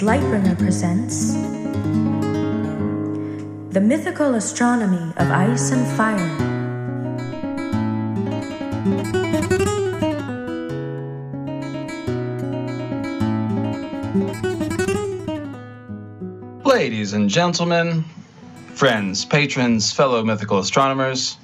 [0.00, 1.34] Lightbringer presents
[3.74, 6.52] The Mythical Astronomy of Ice and Fire.
[16.64, 18.04] Ladies and gentlemen,
[18.74, 21.36] friends, patrons, fellow mythical astronomers,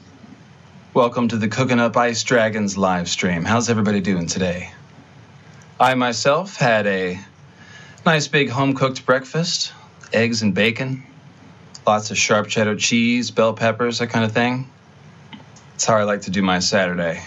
[0.94, 3.44] welcome to the Cooking Up Ice Dragons live stream.
[3.44, 4.70] How's everybody doing today?
[5.78, 7.20] I myself had a
[8.04, 9.72] nice big home cooked breakfast
[10.12, 11.04] eggs and bacon,
[11.86, 14.70] lots of sharp cheddar cheese, bell peppers, that kind of thing.
[15.72, 17.22] That's how I like to do my Saturday.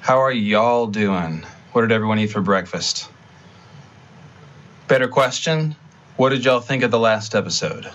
[0.00, 1.44] How are y'all doing?
[1.72, 3.08] What did everyone eat for breakfast?
[4.88, 5.76] Better question
[6.16, 7.90] what did y'all think of the last episode?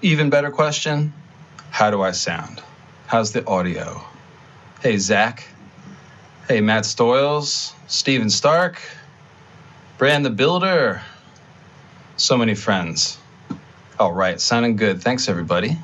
[0.00, 1.12] Even better question
[1.70, 2.62] how do I sound?
[3.06, 4.02] How's the audio?
[4.80, 5.48] Hey, Zach.
[6.48, 8.80] Hey, Matt Stoyles, Steven Stark,
[9.98, 11.02] Brand the Builder.
[12.16, 13.18] So many friends.
[13.98, 15.02] All right, sounding good.
[15.02, 15.76] Thanks, everybody.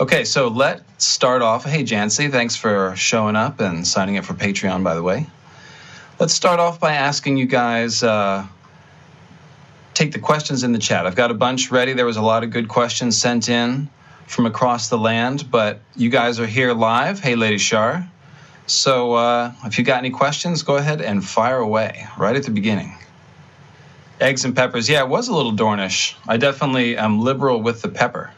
[0.00, 1.64] Okay, so let's start off.
[1.64, 5.26] Hey, Jancy, thanks for showing up and signing up for Patreon, by the way.
[6.18, 8.02] Let's start off by asking you guys.
[8.02, 8.46] Uh,
[9.94, 11.06] take the questions in the chat.
[11.06, 11.92] I've got a bunch ready.
[11.92, 13.88] There was a lot of good questions sent in
[14.26, 17.20] from across the land, but you guys are here live.
[17.20, 18.08] Hey, Lady Shar.
[18.66, 22.50] So uh, if you got any questions, go ahead and fire away right at the
[22.50, 22.94] beginning.
[24.20, 24.88] Eggs and peppers.
[24.88, 26.14] Yeah, it was a little Dornish.
[26.26, 28.32] I definitely am liberal with the pepper,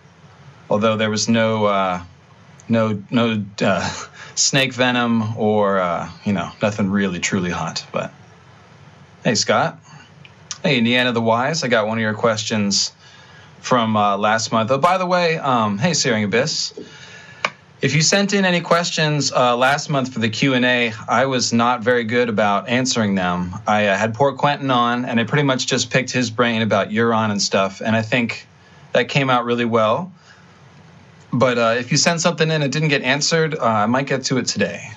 [0.69, 2.03] although there was no uh,
[2.69, 3.89] no no uh,
[4.35, 7.87] snake venom or uh, you know nothing really truly hot.
[7.93, 8.13] But
[9.25, 9.79] hey, Scott.
[10.63, 11.65] Hey, Indiana the Wise.
[11.65, 12.93] I got one of your questions
[13.61, 14.71] from uh, last month.
[14.71, 16.75] Oh, by the way, um, hey, Searing Abyss.
[17.83, 21.25] If you sent in any questions uh, last month for the Q and A, I
[21.25, 23.55] was not very good about answering them.
[23.67, 26.91] I uh, had poor Quentin on, and I pretty much just picked his brain about
[26.91, 28.47] Euron and stuff, and I think
[28.93, 30.13] that came out really well.
[31.33, 34.25] But uh, if you send something in it didn't get answered, uh, I might get
[34.25, 34.91] to it today.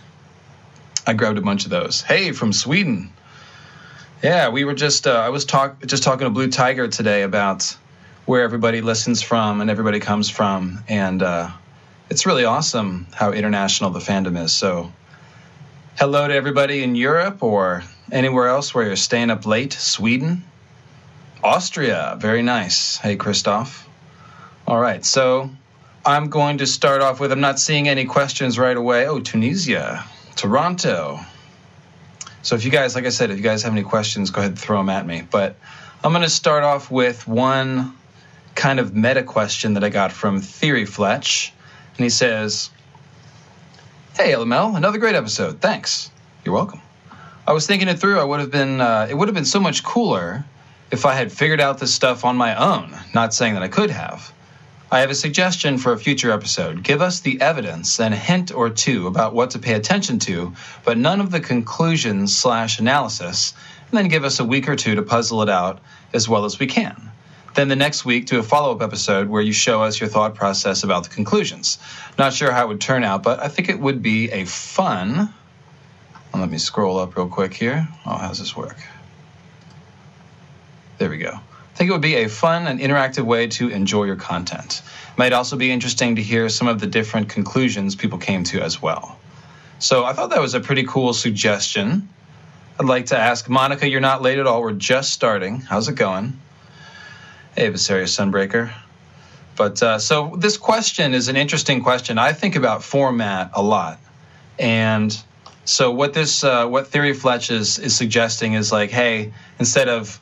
[1.07, 2.01] I grabbed a bunch of those.
[2.01, 3.13] Hey, from Sweden.
[4.21, 7.77] Yeah, we were just uh, I was talk just talking to Blue Tiger today about
[8.25, 11.49] where everybody listens from and everybody comes from, and uh,
[12.13, 14.53] it's really awesome how international the fandom is.
[14.53, 14.93] So,
[15.97, 19.73] hello to everybody in Europe or anywhere else where you're staying up late.
[19.73, 20.43] Sweden,
[21.43, 22.97] Austria, very nice.
[22.97, 23.89] Hey, Christoph.
[24.67, 25.49] All right, so
[26.05, 29.07] I'm going to start off with I'm not seeing any questions right away.
[29.07, 31.19] Oh, Tunisia, Toronto.
[32.43, 34.51] So if you guys, like I said, if you guys have any questions, go ahead
[34.51, 35.23] and throw them at me.
[35.31, 35.55] But
[36.03, 37.97] I'm going to start off with one
[38.53, 41.51] kind of meta question that I got from Theory Fletch.
[41.97, 42.69] And he says,
[44.15, 45.61] Hey, LML, another great episode.
[45.61, 46.11] Thanks.
[46.45, 46.81] You're welcome.
[47.47, 48.19] I was thinking it through.
[48.19, 50.45] I would have been, uh, it would have been so much cooler
[50.91, 52.95] if I had figured out this stuff on my own.
[53.13, 54.31] Not saying that I could have.
[54.91, 56.83] I have a suggestion for a future episode.
[56.83, 60.53] Give us the evidence and a hint or two about what to pay attention to,
[60.85, 63.55] but none of the conclusions slash analysis,
[63.89, 65.79] and then give us a week or two to puzzle it out
[66.13, 67.11] as well as we can.
[67.53, 70.33] Then the next week, do a follow up episode where you show us your thought
[70.33, 71.77] process about the conclusions.
[72.17, 75.33] Not sure how it would turn out, but I think it would be a fun.
[76.33, 77.87] Let me scroll up real quick here.
[78.07, 78.77] Oh, how's this work?
[80.97, 81.29] There we go.
[81.29, 84.81] I think it would be a fun and interactive way to enjoy your content.
[85.11, 88.61] It might also be interesting to hear some of the different conclusions people came to
[88.61, 89.19] as well.
[89.77, 92.09] So I thought that was a pretty cool suggestion.
[92.79, 94.61] I'd like to ask Monica, you're not late at all.
[94.61, 95.61] We're just starting.
[95.61, 96.39] How's it going?
[97.55, 98.73] Hey, Viserious Sunbreaker.
[99.55, 102.17] But uh, so this question is an interesting question.
[102.17, 103.99] I think about format a lot,
[104.57, 105.15] and
[105.63, 110.19] so what this uh, what Theory Fletch is is suggesting is like, hey, instead of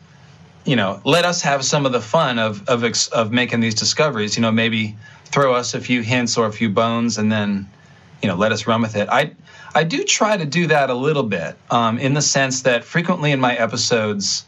[0.66, 2.84] you know, let us have some of the fun of of
[3.14, 4.36] of making these discoveries.
[4.36, 7.70] You know, maybe throw us a few hints or a few bones, and then
[8.22, 9.08] you know, let us run with it.
[9.10, 9.32] I
[9.74, 13.32] I do try to do that a little bit, um, in the sense that frequently
[13.32, 14.46] in my episodes.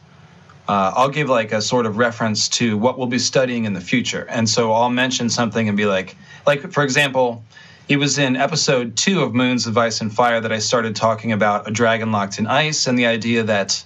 [0.67, 3.81] Uh, I'll give like a sort of reference to what we'll be studying in the
[3.81, 4.25] future.
[4.29, 6.15] And so I'll mention something and be like,
[6.47, 7.43] like, for example,
[7.89, 11.33] it was in episode two of Moons of Ice and Fire that I started talking
[11.33, 13.83] about a dragon locked in ice and the idea that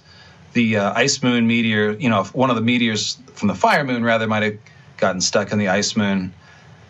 [0.52, 4.04] the uh, ice moon meteor, you know, one of the meteors from the fire moon
[4.04, 4.56] rather might have
[4.98, 6.32] gotten stuck in the ice moon.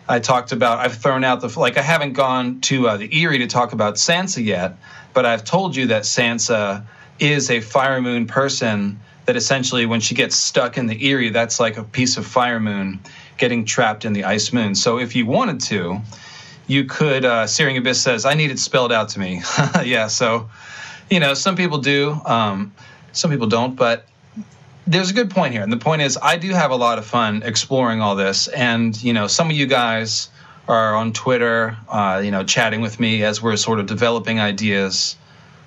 [0.07, 3.39] I talked about, I've thrown out the, like, I haven't gone to uh, the Eyrie
[3.39, 4.77] to talk about Sansa yet,
[5.13, 6.85] but I've told you that Sansa
[7.19, 11.59] is a fire moon person that essentially when she gets stuck in the Eyrie, that's
[11.59, 12.99] like a piece of fire moon
[13.37, 14.73] getting trapped in the ice moon.
[14.73, 16.01] So if you wanted to,
[16.65, 19.43] you could, uh, Searing Abyss says, I need it spelled out to me.
[19.85, 20.49] yeah, so,
[21.11, 22.73] you know, some people do, um,
[23.11, 24.07] some people don't, but
[24.87, 25.61] there's a good point here.
[25.61, 28.47] And the point is, I do have a lot of fun exploring all this.
[28.47, 30.29] And, you know, some of you guys
[30.67, 35.15] are on Twitter, uh, you know, chatting with me as we're sort of developing ideas,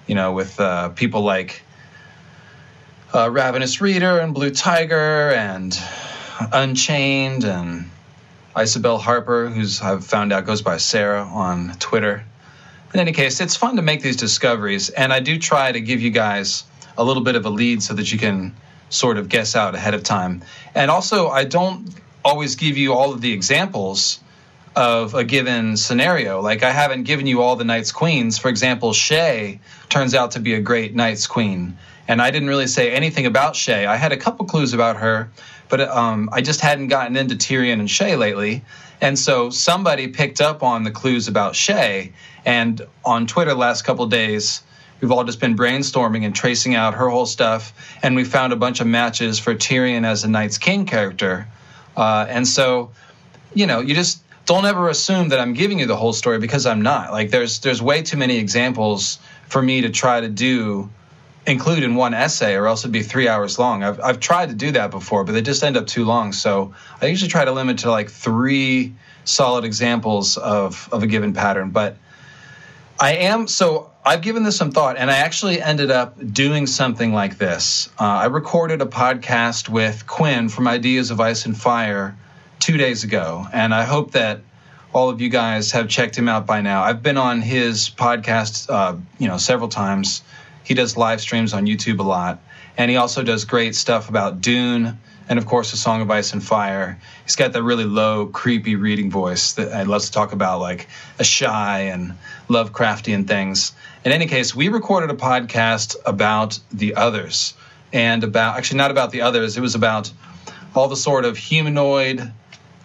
[0.08, 1.62] you know, with uh, people like
[3.14, 5.78] uh, Ravenous Reader and Blue Tiger and
[6.52, 7.90] Unchained and
[8.58, 12.24] Isabel Harper, who's I've found out goes by Sarah on Twitter.
[12.94, 16.00] In any case, it's fun to make these discoveries, and I do try to give
[16.00, 16.64] you guys
[16.96, 18.54] a little bit of a lead so that you can
[18.90, 20.42] sort of guess out ahead of time.
[20.74, 21.88] And also, I don't
[22.24, 24.20] always give you all of the examples
[24.74, 26.40] of a given scenario.
[26.40, 28.38] Like I haven't given you all the Night's Queens.
[28.38, 31.76] For example, Shae turns out to be a great Night's Queen.
[32.08, 33.87] And I didn't really say anything about Shae.
[33.87, 35.31] I had a couple clues about her,
[35.69, 38.64] but um, I just hadn't gotten into Tyrion and Shae lately.
[39.00, 42.12] And so somebody picked up on the clues about Shae,
[42.44, 44.62] And on Twitter last couple days,
[45.00, 47.72] we've all just been brainstorming and tracing out her whole stuff.
[48.02, 51.48] And we found a bunch of matches for Tyrion as a Night's King character.
[51.96, 52.90] Uh, and so,
[53.55, 56.66] you know, you just don't ever assume that I'm giving you the whole story because
[56.66, 57.12] I'm not.
[57.12, 60.90] Like there's there's way too many examples for me to try to do
[61.46, 63.82] include in one essay or else it'd be three hours long.
[63.82, 66.32] I've I've tried to do that before, but they just end up too long.
[66.32, 68.94] So I usually try to limit to like three
[69.24, 71.70] solid examples of of a given pattern.
[71.70, 71.96] But
[73.00, 77.12] I am so I've given this some thought, and I actually ended up doing something
[77.12, 77.88] like this.
[78.00, 82.16] Uh, I recorded a podcast with Quinn from Ideas of Ice and Fire
[82.58, 84.40] two days ago, and I hope that
[84.92, 86.82] all of you guys have checked him out by now.
[86.82, 90.22] I've been on his podcast, uh, you know, several times.
[90.64, 92.40] He does live streams on YouTube a lot,
[92.76, 94.98] and he also does great stuff about Dune
[95.28, 96.98] and, of course, A Song of Ice and Fire.
[97.24, 100.88] He's got that really low, creepy reading voice that I love to talk about, like
[101.18, 102.14] Asshai and
[102.48, 103.72] Lovecraftian things.
[104.04, 107.54] In any case, we recorded a podcast about the others,
[107.92, 109.56] and about actually not about the others.
[109.56, 110.12] It was about
[110.74, 112.32] all the sort of humanoid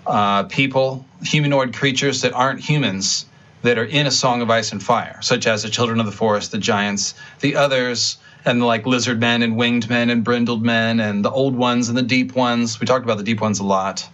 [0.06, 3.25] uh, people, humanoid creatures that aren't humans
[3.68, 6.12] that are in a Song of Ice and Fire, such as the Children of the
[6.14, 11.02] Forest, the giants, the others, and like lizard men and winged men and brindled men
[11.02, 12.80] and the old ones and the deep ones.
[12.80, 14.08] We talked about the deep ones a lot.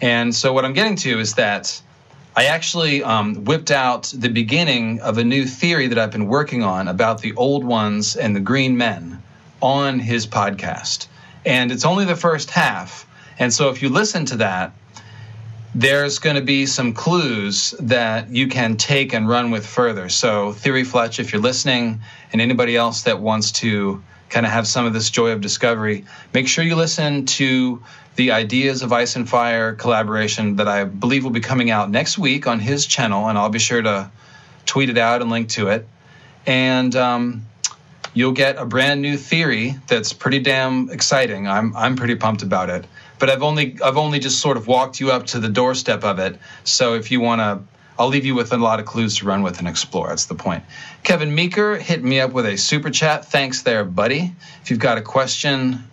[0.00, 1.78] And so what I'm getting to is that
[2.34, 6.62] I actually um, whipped out the beginning of a new theory that I've been working
[6.62, 9.22] on about the old ones and the green men
[9.60, 11.06] on his podcast.
[11.44, 13.06] And it's only the first half.
[13.38, 14.72] And so if you listen to that,
[15.74, 20.08] there's going to be some clues that you can take and run with further.
[20.08, 22.00] So, Theory Fletch, if you're listening,
[22.32, 26.04] and anybody else that wants to kind of have some of this joy of discovery,
[26.32, 27.82] make sure you listen to
[28.14, 32.18] the Ideas of Ice and Fire collaboration that I believe will be coming out next
[32.18, 34.10] week on his channel, and I'll be sure to
[34.66, 35.88] tweet it out and link to it.
[36.46, 37.46] And um,
[38.12, 41.48] you'll get a brand new theory that's pretty damn exciting.
[41.48, 42.86] I'm I'm pretty pumped about it
[43.24, 46.18] but I've only I've only just sort of walked you up to the doorstep of
[46.18, 46.38] it.
[46.64, 47.62] So if you want to,
[47.98, 50.08] I'll leave you with a lot of clues to run with and explore.
[50.08, 50.62] That's the point.
[51.04, 53.24] Kevin Meeker hit me up with a super chat.
[53.24, 54.34] Thanks there, buddy.
[54.60, 55.84] If you've got a question,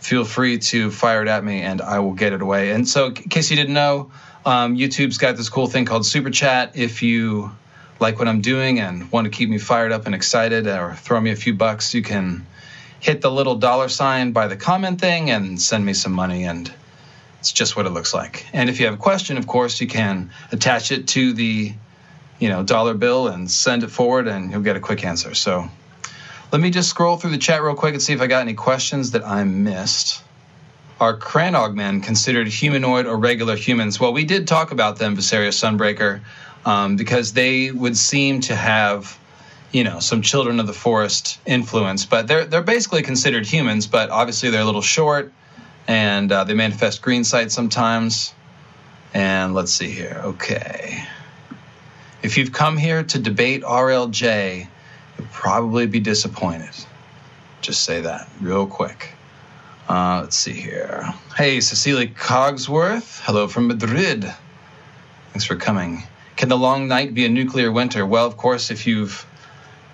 [0.00, 2.72] feel free to fire it at me and I will get it away.
[2.72, 4.10] And so, in case you didn't know,
[4.44, 6.72] um, YouTube's got this cool thing called super chat.
[6.74, 7.50] If you
[7.98, 11.18] like what I'm doing and want to keep me fired up and excited or throw
[11.18, 12.44] me a few bucks, you can
[13.00, 16.72] hit the little dollar sign by the comment thing and send me some money and
[17.38, 18.46] it's just what it looks like.
[18.52, 21.72] And if you have a question, of course, you can attach it to the
[22.38, 25.34] you know dollar bill and send it forward and you'll get a quick answer.
[25.34, 25.68] So
[26.50, 28.54] let me just scroll through the chat real quick and see if I got any
[28.54, 30.22] questions that I missed.
[31.00, 34.00] Are Crannog men considered humanoid or regular humans?
[34.00, 36.20] Well, we did talk about them, Viserys Sunbreaker,
[36.64, 39.16] um, because they would seem to have
[39.72, 44.10] you know some children of the forest influence but they're they're basically considered humans but
[44.10, 45.32] obviously they're a little short
[45.88, 48.34] and uh, they manifest green sight sometimes.
[49.14, 50.20] And let's see here.
[50.22, 51.02] Okay.
[52.22, 54.68] If you've come here to debate rlj
[55.18, 56.70] you'll probably be disappointed.
[57.62, 59.14] Just say that real quick.
[59.88, 61.12] Uh, let's see here.
[61.34, 63.20] Hey cecilia cogsworth.
[63.22, 64.30] Hello from madrid.
[65.32, 66.02] Thanks for coming.
[66.36, 68.04] Can the long night be a nuclear winter?
[68.06, 69.26] Well, of course, if you've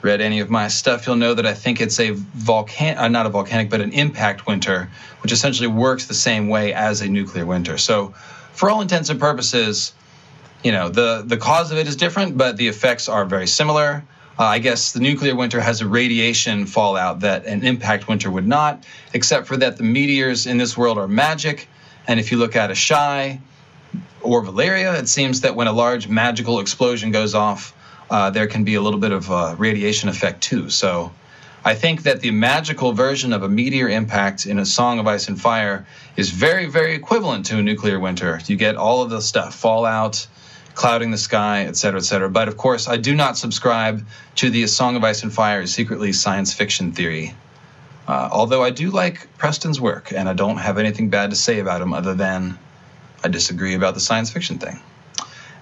[0.04, 3.26] read any of my stuff, you'll know that I think it's a volcan uh, not
[3.26, 4.90] a volcanic, but an impact winter,
[5.22, 7.78] which essentially works the same way as a nuclear winter.
[7.78, 8.14] So,
[8.52, 9.94] for all intents and purposes,
[10.62, 14.04] you know, the the cause of it is different, but the effects are very similar.
[14.38, 18.46] Uh, I guess the nuclear winter has a radiation fallout that an impact winter would
[18.46, 21.68] not, except for that the meteors in this world are magic.
[22.06, 23.40] And if you look at Asshai
[24.20, 27.74] or Valyria, it seems that when a large magical explosion goes off,
[28.10, 30.70] uh, there can be a little bit of uh, radiation effect too.
[30.70, 31.12] So
[31.64, 35.28] I think that the magical version of a meteor impact in a Song of Ice
[35.28, 38.40] and Fire is very, very equivalent to a nuclear winter.
[38.46, 40.26] You get all of the stuff fallout,
[40.74, 42.28] clouding the sky, et cetera, et cetera.
[42.28, 44.04] But of course, I do not subscribe
[44.36, 47.34] to the Song of Ice and Fire is secretly science fiction theory.
[48.06, 51.60] Uh, although I do like Preston's work, and I don't have anything bad to say
[51.60, 52.58] about him other than
[53.22, 54.78] I disagree about the science fiction thing.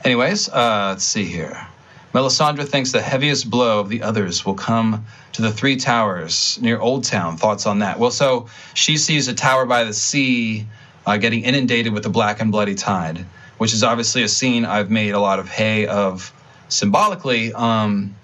[0.05, 1.69] Anyways, uh, let's see here.
[2.13, 6.79] Melisandre thinks the heaviest blow of the others will come to the three towers near
[6.79, 7.39] Old Town.
[7.39, 7.99] Thoughts on that?
[7.99, 10.67] Well, so she sees a tower by the sea
[11.07, 13.25] uh, getting inundated with the black and bloody tide,
[13.57, 16.33] which is obviously a scene I've made a lot of hay of
[16.69, 17.53] symbolically.
[17.55, 18.15] Um,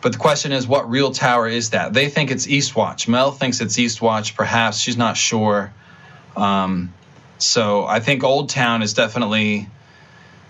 [0.00, 1.92] but the question is, what real tower is that?
[1.92, 3.06] They think it's Eastwatch.
[3.06, 4.34] Mel thinks it's Eastwatch.
[4.34, 5.72] Perhaps she's not sure.
[6.36, 6.94] Um,
[7.36, 9.68] so I think Old Town is definitely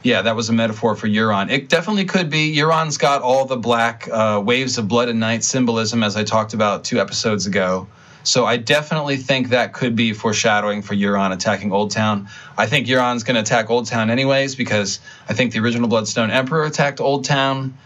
[0.02, 1.50] yeah, that was a metaphor for Euron.
[1.50, 2.56] It definitely could be.
[2.56, 6.54] Euron's got all the black uh, waves of blood and night symbolism, as I talked
[6.54, 7.86] about two episodes ago.
[8.22, 12.28] So I definitely think that could be foreshadowing for Euron attacking Old Town.
[12.56, 16.30] I think Euron's going to attack Old Town anyways because I think the original Bloodstone
[16.30, 17.76] Emperor attacked Old Town,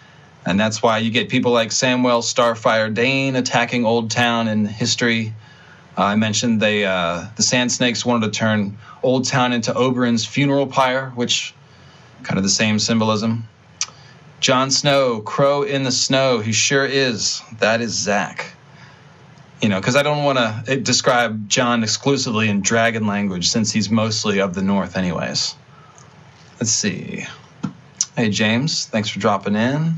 [0.44, 5.34] and that's why you get people like Samwell Starfire Dayne attacking Old Town in history.
[5.96, 10.26] Uh, I mentioned they uh, the Sand Snakes wanted to turn Old Town into Oberyn's
[10.26, 11.54] funeral pyre, which
[12.24, 13.48] kind of the same symbolism.
[14.40, 16.40] Jon Snow, crow in the snow.
[16.40, 17.40] He sure is.
[17.60, 18.54] That is Zach.
[19.62, 23.88] You know, because I don't want to describe Jon exclusively in dragon language since he's
[23.88, 25.54] mostly of the north, anyways.
[26.60, 27.24] Let's see.
[28.16, 29.94] Hey, James, thanks for dropping in.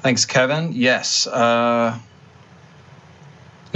[0.00, 0.72] Thanks, Kevin.
[0.72, 1.26] Yes.
[1.26, 1.98] Uh,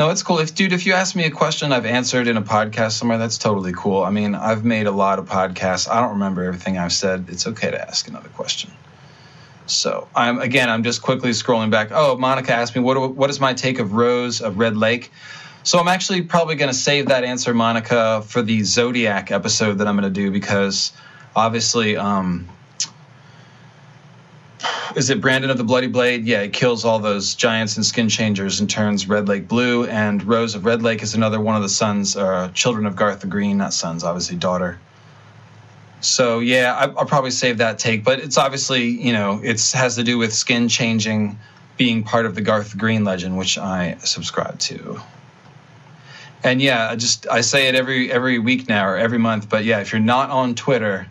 [0.03, 0.41] no, it's cool.
[0.41, 3.39] If dude, if you ask me a question I've answered in a podcast somewhere, that's
[3.39, 4.03] totally cool.
[4.03, 5.89] I mean, I've made a lot of podcasts.
[5.89, 7.27] I don't remember everything I've said.
[7.29, 8.73] It's okay to ask another question.
[9.67, 11.91] So I'm again, I'm just quickly scrolling back.
[11.93, 15.13] Oh, Monica asked me what what is my take of Rose of Red Lake.
[15.63, 19.87] So I'm actually probably going to save that answer, Monica, for the Zodiac episode that
[19.87, 20.93] I'm going to do because
[21.37, 22.49] obviously um,
[24.97, 26.25] is it Brandon of the Bloody Blade?
[26.25, 29.85] Yeah, he kills all those giants and skin changers and turns Red Lake blue.
[29.87, 33.21] And Rose of Red Lake is another one of the sons, uh, children of Garth
[33.21, 34.79] the Green, not sons, obviously daughter.
[36.01, 39.97] So yeah, I, will probably save that take, but it's obviously you know it has
[39.97, 41.39] to do with skin changing
[41.77, 45.01] being part of the Garth Green legend, which I subscribe to.
[46.45, 49.65] And yeah, I just I say it every every week now or every month, but
[49.65, 51.07] yeah, if you're not on Twitter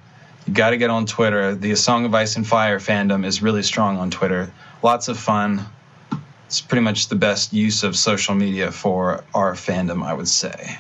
[0.47, 1.55] you got to get on Twitter.
[1.55, 4.51] The Song of Ice and Fire fandom is really strong on Twitter.
[4.81, 5.65] Lots of fun.
[6.47, 10.77] It's pretty much the best use of social media for our fandom, I would say.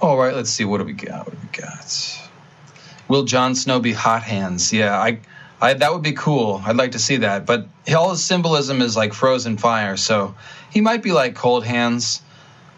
[0.00, 0.64] All right, let's see.
[0.64, 1.26] What do we got?
[1.26, 2.30] What do we got?
[3.08, 4.72] Will Jon Snow be hot hands?
[4.72, 5.18] Yeah, I,
[5.60, 6.62] I that would be cool.
[6.64, 7.44] I'd like to see that.
[7.44, 10.34] But all his symbolism is like frozen fire, so
[10.70, 12.22] he might be like cold hands.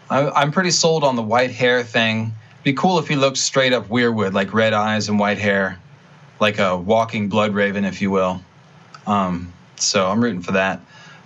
[0.09, 2.33] I, I'm pretty sold on the white hair thing
[2.63, 5.79] be cool if he looked straight up weirwood, like red eyes and white hair,
[6.39, 8.41] like a walking blood raven, if you will.
[9.05, 10.79] Um, so I'm rooting for that.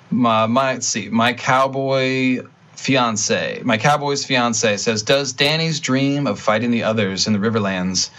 [0.10, 2.44] My, my see, my cowboy
[2.76, 8.10] fiance, my cowboy's fiance says, "Does Dany's dream of fighting the others in the Riverlands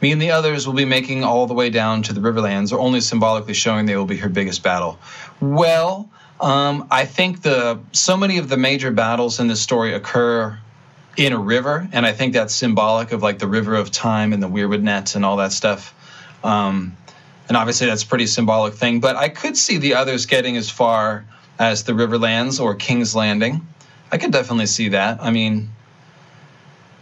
[0.00, 3.00] mean the others will be making all the way down to the Riverlands, or only
[3.00, 4.98] symbolically showing they will be her biggest battle?"
[5.40, 6.08] Well,
[6.40, 10.58] um, I think the so many of the major battles in this story occur
[11.16, 14.42] in a river, and I think that's symbolic of like the river of time and
[14.42, 15.94] the weirwood nets and all that stuff.
[16.44, 16.96] Um,
[17.48, 19.00] and obviously, that's a pretty symbolic thing.
[19.00, 21.24] But I could see the others getting as far
[21.58, 23.66] as the Riverlands or King's Landing.
[24.12, 25.22] I could definitely see that.
[25.22, 25.70] I mean,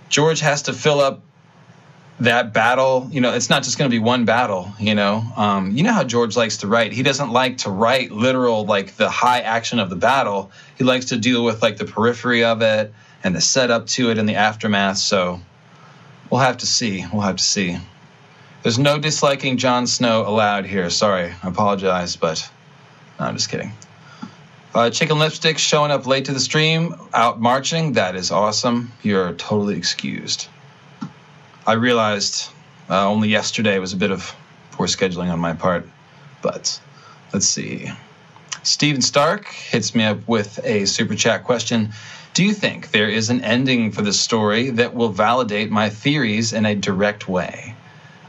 [0.08, 1.22] George has to fill up
[2.20, 3.08] that battle.
[3.10, 4.72] You know, it's not just going to be one battle.
[4.78, 6.92] You know, um, you know how George likes to write.
[6.92, 10.52] He doesn't like to write literal like the high action of the battle.
[10.76, 12.94] He likes to deal with like the periphery of it
[13.24, 14.98] and the setup to it and the aftermath.
[14.98, 15.40] So
[16.30, 17.04] we'll have to see.
[17.12, 17.78] We'll have to see.
[18.62, 20.88] There's no disliking Jon Snow allowed here.
[20.90, 22.48] Sorry, I apologize, but
[23.18, 23.72] no, I'm just kidding.
[24.74, 27.92] Uh, Chicken Lipstick showing up late to the stream, out marching.
[27.92, 28.92] That is awesome.
[29.02, 30.48] You're totally excused.
[31.66, 32.50] I realized
[32.90, 34.34] uh, only yesterday was a bit of
[34.72, 35.88] poor scheduling on my part.
[36.42, 36.80] But
[37.32, 37.90] let's see.
[38.62, 41.92] Steven Stark hits me up with a super chat question.
[42.34, 46.52] Do you think there is an ending for the story that will validate my theories
[46.52, 47.74] in a direct way?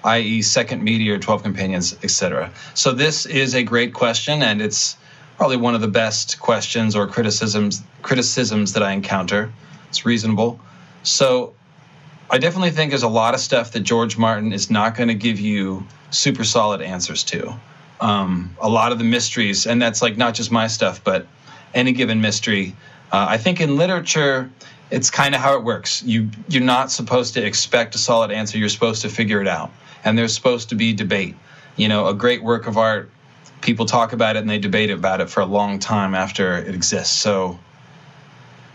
[0.04, 2.52] i.e., second meteor, 12 companions, etc.
[2.76, 4.96] So, this is a great question, and it's
[5.38, 9.52] probably one of the best questions or criticisms criticisms that I encounter.
[9.90, 10.60] It's reasonable.
[11.04, 11.54] So
[12.30, 15.16] I definitely think there's a lot of stuff that George Martin is not going to
[15.16, 17.60] give you super solid answers to.
[18.00, 21.28] Um, a lot of the mysteries, and that's like not just my stuff, but
[21.74, 22.76] any given mystery.
[23.15, 24.51] Uh, I think in literature,
[24.91, 26.03] it's kind of how it works.
[26.03, 28.57] You you're not supposed to expect a solid answer.
[28.57, 29.72] You're supposed to figure it out,
[30.03, 31.34] and there's supposed to be debate.
[31.77, 33.10] You know, a great work of art
[33.62, 36.75] people talk about it and they debate about it for a long time after it
[36.75, 37.15] exists.
[37.15, 37.57] So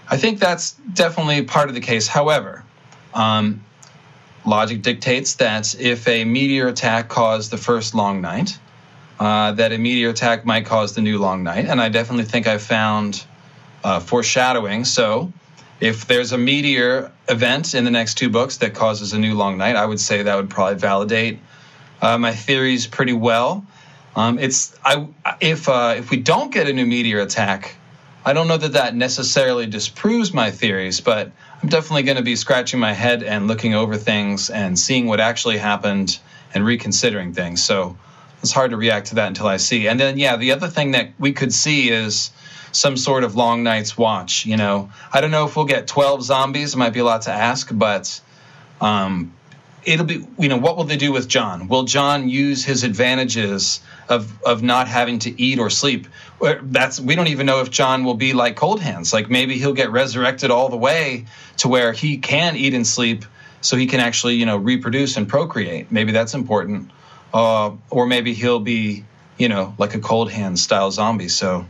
[0.09, 2.09] I think that's definitely part of the case.
[2.09, 2.65] However,
[3.13, 3.63] um,
[4.47, 8.59] logic dictates that if a meteor attack caused the first long night,
[9.19, 11.67] uh, that a meteor attack might cause the new long night.
[11.67, 13.27] And I definitely think I found
[13.85, 14.85] uh, foreshadowing.
[14.85, 15.33] So
[15.81, 19.57] if there's a meteor event in the next two books that causes a new long
[19.59, 21.39] night, I would say that would probably validate
[22.03, 23.67] uh, my theories pretty well.
[24.17, 25.07] Um, it's I
[25.41, 27.77] if uh, if we don't get a new meteor attack,
[28.25, 31.31] I don't know that that necessarily disproves my theories, but
[31.63, 35.21] I'm definitely going to be scratching my head and looking over things and seeing what
[35.21, 36.19] actually happened
[36.53, 37.63] and reconsidering things.
[37.63, 37.97] So
[38.43, 39.87] it's hard to react to that until I see.
[39.87, 42.31] And then yeah, the other thing that we could see is
[42.73, 44.47] some sort of long night's watch.
[44.47, 46.75] You know, I don't know if we'll get 12 zombies.
[46.75, 48.21] It might be a lot to ask, but
[48.81, 49.33] um,
[49.85, 51.69] it'll be you know what will they do with Jon?
[51.69, 56.07] Will Jon use his advantages of of not having to eat or sleep?
[56.63, 59.11] That's we don't even know if Jon will be like Cold Hands.
[59.13, 61.27] Like maybe he'll get resurrected all the way
[61.59, 63.25] to where he can eat and sleep,
[63.61, 65.91] so he can actually you know reproduce and procreate.
[65.91, 66.91] Maybe that's important.
[67.33, 69.05] Uh, or maybe he'll be
[69.39, 71.29] you know like a Cold Hands style zombie.
[71.29, 71.67] So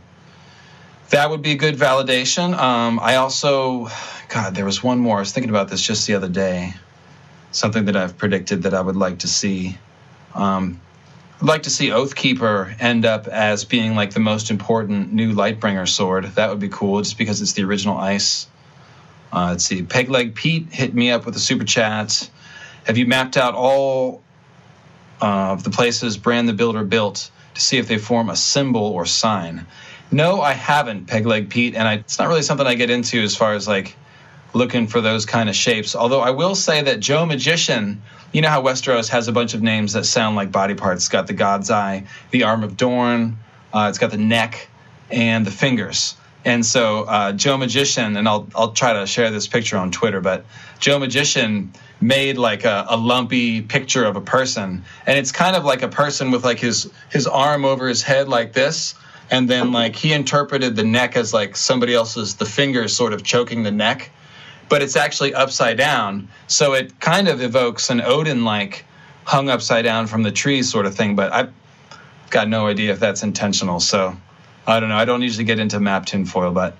[1.11, 2.57] that would be a good validation.
[2.57, 3.89] Um, I also,
[4.29, 5.17] God, there was one more.
[5.17, 6.73] I was thinking about this just the other day
[7.51, 9.77] something that I've predicted that I would like to see.
[10.33, 10.79] Um,
[11.41, 15.87] I'd like to see Oathkeeper end up as being like the most important new Lightbringer
[15.87, 16.25] sword.
[16.35, 18.47] That would be cool, just because it's the original ice.
[19.33, 19.83] Uh, let's see.
[19.83, 22.29] Pegleg Pete hit me up with a super chat.
[22.85, 24.23] Have you mapped out all
[25.21, 28.81] uh, of the places Brand the Builder built to see if they form a symbol
[28.81, 29.67] or sign?
[30.11, 33.35] No, I haven't, Pegleg Pete, and I, it's not really something I get into as
[33.35, 33.95] far as like
[34.53, 35.95] looking for those kind of shapes.
[35.95, 38.01] Although I will say that Joe Magician,
[38.33, 41.03] you know how Westeros has a bunch of names that sound like body parts.
[41.03, 43.37] It's got the God's Eye, the Arm of Dorne,
[43.73, 44.67] uh, it's got the neck
[45.09, 46.15] and the fingers.
[46.43, 50.21] And so uh, Joe Magician, and I'll I'll try to share this picture on Twitter,
[50.21, 50.45] but
[50.79, 51.71] Joe Magician
[52.01, 55.87] made like a, a, lumpy picture of a person, and it's kind of like a
[55.87, 58.95] person with like his his arm over his head like this,
[59.31, 63.23] and then like he interpreted the neck as like somebody else's the fingers sort of
[63.23, 64.11] choking the neck,
[64.67, 66.27] but it's actually upside down.
[66.47, 68.83] So it kind of evokes an Odin like
[69.23, 71.15] hung upside down from the tree sort of thing.
[71.15, 71.53] But I've
[72.29, 73.79] got no idea if that's intentional.
[73.79, 74.17] So
[74.67, 74.97] I don't know.
[74.97, 76.77] I don't usually get into map tinfoil, but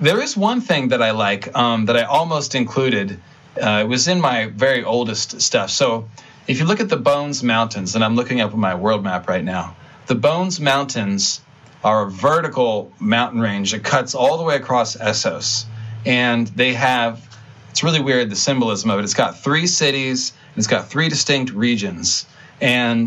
[0.00, 3.20] there is one thing that I like um, that I almost included.
[3.60, 5.70] Uh, it was in my very oldest stuff.
[5.70, 6.08] So
[6.48, 9.42] if you look at the Bones Mountains, and I'm looking up my world map right
[9.42, 11.40] now, the Bones Mountains
[11.86, 15.64] are a vertical mountain range that cuts all the way across Essos
[16.04, 17.22] and they have
[17.70, 19.04] it's really weird the symbolism of it.
[19.04, 22.24] It's got three cities, it's got three distinct regions,
[22.60, 23.06] and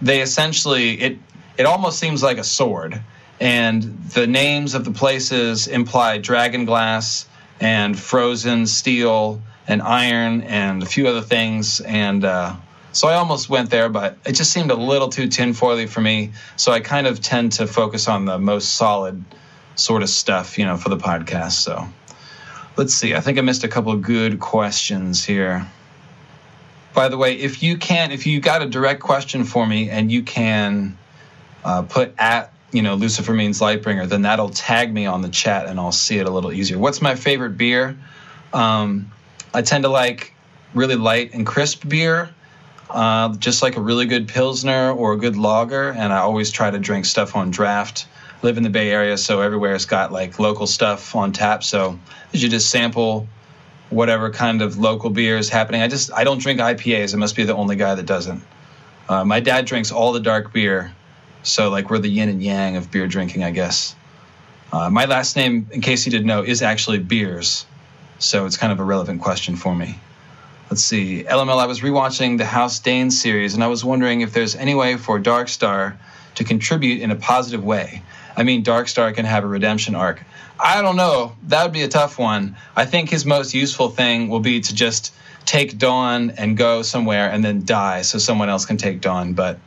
[0.00, 1.18] they essentially it
[1.56, 3.00] it almost seems like a sword.
[3.40, 7.26] And the names of the places imply dragon glass
[7.60, 11.80] and frozen steel and iron and a few other things.
[11.80, 12.54] And uh,
[12.98, 16.32] so I almost went there, but it just seemed a little too tinfoily for me.
[16.56, 19.24] So I kind of tend to focus on the most solid
[19.76, 21.52] sort of stuff, you know, for the podcast.
[21.52, 21.88] So
[22.78, 23.12] Let's see.
[23.12, 25.66] I think I missed a couple of good questions here.
[26.94, 30.12] By the way, if you can't, if you got a direct question for me and
[30.12, 30.96] you can
[31.64, 35.66] uh, put at you know Lucifer means Lightbringer, then that'll tag me on the chat
[35.66, 36.78] and I'll see it a little easier.
[36.78, 37.98] What's my favorite beer?
[38.52, 39.10] Um,
[39.52, 40.32] I tend to like
[40.72, 42.30] really light and crisp beer,
[42.90, 45.90] uh, just like a really good pilsner or a good lager.
[45.90, 48.06] And I always try to drink stuff on draft
[48.42, 51.64] live in the Bay Area, so everywhere's got like local stuff on tap.
[51.64, 51.98] So
[52.32, 53.26] you just sample
[53.90, 55.82] whatever kind of local beer is happening.
[55.82, 57.14] I just I don't drink IPAs.
[57.14, 58.42] I must be the only guy that doesn't.
[59.08, 60.94] Uh, my dad drinks all the dark beer,
[61.42, 63.94] so like we're the yin and yang of beer drinking, I guess.
[64.70, 67.64] Uh, my last name, in case you didn't know, is actually Beers,
[68.18, 69.98] so it's kind of a relevant question for me.
[70.70, 71.24] Let's see.
[71.24, 74.74] LML, I was rewatching the House Dayne series, and I was wondering if there's any
[74.74, 75.96] way for Darkstar
[76.34, 78.02] to contribute in a positive way.
[78.36, 80.22] I mean, Darkstar can have a redemption arc.
[80.60, 81.34] I don't know.
[81.44, 82.54] That would be a tough one.
[82.76, 85.14] I think his most useful thing will be to just
[85.46, 89.32] take Dawn and go somewhere and then die so someone else can take Dawn.
[89.32, 89.58] But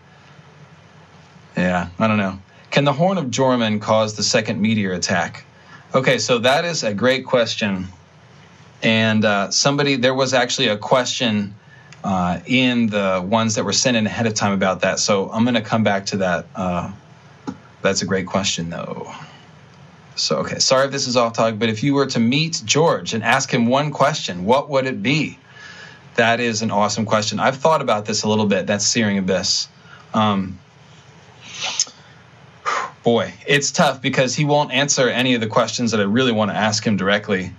[1.58, 2.40] yeah, I don't know.
[2.70, 5.46] Can the Horn of Joramun cause the second meteor attack?
[5.96, 7.88] Okay, so that is a great question.
[8.84, 11.56] And uh, somebody, there was actually a question
[12.04, 15.00] uh, in the ones that were sent in ahead of time about that.
[15.00, 16.46] So I'm going to come back to that.
[16.56, 16.91] Uh,
[17.82, 19.12] that's a great question, though.
[20.15, 23.13] So, okay, sorry if this is off topic, but if you were to meet George
[23.13, 25.38] and ask him one question, what would it be?
[26.15, 27.39] That is an awesome question.
[27.39, 28.67] I've thought about this a little bit.
[28.67, 29.67] That's Searing Abyss.
[30.13, 30.60] Um,
[33.04, 36.52] boy, it's tough because he won't answer any of the questions that I really want
[36.52, 37.54] to ask him directly.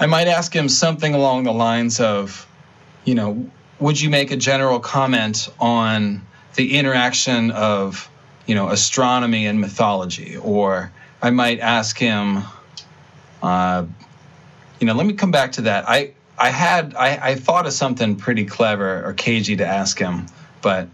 [0.00, 2.46] I might ask him something along the lines of,
[3.04, 8.10] you know, would you make a general comment on the interaction of,
[8.46, 10.38] you know, astronomy and mythology?
[10.38, 12.44] Or I might ask him,
[13.42, 13.84] uh,
[14.80, 15.86] you know, let me come back to that.
[15.86, 20.26] I, I had, I, I thought of something pretty clever or cagey to ask him,
[20.62, 20.88] but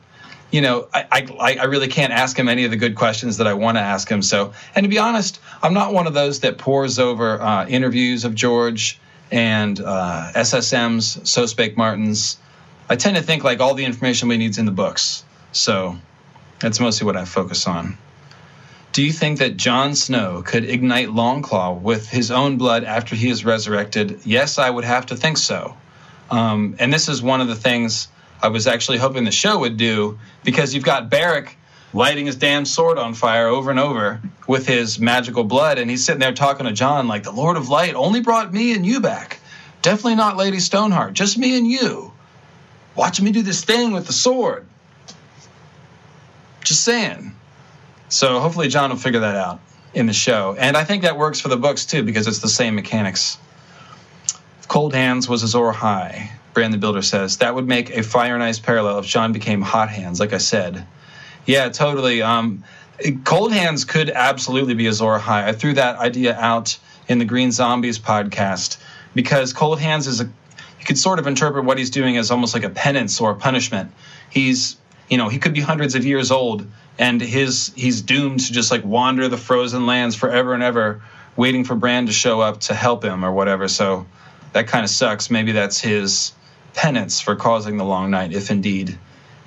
[0.50, 3.46] you know, I, I, I really can't ask him any of the good questions that
[3.46, 4.22] I want to ask him.
[4.22, 8.24] So, and to be honest, I'm not one of those that pores over uh, interviews
[8.24, 12.38] of George and uh, SSM's, So Spake Martin's.
[12.88, 15.24] I tend to think like all the information we need's in the books.
[15.50, 15.96] So
[16.60, 17.98] that's mostly what I focus on.
[18.92, 23.28] Do you think that Jon Snow could ignite Longclaw with his own blood after he
[23.28, 24.20] is resurrected?
[24.24, 25.76] Yes, I would have to think so.
[26.30, 28.08] Um, and this is one of the things
[28.42, 31.56] I was actually hoping the show would do because you've got Beric
[31.92, 36.04] lighting his damn sword on fire over and over with his magical blood, and he's
[36.04, 39.00] sitting there talking to Jon like the Lord of Light only brought me and you
[39.00, 39.40] back.
[39.82, 42.12] Definitely not Lady Stoneheart, just me and you.
[42.94, 44.66] Watch me do this thing with the sword.
[46.64, 47.34] Just saying.
[48.08, 49.60] So hopefully Jon will figure that out
[49.94, 50.56] in the show.
[50.58, 53.38] And I think that works for the books too, because it's the same mechanics.
[54.68, 56.30] Cold Hands was Azor Ahai.
[56.56, 59.60] Brand the Builder says that would make a Fire and Ice parallel if Jon became
[59.60, 60.86] Hot Hands, like I said.
[61.44, 62.22] Yeah, totally.
[62.22, 62.64] Um,
[63.24, 65.44] Cold Hands could absolutely be Azor Ahai.
[65.44, 68.78] I threw that idea out in the Green Zombies podcast
[69.14, 72.54] because Cold Hands is a you could sort of interpret what he's doing as almost
[72.54, 73.92] like a penance or a punishment.
[74.30, 74.78] He's
[75.10, 76.66] you know he could be hundreds of years old
[76.98, 81.02] and his he's doomed to just like wander the frozen lands forever and ever,
[81.36, 83.68] waiting for Bran to show up to help him or whatever.
[83.68, 84.06] So
[84.54, 85.30] that kind of sucks.
[85.30, 86.32] Maybe that's his
[86.76, 88.96] penance for causing the long night, if indeed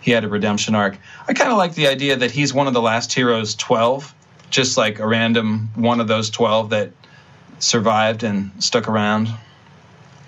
[0.02, 0.98] he had a redemption arc.
[1.28, 4.14] I kind of like the idea that he's one of the last heroes 12,
[4.50, 6.92] just like a random one of those 12 that
[7.60, 9.30] survived and stuck around.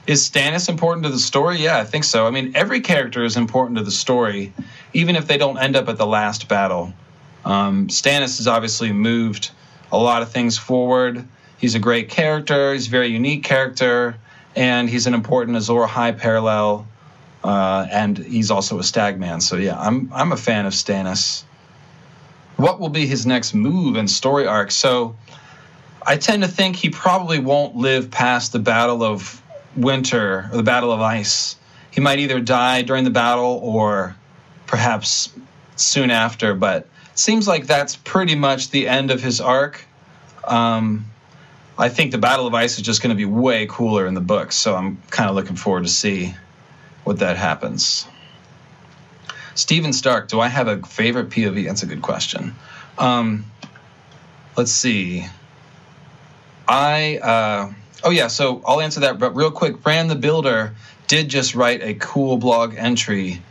[0.08, 1.58] Is Stannis important to the story?
[1.58, 2.28] Yeah, I think so.
[2.28, 4.54] I mean, every character is important to the story,
[4.94, 6.94] even if they don't end up at the last battle.
[7.46, 9.52] Um, Stannis has obviously moved
[9.92, 11.28] a lot of things forward.
[11.58, 12.74] He's a great character.
[12.74, 14.16] He's a very unique character,
[14.56, 16.88] and he's an important Azor Ahai parallel.
[17.44, 19.42] Uh, and he's also a stag man.
[19.42, 21.44] So yeah, I'm I'm a fan of Stannis.
[22.58, 24.72] What will be his next move and story arc?
[24.72, 25.16] So
[26.06, 29.42] I tend to think he probably won't live past the Battle of
[29.76, 31.56] Winter or the Battle of Ice.
[31.90, 34.16] He might either die during the battle or
[34.68, 35.30] perhaps
[35.76, 39.86] soon after, but seems like that's pretty much the end of his arc.
[40.44, 41.06] Um,
[41.78, 44.22] I think the Battle of Ice is just going to be way cooler in the
[44.22, 46.36] books, so I'm kind of looking forward to see
[47.04, 48.06] what that happens.
[49.56, 51.66] Steven Stark, do I have a favorite POV?
[51.66, 52.56] That's a good question.
[52.98, 53.46] Um,
[54.56, 55.26] let's see.
[56.68, 59.82] I uh, oh yeah, so I'll answer that, but real quick.
[59.82, 60.76] Brand the Builder
[61.08, 63.42] did just write a cool blog entry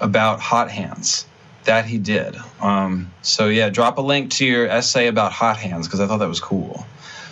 [0.00, 1.26] about hot hands.
[1.64, 2.36] That he did.
[2.60, 6.18] Um, so yeah, drop a link to your essay about hot hands because I thought
[6.18, 6.86] that was cool.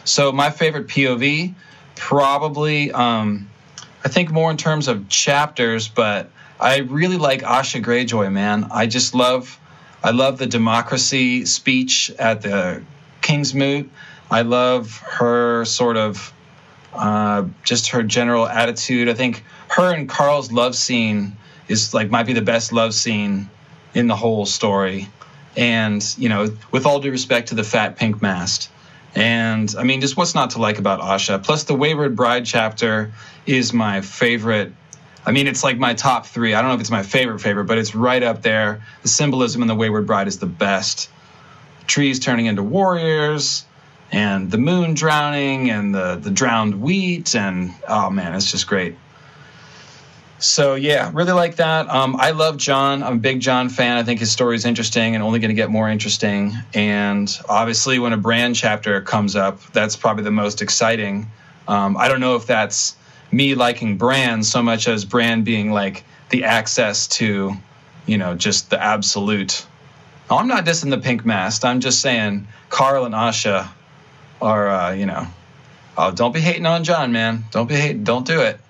[0.05, 1.55] So my favorite POV,
[1.95, 2.93] probably.
[2.93, 3.49] Um,
[4.07, 8.69] I think more in terms of chapters, but I really like Asha Greyjoy, man.
[8.71, 9.59] I just love,
[10.01, 12.85] I love the democracy speech at the
[13.21, 13.91] King's Moot.
[14.31, 16.33] I love her sort of,
[16.95, 19.09] uh, just her general attitude.
[19.09, 23.51] I think her and Qarl's love scene is like might be the best love scene
[23.93, 25.09] in the whole story.
[25.57, 28.71] And you know, with all due respect to the fat pink mast,
[29.17, 31.43] and I mean, just what's not to like about Asha?
[31.43, 33.13] Plus, the Wayward Bride chapter
[33.47, 34.75] is my favorite.
[35.25, 36.53] I mean, it's like my top three.
[36.53, 38.83] I don't know if it's my favorite favorite, but it's right up there.
[39.01, 41.09] The symbolism in the Wayward Bride is the best.
[41.87, 43.65] Trees turning into warriors,
[44.13, 48.97] and the moon drowning, and the the drowned wheat, and oh man, it's just great.
[50.39, 51.89] So yeah, really like that.
[51.89, 53.03] Um, I love Jon.
[53.03, 53.97] I'm a big Jon fan.
[53.97, 56.53] I think his story is interesting and only going to get more interesting.
[56.75, 61.31] And obviously, when a Bran chapter comes up, that's probably the most exciting.
[61.67, 62.97] Um, I don't know if that's
[63.33, 67.55] me liking Bran so much as Bran being like the access to,
[68.05, 69.67] you know, just the absolute.
[70.29, 71.65] Oh, I'm not dissing the pink mast.
[71.65, 73.69] I'm just saying Qarl and Asha
[74.43, 75.27] are, uh, you know,
[75.97, 77.45] oh, don't be hating on Jon, man.
[77.53, 78.05] Don't be hating.
[78.05, 78.61] Don't do it.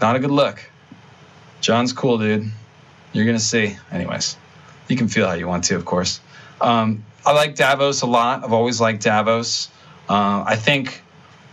[0.00, 0.70] Not a good look.
[1.60, 2.50] Jon's cool, dude.
[3.12, 3.76] You're gonna see.
[3.90, 4.36] Anyways,
[4.88, 6.20] you can feel how you want to, of course.
[6.60, 8.44] Um, I like Davos a lot.
[8.44, 9.68] I've always liked Davos.
[10.08, 11.02] Uh, I think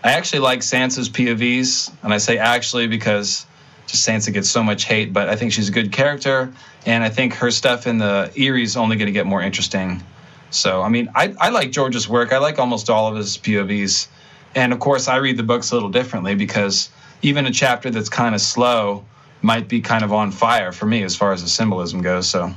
[0.04, 3.46] I actually like Sansa's POVs, and I say actually because
[3.88, 6.54] just Sansa gets so much hate, but I think she's a good character,
[6.86, 10.04] and I think her stuff in the Eyrie is only going to get more interesting.
[10.50, 12.32] So, I mean, I, I like George's work.
[12.34, 14.08] I like almost all of his POVs,
[14.54, 16.90] and of course, I read the books a little differently because
[17.22, 19.04] even a chapter that's kind of slow
[19.42, 22.30] might be kind of on fire for me as far as the symbolism goes.
[22.30, 22.54] So,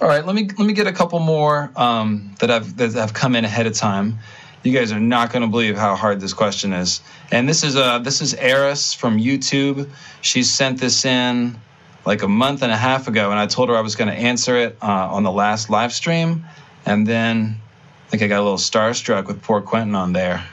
[0.00, 3.14] all right, let me let me get a couple more um, that have that have
[3.14, 4.18] come in ahead of time.
[4.62, 7.00] You guys are not going to believe how hard this question is.
[7.30, 9.88] And this is uh this is Eris from YouTube.
[10.22, 11.58] She sent this in
[12.04, 14.16] like a month and a half ago, and I told her I was going to
[14.16, 16.46] answer it uh, on the last live stream,
[16.84, 17.60] and then
[18.06, 20.46] I think I got a little starstruck with poor Quentin on there.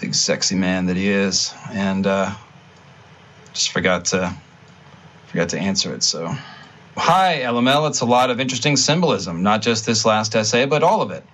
[0.00, 2.34] Big sexy man that he is, and uh,
[3.56, 4.36] just forgot to
[5.28, 6.02] forgot to answer it.
[6.02, 6.28] So,
[6.96, 7.88] hi LML.
[7.88, 11.24] It's a lot of interesting symbolism, not just this last essay, but all of it.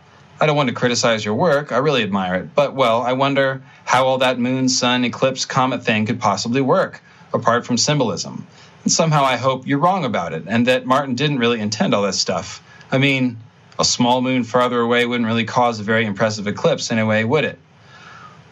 [0.41, 1.73] I don't want to criticize your work.
[1.73, 2.55] I really admire it.
[2.55, 7.01] But, well, I wonder how all that moon, sun, eclipse, comet thing could possibly work,
[7.33, 8.47] apart from symbolism.
[8.83, 12.03] And somehow I hope you're wrong about it, and that Martin didn't really intend all
[12.03, 12.63] that stuff.
[12.91, 13.39] I mean,
[13.79, 17.59] a small moon farther away wouldn't really cause a very impressive eclipse anyway, would it?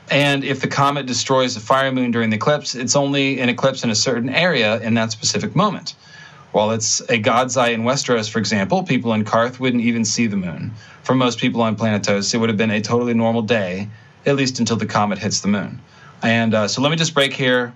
[0.09, 3.85] And if the comet destroys the fire moon during the eclipse, it's only an eclipse
[3.85, 5.95] in a certain area in that specific moment.
[6.53, 10.27] While it's a God's eye in Westeros, for example, people in Qarth wouldn't even see
[10.27, 10.73] the moon.
[11.05, 13.89] For most people on Planetos, it would have been a totally normal day,
[14.27, 15.81] at least until the comet hits the moon.
[16.23, 17.73] And uh, so let me just break here.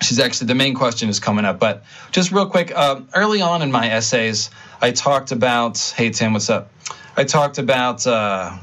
[0.00, 2.72] She's actually the main question is coming up, but just real quick.
[2.74, 4.48] Uh, early on in my essays,
[4.80, 5.78] I talked about.
[5.94, 6.72] Hey Tim, what's up?
[7.18, 8.06] I talked about.
[8.06, 8.56] Uh,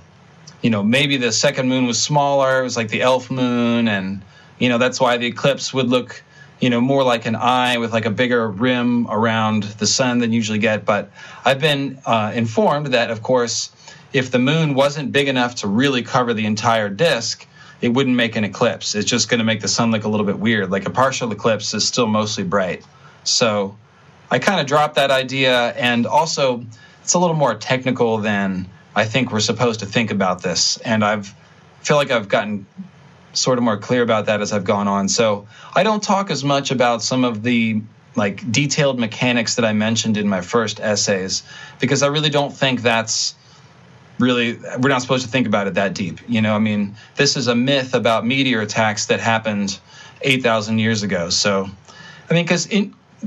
[0.61, 2.61] you know, maybe the second moon was smaller.
[2.61, 4.21] It was like the elf moon, and
[4.59, 6.23] you know that's why the eclipse would look,
[6.59, 10.31] you know, more like an eye with like a bigger rim around the sun than
[10.33, 10.85] usually get.
[10.85, 11.11] But
[11.45, 13.71] I've been uh, informed that, of course,
[14.13, 17.45] if the moon wasn't big enough to really cover the entire disk,
[17.81, 18.95] it wouldn't make an eclipse.
[18.95, 20.71] It's just going to make the sun look a little bit weird.
[20.71, 22.83] Like a partial eclipse is still mostly bright.
[23.23, 23.77] So
[24.31, 26.65] I kind of dropped that idea, and also
[27.03, 28.67] it's a little more technical than
[28.97, 30.77] I think we're supposed to think about this.
[30.77, 31.33] And I've
[31.81, 32.65] feel like I've gotten
[33.33, 35.07] sort of more clear about that as I've gone on.
[35.07, 37.81] So I don't talk as much about some of the
[38.15, 41.43] like detailed mechanics that I mentioned in my first essays
[41.79, 43.35] because I really don't think that's
[44.17, 46.19] really we're not supposed to think about it that deep.
[46.27, 49.79] You know, I mean, this is a myth about meteor attacks that happened
[50.23, 51.29] 8,000 years ago.
[51.29, 51.69] So
[52.31, 52.67] I mean cuz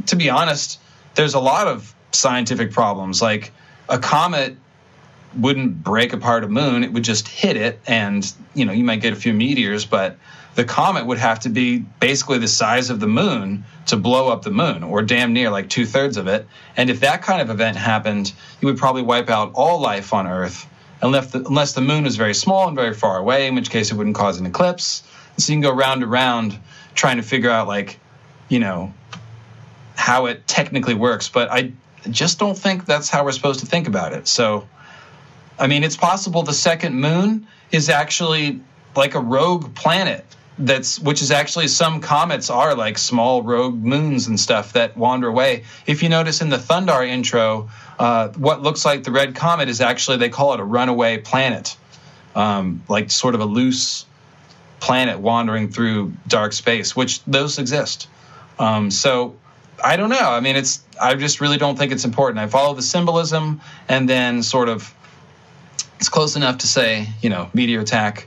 [0.06, 0.80] to be honest,
[1.14, 3.52] there's a lot of scientific problems like
[3.88, 4.56] a comet
[5.36, 6.84] wouldn't break apart a moon.
[6.84, 10.16] It would just hit it and you know you might get a few meteors but
[10.56, 14.42] the comet would have to be basically the size of the moon to blow up
[14.42, 16.46] the moon or damn near like two-thirds of it.
[16.76, 20.26] And if that kind of event happened you would probably wipe out all life on
[20.26, 20.66] earth
[21.02, 23.90] unless the, unless the moon was very small and very far away in which case
[23.90, 25.02] it wouldn't cause an eclipse.
[25.36, 26.58] And so you can go round and round
[26.94, 27.98] trying to figure out like
[28.48, 28.92] you know
[29.94, 31.72] how it technically works but i
[32.08, 34.26] just don't think that's how we're supposed to think about it.
[34.28, 34.68] So
[35.60, 38.60] I mean, it's possible the second moon is actually
[38.96, 40.24] like a rogue planet
[40.58, 45.28] that's which is actually some comets are like small rogue moons and stuff that wander
[45.28, 45.64] away.
[45.86, 49.80] If you notice in the Thundarr intro, uh, what looks like the red comet is
[49.80, 51.76] actually they call it a runaway planet,
[52.34, 54.04] um, like sort of a loose
[54.80, 58.08] planet wandering through dark space, which those exist.
[58.58, 59.36] Um, so
[59.82, 60.30] I don't know.
[60.30, 62.38] I mean, it's I just really don't think it's important.
[62.38, 64.94] I follow the symbolism and then sort of
[66.00, 68.26] it's close enough to say, you know, meteor attack,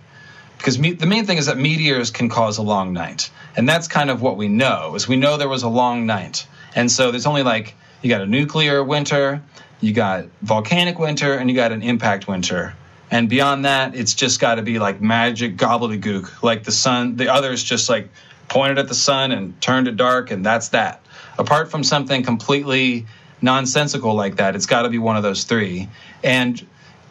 [0.59, 3.87] because me- the main thing is that meteors can cause a long night, and that's
[3.87, 4.93] kind of what we know.
[4.93, 8.21] Is we know there was a long night, and so there's only like you got
[8.21, 9.41] a nuclear winter,
[9.81, 12.75] you got volcanic winter, and you got an impact winter.
[13.09, 17.15] And beyond that, it's just got to be like magic gobbledygook, like the sun.
[17.15, 18.09] The others just like
[18.49, 21.03] pointed at the sun and turned it dark, and that's that.
[21.39, 23.07] Apart from something completely
[23.41, 25.89] nonsensical like that, it's got to be one of those three.
[26.23, 26.63] And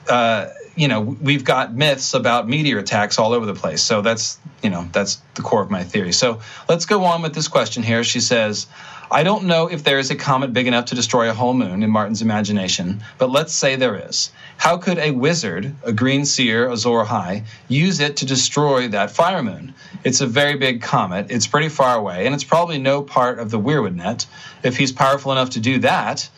[0.08, 3.82] uh, you know, we've got myths about meteor attacks all over the place.
[3.82, 6.12] So that's, you know, that's the core of my theory.
[6.12, 8.04] So let's go on with this question here.
[8.04, 8.66] She says,
[9.10, 11.82] I don't know if there is a comet big enough to destroy a whole moon
[11.82, 14.32] in Martin's imagination, but let's say there is.
[14.56, 19.42] How could a wizard, a green seer, Azor Ahai, use it to destroy that fire
[19.42, 19.74] moon?
[20.02, 23.50] It's a very big comet, it's pretty far away, and it's probably no part of
[23.50, 24.24] the Weirwood net.
[24.62, 26.30] If he's powerful enough to do that,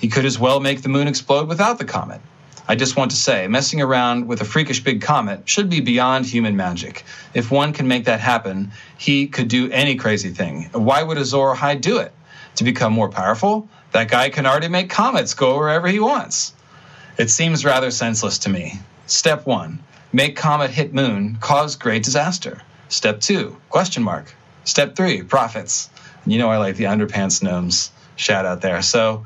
[0.00, 2.20] he could as well make the moon explode without the comet.
[2.68, 6.26] I just want to say, messing around with a freakish big comet should be beyond
[6.26, 7.04] human magic.
[7.32, 10.70] If one can make that happen, he could do any crazy thing.
[10.72, 12.12] Why would Azor Ahai do it?
[12.56, 13.68] To become more powerful?
[13.92, 16.54] That guy can already make comets go wherever he wants.
[17.18, 18.80] It seems rather senseless to me.
[19.06, 19.78] Step one,
[20.12, 22.62] make comet hit moon, cause great disaster.
[22.88, 24.34] Step two, question mark.
[24.64, 25.88] Step three, profits.
[26.26, 27.92] You know I like the underpants gnomes.
[28.16, 28.82] Shout out there.
[28.82, 29.24] So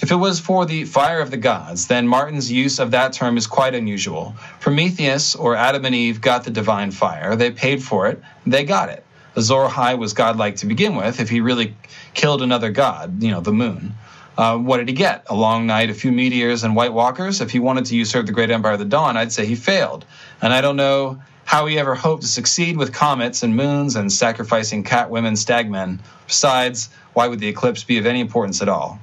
[0.00, 3.36] if it was for the fire of the gods, then Martin's use of that term
[3.36, 4.34] is quite unusual.
[4.60, 7.34] Prometheus or Adam and Eve got the divine fire.
[7.34, 8.22] They paid for it.
[8.46, 9.04] They got it.
[9.36, 11.20] Azor Ahai was godlike to begin with.
[11.20, 11.76] If he really
[12.14, 13.94] killed another god, you know, the moon,
[14.36, 15.24] uh, what did he get?
[15.28, 17.40] A long night, a few meteors, and White Walkers?
[17.40, 20.04] If he wanted to usurp the great empire of the dawn, I'd say he failed.
[20.40, 24.12] And I don't know how he ever hoped to succeed with comets and moons and
[24.12, 26.00] sacrificing cat women, stag men.
[26.26, 29.00] Besides, why would the eclipse be of any importance at all?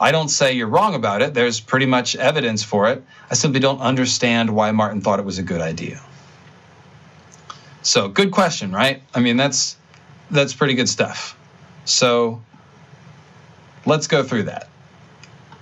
[0.00, 1.34] I don't say you're wrong about it.
[1.34, 3.02] There's pretty much evidence for it.
[3.30, 6.00] I simply don't understand why Martin thought it was a good idea.
[7.82, 9.02] So, good question, right?
[9.14, 9.76] I mean, that's
[10.30, 11.36] that's pretty good stuff.
[11.84, 12.42] So,
[13.86, 14.68] let's go through that.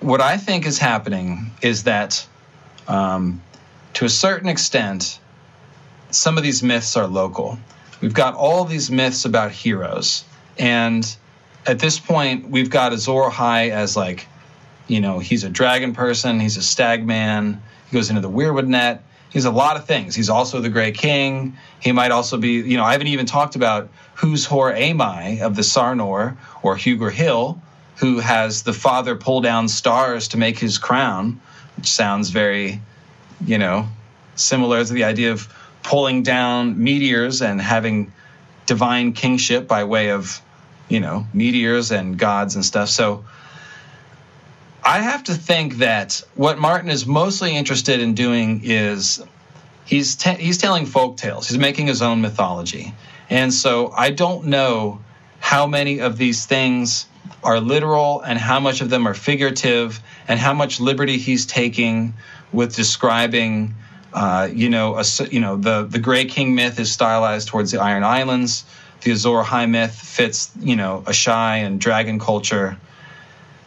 [0.00, 2.26] What I think is happening is that,
[2.88, 3.42] um,
[3.94, 5.18] to a certain extent,
[6.10, 7.58] some of these myths are local.
[8.00, 10.24] We've got all these myths about heroes,
[10.58, 11.04] and
[11.66, 14.26] at this point, we've got Azor Ahai as like,
[14.88, 18.66] you know, he's a dragon person, he's a stag man, he goes into the Weirwood
[18.66, 19.04] net.
[19.30, 20.14] He's a lot of things.
[20.14, 21.56] He's also the Great King.
[21.80, 25.62] He might also be, you know, I haven't even talked about Huzhor Amai of the
[25.62, 27.60] Sarnor or Hugor Hill,
[27.96, 31.40] who has the father pull down stars to make his crown,
[31.76, 32.82] which sounds very,
[33.46, 33.88] you know,
[34.34, 35.48] similar to the idea of
[35.82, 38.12] pulling down meteors and having
[38.66, 40.42] divine kingship by way of
[40.92, 42.90] you know, meteors and gods and stuff.
[42.90, 43.24] So
[44.84, 49.24] I have to think that what Martin is mostly interested in doing is
[49.86, 51.48] he's te- he's telling folk tales.
[51.48, 52.92] He's making his own mythology.
[53.30, 55.00] And so I don't know
[55.40, 57.06] how many of these things
[57.42, 62.12] are literal and how much of them are figurative and how much liberty he's taking
[62.52, 63.74] with describing
[64.12, 67.80] uh, you know, a, you know, the the Gray King myth is stylized towards the
[67.80, 68.66] Iron Islands
[69.02, 72.76] the Azor Ahai myth fits, you know, Asshai and dragon culture.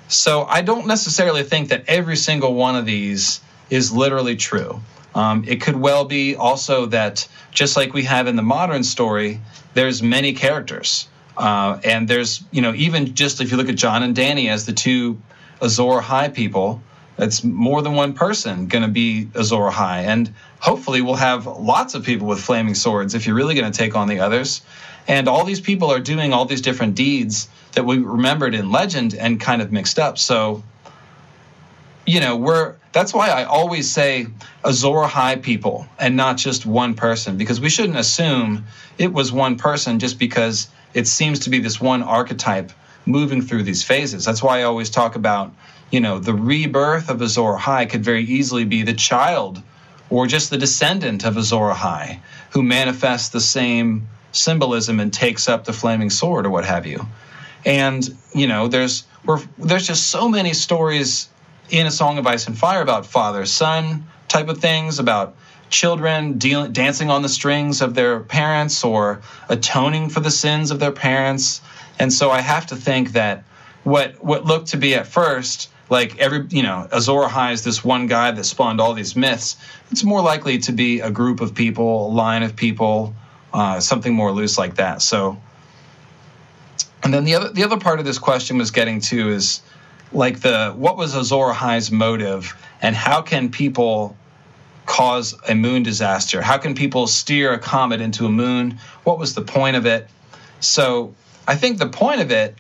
[0.08, 4.82] So I don't necessarily think that every single one of these is literally true.
[5.14, 9.40] Um, it could well be also that just like we have in the modern story,
[9.74, 11.08] there's many characters.
[11.38, 14.66] Uh, and there's, you know, even just if you look at Jon and Dany as
[14.66, 15.22] the two
[15.62, 16.82] Azor Ahai people,
[17.18, 20.04] it's more than one person going to be Azor Ahai.
[20.04, 23.78] And hopefully we'll have lots of people with flaming swords if you're really going to
[23.78, 24.62] take on the others.
[25.08, 29.14] And all these people are doing all these different deeds that we remembered in legend
[29.14, 30.18] and kind of mixed up.
[30.18, 30.64] So,
[32.06, 34.28] you know, we're that's why I always say
[34.64, 38.66] Azor Ahai people and not just one person, because we shouldn't assume
[38.98, 42.72] it was one person just because it seems to be this one archetype
[43.06, 44.24] moving through these phases.
[44.24, 45.54] That's why I always talk about,
[45.92, 49.62] you know, the rebirth of Azor Ahai could very easily be the child
[50.10, 52.20] or just the descendant of Azor Ahai
[52.52, 57.06] who manifests the same symbolism and takes up the flaming sword or what have you.
[57.66, 59.06] And you know, there's
[59.58, 61.30] there's just so many stories
[61.70, 65.36] in a Song of Ice and Fire about father son type of things about
[65.70, 70.80] children dealing, dancing on the strings of their parents or atoning for the sins of
[70.80, 71.62] their parents.
[71.98, 73.44] And so I have to think that
[73.84, 77.84] what what looked to be at first like every you know Azor Ahai is this
[77.84, 79.58] one guy that spawned all these myths.
[79.92, 83.14] It's more likely to be a group of people, a line of people
[83.56, 85.02] uh, something more loose like that.
[85.02, 85.42] So,
[87.04, 89.62] and then the other the other part of this question was getting to is
[90.12, 94.18] like the what was Azor Ahai's motive, and how can people
[94.86, 96.42] cause a moon disaster?
[96.42, 98.78] How can people steer a comet into a moon?
[99.06, 100.10] What was the point of it?
[100.60, 101.16] So,
[101.48, 102.56] I think the point of it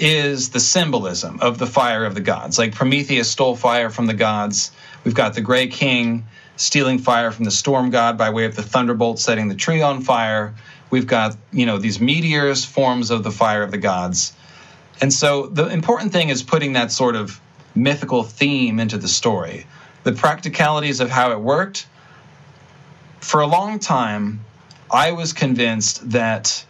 [0.00, 2.58] is the symbolism of the fire of the gods.
[2.58, 4.72] Like Prometheus stole fire from the gods.
[5.04, 6.24] We've got the Gray King
[6.56, 10.02] stealing fire from the storm god by way of the thunderbolt setting the tree on
[10.02, 10.54] fire.
[10.90, 14.32] We've got, you know, these meteors, forms of the fire of the gods.
[15.00, 17.40] And so the important thing is putting that sort of
[17.74, 19.66] mythical theme into the story.
[20.02, 21.86] the practicalities of how it worked,
[23.20, 24.44] for a long time,
[24.90, 26.64] I was convinced that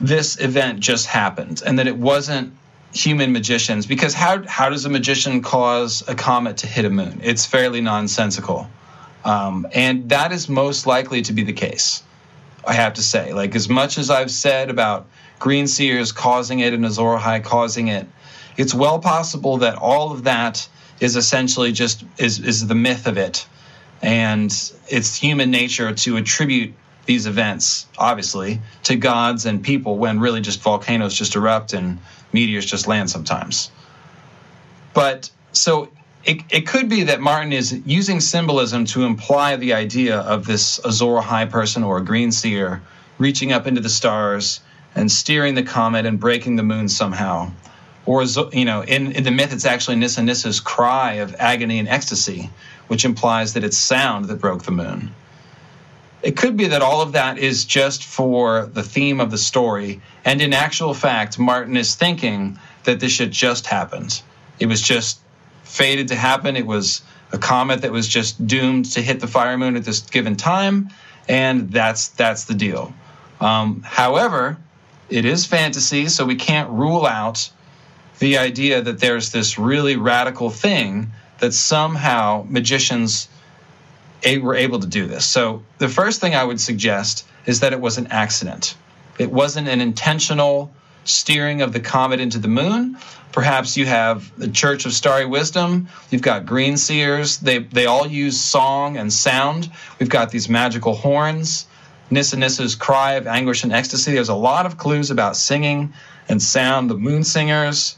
[0.00, 2.54] this event just happened and that it wasn't
[2.92, 7.20] human magicians because how how does a magician cause a comet to hit a moon?
[7.22, 8.68] It's fairly nonsensical,
[9.24, 12.02] um, and that is most likely to be the case.
[12.66, 15.06] I have to say, like as much as I've said about
[15.38, 18.06] green seers causing it and Azor Ahai causing it,
[18.56, 20.66] it's well possible that all of that
[21.00, 23.46] is essentially just is is the myth of it,
[24.02, 24.50] and
[24.88, 26.74] it's human nature to attribute
[27.06, 31.98] these events, obviously, to gods and people when really just volcanoes just erupt and
[32.32, 33.70] meteors just land sometimes.
[34.94, 35.90] But so
[36.24, 40.80] it, it could be that Martin is using symbolism to imply the idea of this
[40.84, 42.82] Azor Ahai person or a green seer
[43.18, 44.60] reaching up into the stars
[44.94, 47.50] and steering the comet and breaking the moon somehow.
[48.06, 51.88] Or, you know, in, in the myth, it's actually Nissa Nissa's cry of agony and
[51.88, 52.50] ecstasy,
[52.88, 55.14] which implies that it's sound that broke the moon.
[56.24, 60.00] It could be that all of that is just for the theme of the story,
[60.24, 64.22] and in actual fact, Martin is thinking that this shit just happened.
[64.58, 65.20] It was just
[65.64, 66.56] fated to happen.
[66.56, 70.00] It was a comet that was just doomed to hit the fire moon at this
[70.00, 70.88] given time,
[71.28, 72.94] and that's that's the deal.
[73.38, 74.56] Um, however,
[75.10, 77.50] it is fantasy, so we can't rule out
[78.18, 81.10] the idea that there's this really radical thing
[81.40, 83.28] that somehow magicians
[84.38, 85.26] were able to do this.
[85.26, 88.74] So the first thing I would suggest is that it was an accident.
[89.18, 90.72] It wasn't an intentional
[91.04, 92.96] steering of the comet into the moon.
[93.32, 95.88] Perhaps you have the Church of Starry Wisdom.
[96.10, 97.38] You've got green seers.
[97.38, 99.70] They they all use song and sound.
[99.98, 101.66] We've got these magical horns.
[102.10, 104.12] Nissa Nissa's cry of anguish and ecstasy.
[104.12, 105.94] There's a lot of clues about singing
[106.28, 106.90] and sound.
[106.90, 107.96] The moon singers.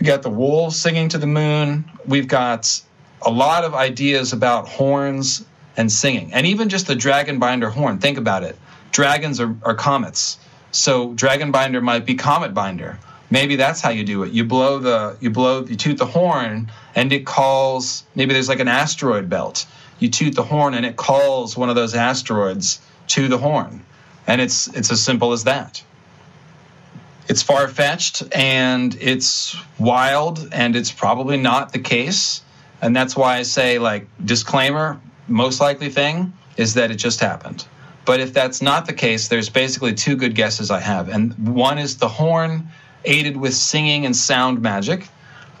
[0.00, 1.84] We got the wolves singing to the moon.
[2.06, 2.80] We've got
[3.22, 5.44] a lot of ideas about horns
[5.76, 7.98] and singing, and even just the dragon binder horn.
[7.98, 8.56] Think about it.
[8.92, 10.38] Dragons are, are comets,
[10.70, 12.98] so dragon binder might be comet binder.
[13.30, 14.32] Maybe that's how you do it.
[14.32, 18.04] You blow the you blow you toot the horn, and it calls.
[18.14, 19.66] Maybe there's like an asteroid belt.
[19.98, 23.84] You toot the horn, and it calls one of those asteroids to the horn,
[24.26, 25.82] and it's it's as simple as that
[27.28, 32.42] it's far fetched and it's wild and it's probably not the case.
[32.82, 37.66] And that's why I say, like, disclaimer most likely thing is that it just happened.
[38.04, 41.08] But if that's not the case, there's basically two good guesses I have.
[41.08, 42.68] And one is the horn
[43.04, 45.08] aided with singing and sound magic.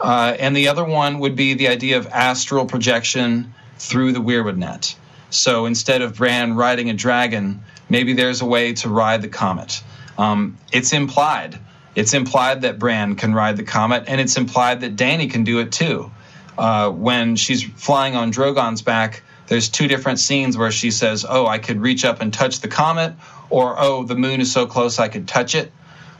[0.00, 4.56] Uh, and the other one would be the idea of astral projection through the Weirwood
[4.56, 4.94] net.
[5.30, 9.82] So instead of Bran riding a dragon, maybe there's a way to ride the comet.
[10.16, 11.58] Um, it's implied.
[11.94, 15.58] It's implied that Bran can ride the comet, and it's implied that Dany can do
[15.60, 16.10] it too
[16.58, 21.46] uh, when she's flying on Drogon's back, there's two different scenes where she says, "Oh,
[21.46, 23.14] I could reach up and touch the comet,"
[23.50, 25.72] or "Oh, the moon is so close I could touch it."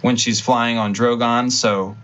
[0.02, 1.96] When she's flying on Drogon, so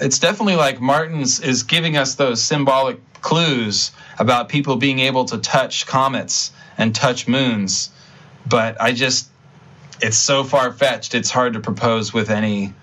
[0.00, 5.38] it's definitely like Martin's is giving us those symbolic clues about people being able to
[5.38, 7.90] touch comets and touch moons.
[8.46, 9.28] But I just,
[10.00, 11.14] it's so far fetched.
[11.14, 12.74] It's hard to propose with any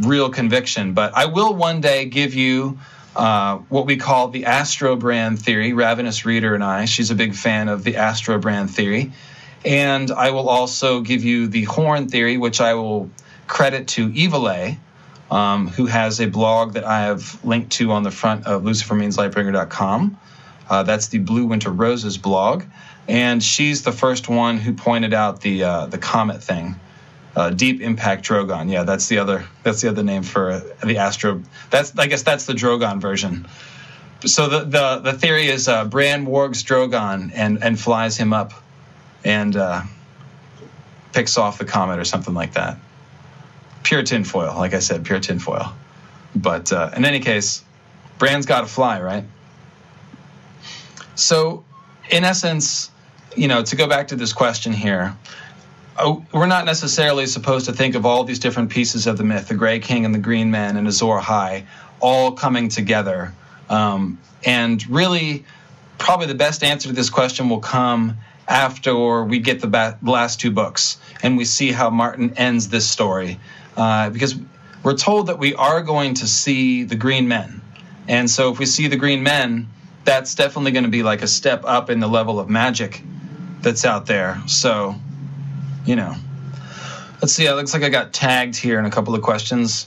[0.00, 0.92] real conviction.
[0.94, 2.78] But I will one day give you
[3.16, 5.72] uh, what we call the Astrobrand theory.
[5.72, 9.12] Ravenous Reader and I, she's a big fan of the Astrobrand theory.
[9.64, 13.10] And I will also give you the Horn theory, which I will
[13.46, 14.48] credit to Evil
[15.30, 20.18] um, who has a blog that I have linked to on the front of lucifermeanslightbringer.com.
[20.68, 22.64] Uh, that's the Blue Winter Roses blog.
[23.08, 26.76] And she's the first one who pointed out the uh, the comet thing
[27.36, 28.70] uh, Deep Impact Drogon.
[28.70, 31.42] Yeah, that's the other that's the other name for the Astro.
[31.70, 33.46] That's I guess that's the Drogon version.
[34.24, 38.52] So the the, the theory is uh, Bran wargs Drogon and and flies him up,
[39.24, 39.82] and uh,
[41.12, 42.78] picks off the comet or something like that.
[43.82, 45.72] Pure tinfoil, like I said, pure tinfoil.
[46.34, 47.64] But uh, in any case,
[48.18, 49.24] Bran's got to fly, right?
[51.14, 51.64] So,
[52.10, 52.90] in essence,
[53.34, 55.16] you know, to go back to this question here,
[56.32, 59.54] we're not necessarily supposed to think of all these different pieces of the myth, the
[59.54, 61.66] Grey King and the Green Men and Azor Ahai,
[62.00, 63.32] all coming together.
[63.68, 65.44] Um, and really,
[65.98, 70.40] probably the best answer to this question will come after we get the ba- last
[70.40, 73.38] two books and we see how Martin ends this story.
[73.76, 74.34] Uh, because
[74.82, 77.60] we're told that we are going to see the Green Men.
[78.08, 79.68] And so if we see the Green Men,
[80.04, 83.02] that's definitely going to be like a step up in the level of magic
[83.60, 84.42] that's out there.
[84.46, 84.96] So
[85.84, 86.14] you know.
[87.20, 87.46] Let's see.
[87.46, 89.86] It looks like I got tagged here in a couple of questions.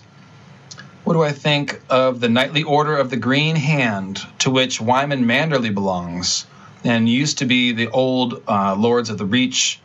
[1.04, 5.26] What do I think of the Knightly Order of the Green Hand, to which Wyman
[5.26, 6.46] Manderly belongs,
[6.84, 9.80] and used to be the old uh, Lords of the Reach?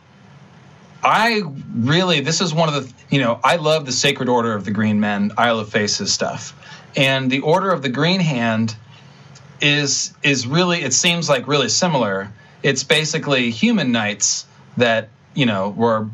[1.03, 1.43] I
[1.75, 4.71] really, this is one of the, you know, I love the Sacred Order of the
[4.71, 6.53] Green Men, Isle of Faces stuff.
[6.95, 8.75] And the Order of the Green Hand
[9.61, 12.31] is is really it seems like really similar.
[12.63, 14.45] It's basically human knights
[14.77, 15.09] that,
[15.39, 16.09] you know, were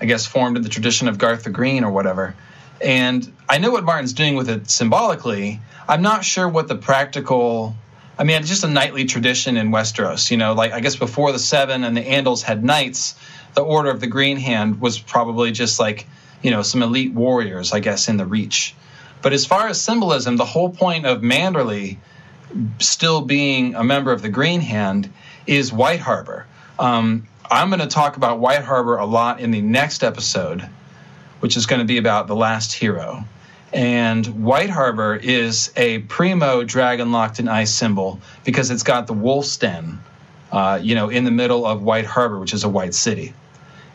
[0.00, 2.34] I guess formed in the tradition of Garth the Green or whatever.
[2.80, 5.60] And I know what Martin's doing with it symbolically.
[5.88, 7.74] I'm not sure what the practical.
[8.18, 10.30] I mean, it's just a knightly tradition in Westeros.
[10.30, 13.14] You know, like I guess before the Seven and the Andals had knights,
[13.54, 16.06] the Order of the Green Hand was probably just like
[16.42, 18.74] you know some elite warriors, I guess, in the Reach.
[19.22, 21.96] But as far as symbolism, the whole point of Manderly
[22.78, 25.10] still being a member of the Green Hand
[25.46, 26.46] is White Harbor.
[26.78, 30.68] Um, I'm going to talk about White Harbor a lot in the next episode
[31.40, 33.24] which is going to be about the last hero.
[33.72, 39.12] And White Harbor is a primo dragon locked in ice symbol because it's got the
[39.12, 40.00] wolf's den,
[40.50, 43.34] uh, you know, in the middle of White Harbor, which is a white city.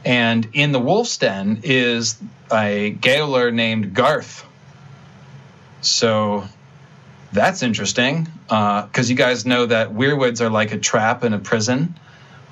[0.04, 2.22] And in the wolf's den is
[2.52, 4.45] a gaoler named Garth.
[5.82, 6.43] So
[7.32, 11.39] that's interesting because uh, you guys know that weirwoods are like a trap in a
[11.39, 11.95] prison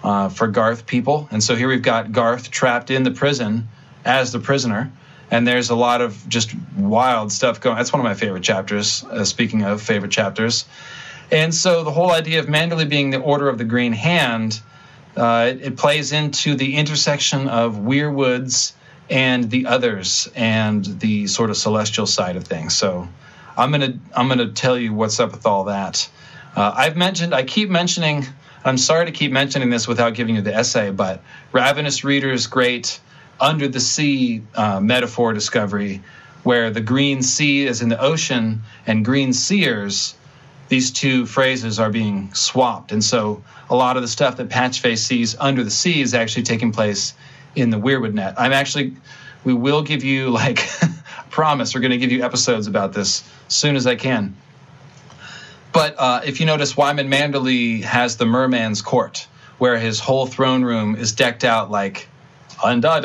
[0.04, 1.28] uh, for Garth people.
[1.32, 3.68] And so here we've got Garth trapped in the prison
[4.06, 4.92] as the prisoner.
[5.32, 7.78] And there's a lot of just wild stuff going.
[7.78, 9.04] That's one of my favorite chapters.
[9.04, 10.66] Uh, speaking of favorite chapters,
[11.32, 14.60] and so the whole idea of Manderly being the Order of the Green Hand,
[15.16, 18.74] uh, it, it, plays into the intersection of Weirwoods
[19.10, 22.76] and the others, and the sort of celestial side of things.
[22.76, 23.08] So
[23.58, 26.10] I'm gonna I'm gonna tell you what's up with all that.
[26.56, 28.26] Uh, I've mentioned I keep mentioning.
[28.64, 33.00] I'm sorry to keep mentioning this without giving you the essay, but Ravenous Readers great
[33.40, 36.02] under the sea uh, metaphor discovery,
[36.44, 40.16] where the green sea is in the ocean and green seers,
[40.68, 42.92] these two phrases are being swapped.
[42.92, 46.44] And so a lot of the stuff that Patchface sees under the sea is actually
[46.44, 47.14] taking place
[47.56, 48.36] in the Weirwood net.
[48.38, 48.96] I'm actually,
[49.44, 50.60] we will give you, like,
[51.30, 54.36] promise, we're going to give you episodes about this as soon as I can.
[55.72, 59.28] But uh, if you notice, Wyman Manderly has the Merman's Court,
[59.60, 62.08] where his whole throne room is decked out like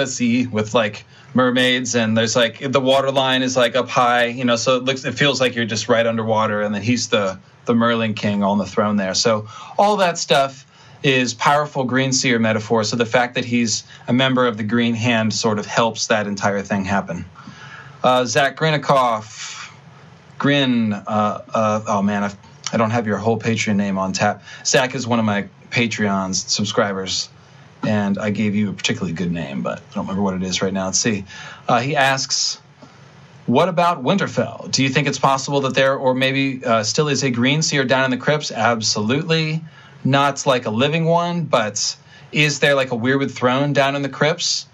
[0.07, 4.45] sea with like mermaids and there's like the water line is like up high you
[4.45, 7.39] know so it looks it feels like you're just right underwater and then he's the
[7.65, 9.15] the merling king on the throne there.
[9.15, 9.49] So
[9.79, 10.67] all that stuff
[11.03, 14.95] is powerful green seer metaphor so the fact that he's a member of the green
[14.95, 17.25] hand sort of helps that entire thing happen.
[18.03, 19.71] Uh, zach grinikoff
[20.39, 22.37] grin uh, uh, oh man I've,
[22.75, 25.49] i do not have your whole patreon name on tap zach is one of my
[25.71, 27.31] patreon's subscribers
[27.87, 30.63] and I gave you a particularly good name, but I don't remember what it is
[30.63, 30.87] right now.
[30.87, 31.25] Let's see.
[31.69, 32.61] Uh, he asks,
[33.47, 34.71] "What about Winterfell?
[34.71, 37.85] Do you think it's possible that there, or maybe uh, still is a green seer
[37.85, 38.51] down in the crypts?
[38.51, 39.63] Absolutely,
[40.05, 41.97] not like a living one, but
[42.33, 44.67] is there like a weirwood throne down in the crypts?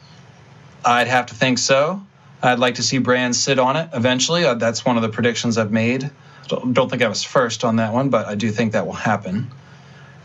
[0.85, 2.03] I'd have to think so.
[2.43, 4.45] I'd like to see Bran sit on it eventually.
[4.45, 6.11] Uh, that's one of the predictions I've made.
[6.51, 8.93] Don't, don't think I was first on that one, but I do think that will
[8.93, 9.51] happen.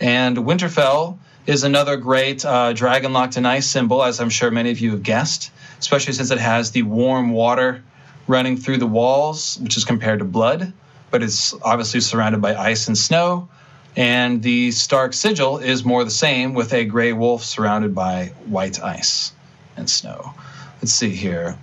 [0.02, 4.72] And Winterfell." is another great uh, dragon locked in ice symbol, as I'm sure many
[4.72, 7.84] of you have guessed, especially since it has the warm water
[8.28, 10.74] running through the walls, which is compared to blood,
[11.12, 13.48] but it's obviously surrounded by ice and snow.
[13.96, 18.82] And the Stark sigil is more the same, with a gray wolf surrounded by white
[18.82, 19.32] ice
[19.78, 20.34] and snow.
[20.82, 21.58] Let's see here.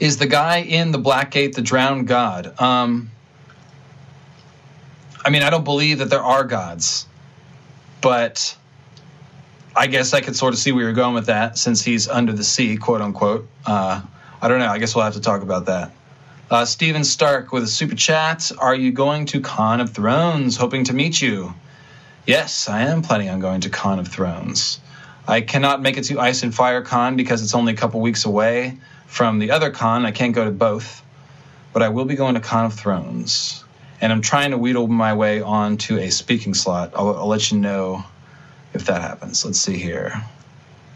[0.00, 2.58] Is the guy in the Black Gate the drowned god?
[2.60, 3.10] Um,
[5.24, 7.06] I mean, I don't believe that there are gods
[8.02, 8.54] but
[9.74, 12.34] I guess I could sort of see where you're going with that since he's under
[12.34, 13.48] the sea, quote unquote.
[13.64, 14.02] Uh,
[14.42, 14.68] I don't know.
[14.68, 15.92] I guess we'll have to talk about that.
[16.50, 18.52] Uh, Steven Stark with a super chat.
[18.58, 20.58] Are you going to Con of Thrones?
[20.58, 21.54] Hoping to meet you.
[22.26, 24.80] Yes, I am planning on going to Con of Thrones.
[25.26, 28.24] I cannot make it to Ice and Fire Con because it's only a couple weeks
[28.24, 30.04] away from the other con.
[30.04, 31.02] I can't go to both,
[31.72, 33.61] but I will be going to Con of Thrones
[34.02, 36.92] and I'm trying to wheedle my way onto a speaking slot.
[36.96, 38.04] I'll, I'll let you know
[38.74, 39.44] if that happens.
[39.44, 40.24] Let's see here.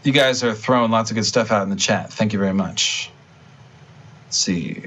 [0.03, 2.11] You guys are throwing lots of good stuff out in the chat.
[2.11, 3.09] Thank you very much.
[4.25, 4.83] Let's see.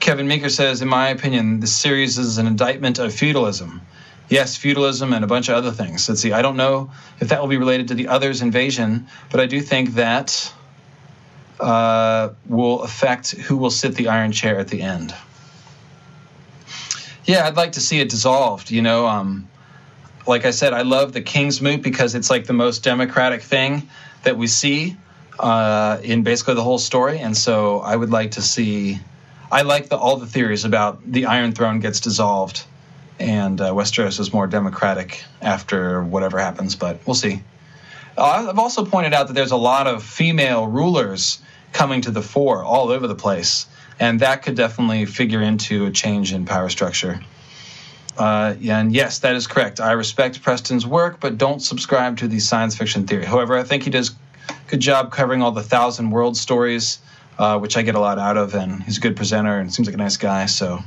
[0.00, 3.82] Kevin Meeker says, in my opinion, this series is an indictment of feudalism.
[4.30, 6.08] Yes, feudalism and a bunch of other things.
[6.08, 6.32] Let's see.
[6.32, 6.90] I don't know
[7.20, 10.54] if that will be related to the others' invasion, but I do think that
[11.58, 15.14] uh, will affect who will sit the iron chair at the end.
[17.24, 18.70] Yeah, I'd like to see it dissolved.
[18.70, 19.48] You know, um,
[20.26, 23.88] like I said, I love the King's Moot because it's like the most democratic thing
[24.22, 24.96] that we see
[25.38, 28.98] uh, in basically the whole story, and so I would like to see.
[29.52, 32.64] I like the, all the theories about the Iron Throne gets dissolved
[33.20, 37.42] and uh, Westeros is more democratic after whatever happens, but we'll see.
[38.16, 41.40] Uh, I've also pointed out that there's a lot of female rulers
[41.72, 43.66] coming to the fore all over the place,
[44.00, 47.20] and that could definitely figure into a change in power structure.
[48.18, 49.78] Uh, and yes, that is correct.
[49.78, 53.24] I respect Preston's work, but don't subscribe to the science fiction theory.
[53.24, 54.10] However, I think he does
[54.48, 56.98] a good job covering all the thousand world stories,
[57.38, 59.86] uh, which I get a lot out of, and he's a good presenter and seems
[59.86, 60.46] like a nice guy.
[60.46, 60.80] So,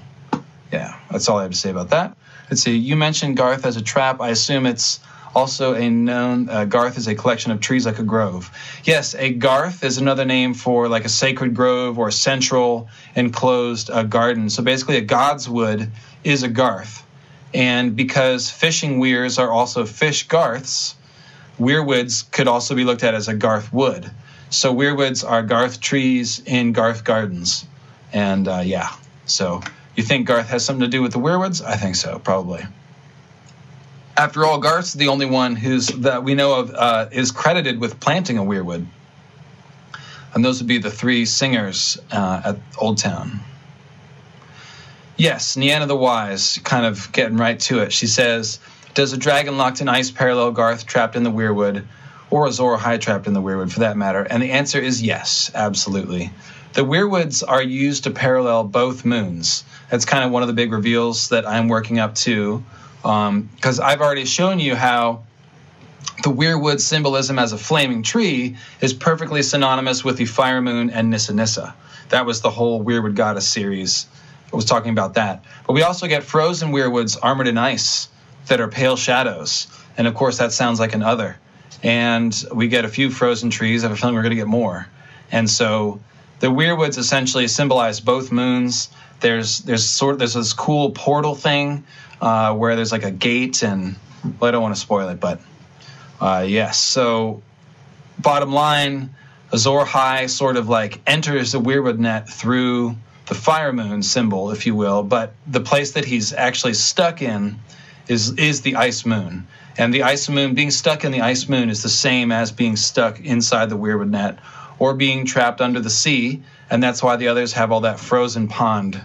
[0.72, 2.18] yeah, that's all I have to say about that.
[2.50, 2.76] Let's see.
[2.76, 4.22] You mentioned Garth as a trap.
[4.22, 5.00] I assume it's
[5.36, 8.52] also a known uh, garth is a collection of trees like a grove.
[8.84, 13.90] Yes, a garth is another name for like a sacred grove or a central enclosed
[13.90, 14.50] uh, garden.
[14.50, 15.92] So basically, a god's wood
[16.24, 17.06] is a garth.
[17.54, 20.96] And because fishing weirs are also fish garths,
[21.60, 24.10] weirwoods could also be looked at as a garth wood.
[24.50, 27.66] So weirwoods are garth trees in garth gardens.
[28.12, 28.90] And uh, yeah,
[29.26, 29.62] so
[29.96, 31.64] you think Garth has something to do with the weirwoods?
[31.64, 32.64] I think so, probably.
[34.16, 38.00] After all, Garth's the only one who's that we know of uh, is credited with
[38.00, 38.86] planting a weirwood,
[40.34, 43.40] and those would be the three singers uh, at Old Town.
[45.18, 47.92] Yes, Niana the Wise, kind of getting right to it.
[47.92, 48.60] She says,
[48.94, 51.84] "Does a dragon locked in ice parallel Garth trapped in the weirwood,
[52.30, 55.50] or Azor Ahai trapped in the weirwood, for that matter?" And the answer is yes,
[55.56, 56.32] absolutely.
[56.74, 59.64] The weirwoods are used to parallel both moons.
[59.90, 62.64] That's kind of one of the big reveals that I'm working up to
[63.04, 65.24] because um, I've already shown you how
[66.24, 71.10] the weirwood symbolism as a flaming tree is perfectly synonymous with the fire moon and
[71.10, 71.76] Nissa Nissa.
[72.10, 74.06] That was the whole Weirwood Goddess series.
[74.52, 75.44] I was talking about that.
[75.68, 78.08] But we also get frozen weirwoods armored in ice
[78.48, 79.68] that are pale shadows.
[79.98, 81.38] And of course, that sounds like an other.
[81.82, 83.84] And we get a few frozen trees.
[83.84, 84.88] I have a feeling we're going to get more.
[85.32, 86.00] And so
[86.40, 88.90] the weirwoods essentially symbolize both moons.
[89.24, 91.86] There's there's sort of, there's this cool portal thing
[92.22, 95.42] uh, where there's like a gate and well, I don't want to spoil it, but
[96.22, 96.78] uh, yes.
[96.80, 97.42] So
[98.20, 99.16] bottom line,
[99.52, 102.96] Azor Ahai sort of like enters the Weirwood net through
[103.28, 107.60] the fire moon symbol, if you will, but the place that he's actually stuck in
[108.08, 109.48] is is the ice moon.
[109.78, 112.76] And the ice moon being stuck in the ice moon is the same as being
[112.76, 114.38] stuck inside the Weirwood net
[114.80, 118.50] or being trapped under the sea, and that's why the others have all that frozen
[118.50, 119.02] pond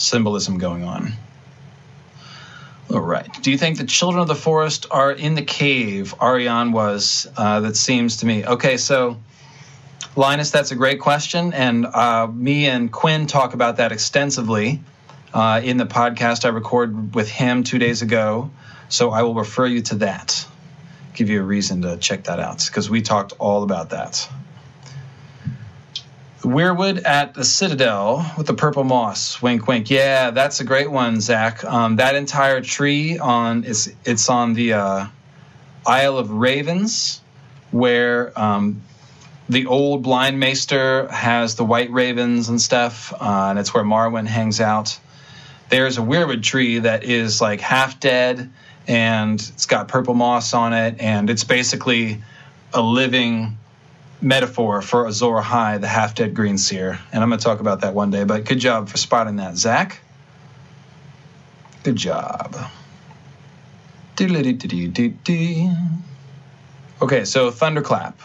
[0.00, 1.12] symbolism going on.
[2.92, 3.28] All right.
[3.42, 6.14] Do you think the children of the forest are in the cave?
[6.20, 7.28] Ariane was.
[7.36, 8.44] Uh, that seems to me.
[8.44, 9.18] Okay, so
[10.16, 14.80] Linus, that's a great question, and uh, me and Quinn talk about that extensively
[15.32, 18.50] uh, in the podcast I recorded with him two days ago.
[18.88, 20.44] So I will refer you to that.
[21.14, 24.28] Give you a reason to check that out because we talked all about that.
[26.42, 29.42] Weirwood at the Citadel with the purple moss.
[29.42, 29.90] Wink, wink.
[29.90, 31.62] Yeah, that's a great one, Zach.
[31.64, 35.06] Um, that entire tree on it's it's on the uh,
[35.86, 37.20] Isle of Ravens,
[37.72, 38.80] where um,
[39.50, 44.26] the old blind maester has the white ravens and stuff, uh, and it's where Marwyn
[44.26, 44.98] hangs out.
[45.68, 48.50] There's a weirwood tree that is like half dead,
[48.88, 52.22] and it's got purple moss on it, and it's basically
[52.72, 53.58] a living
[54.20, 56.98] metaphor for Azor Ahai, the half dead green seer.
[57.12, 59.56] And I'm going to talk about that one day, but good job for spotting that,
[59.56, 60.00] Zach.
[61.82, 62.56] Good job.
[67.00, 68.20] Okay, so Thunderclap.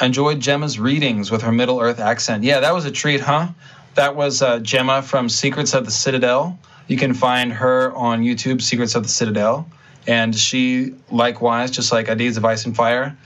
[0.00, 2.42] Enjoyed Gemma's readings with her Middle Earth accent.
[2.42, 3.48] Yeah, that was a treat, huh?
[3.94, 6.58] That was uh, Gemma from Secrets of the Citadel.
[6.88, 9.68] You can find her on YouTube, Secrets of the Citadel.
[10.06, 13.16] And she, likewise, just like Ideas of Ice and Fire,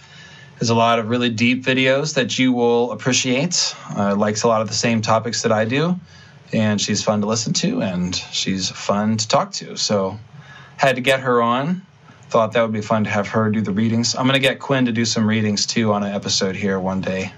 [0.59, 3.75] there's a lot of really deep videos that you will appreciate.
[3.95, 6.01] Uh, likes a lot of the same topics that I do,
[6.53, 9.77] and she's fun to listen to, and she's fun to talk to.
[9.77, 10.19] So,
[10.77, 11.83] had to get her on.
[12.29, 14.15] Thought that would be fun to have her do the readings.
[14.15, 17.33] I'm to get Quinn to do some readings too on an episode here one day.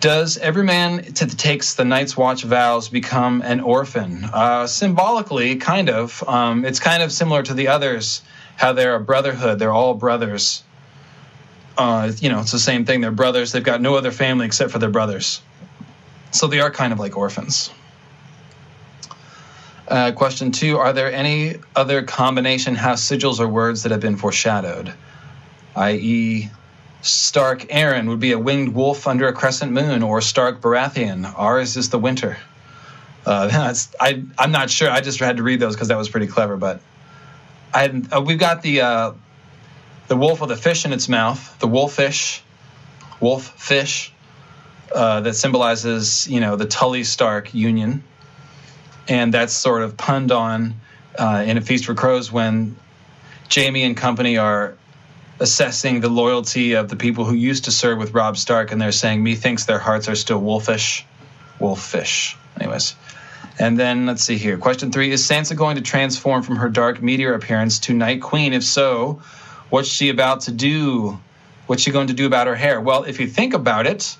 [0.00, 4.24] Does every man that takes the Night's Watch vows become an orphan?
[4.24, 6.24] Uh, symbolically, kind of.
[6.26, 8.22] Um, it's kind of similar to the others,
[8.56, 9.60] how they're a brotherhood.
[9.60, 10.64] They're all brothers
[11.82, 13.00] uh, you know, it's the same thing.
[13.00, 13.52] They're brothers.
[13.52, 15.42] They've got no other family except for their brothers.
[16.30, 17.70] So they are kind of like orphans.
[19.88, 24.16] Uh, question two Are there any other combination house sigils or words that have been
[24.16, 24.94] foreshadowed?
[25.74, 26.50] I.e.,
[27.02, 31.30] Stark Arryn would be a winged wolf under a crescent moon, or Stark Baratheon.
[31.36, 32.38] Ours is the winter.
[33.26, 34.88] Uh, I, I'm not sure.
[34.88, 36.56] I just had to read those because that was pretty clever.
[36.56, 36.80] But
[37.74, 39.12] I, uh, we've got the uh,
[40.08, 42.42] the wolf with a fish in its mouth, the wolfish,
[43.20, 44.12] wolf fish.
[44.94, 48.02] uh, that symbolizes, you know, the Tully Stark union,
[49.08, 50.74] and that's sort of punned on
[51.18, 52.76] uh, in A Feast for Crows when
[53.52, 54.74] Jaime and company are
[55.40, 58.92] assessing the loyalty of the people who used to serve with Robb Stark, and they're
[58.92, 61.04] saying, "Methinks their hearts are still wolfish,
[61.58, 62.94] wolfish." Anyways,
[63.58, 64.58] and then let's see here.
[64.58, 68.52] Question three: Is Sansa going to transform from her dark meteor appearance to Night Queen?
[68.52, 69.22] If so,
[69.72, 71.18] what's she about to do?
[71.66, 72.78] What's she going to do about her hair?
[72.78, 74.18] Well, if you think about it,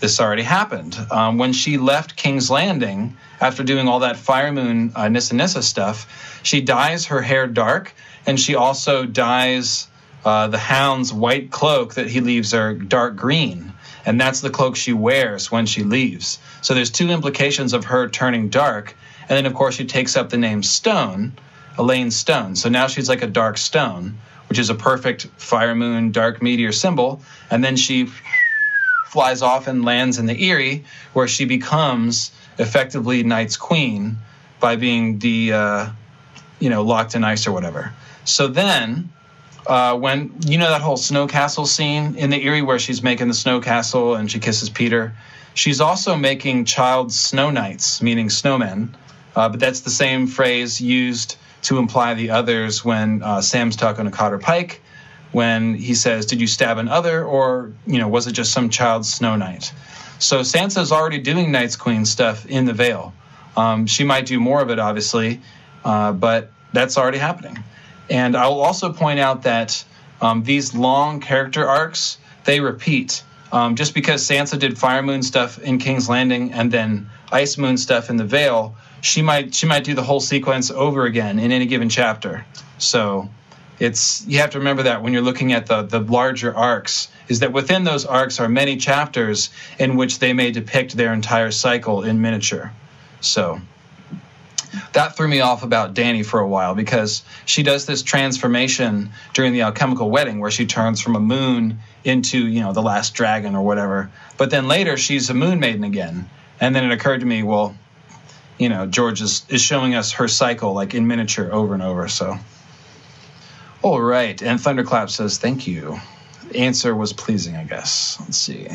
[0.00, 0.98] this already happened.
[1.10, 5.62] Um, when she left King's Landing after doing all that Fire Moon uh, Nissa Nissa
[5.62, 7.94] stuff, she dyes her hair dark,
[8.26, 9.88] and she also dyes
[10.24, 13.74] uh, the hound's white cloak that he leaves her dark green.
[14.06, 16.38] And that's the cloak she wears when she leaves.
[16.62, 18.96] So there's two implications of her turning dark.
[19.28, 21.34] And then, of course, she takes up the name Stone,
[21.76, 22.56] Alayne Stone.
[22.56, 24.16] So now she's like a dark stone,
[24.48, 27.22] which is a perfect fire moon, dark meteor symbol.
[27.50, 28.08] And then she
[29.08, 34.16] flies off and lands in the Eyrie, where she becomes effectively Night's Queen
[34.60, 35.90] by being the, uh,
[36.58, 37.92] you know, locked in ice or whatever.
[38.24, 39.10] So then
[39.66, 43.28] uh, when you know that whole snow castle scene in the Eyrie where she's making
[43.28, 45.12] the snow castle and she kisses Petyr.
[45.54, 48.88] She's also making child snow knights, meaning snowmen,
[49.36, 54.04] uh, but that's the same phrase used to imply the others when uh, Sam's talking
[54.04, 54.80] to Cotter Pike,
[55.32, 58.70] when he says, "Did you stab an other, or you know, was it just some
[58.70, 59.72] child snow knight?"
[60.18, 63.12] So Sansa's already doing Night's Queen stuff in the Vale.
[63.56, 65.40] Um, she might do more of it, obviously,
[65.84, 67.62] uh, but that's already happening.
[68.08, 69.84] And I will also point out that
[70.20, 73.22] um, these long character arcs they repeat.
[73.52, 77.76] Um, just because Sansa did Fire Moon stuff in King's Landing and then Ice Moon
[77.76, 81.52] stuff in the Vale, she might she might do the whole sequence over again in
[81.52, 82.46] any given chapter.
[82.78, 83.28] So
[83.78, 87.40] it's you have to remember that when you're looking at the the larger arcs is
[87.40, 92.02] that within those arcs are many chapters in which they may depict their entire cycle
[92.02, 92.72] in miniature.
[93.20, 93.60] So
[94.94, 99.52] that threw me off about Dany for a while because she does this transformation during
[99.52, 103.54] the alchemical wedding where she turns from a moon into, you know, the last dragon
[103.54, 104.10] or whatever.
[104.38, 106.30] But then later she's a moon maiden again.
[106.58, 107.76] And then it occurred to me, well,
[108.58, 112.08] you know, George is, is showing us her cycle like in miniature over and over.
[112.08, 112.38] So,
[113.82, 114.40] all right.
[114.42, 115.98] And Thunderclap says, thank you.
[116.48, 118.16] The answer was pleasing, I guess.
[118.20, 118.68] Let's see.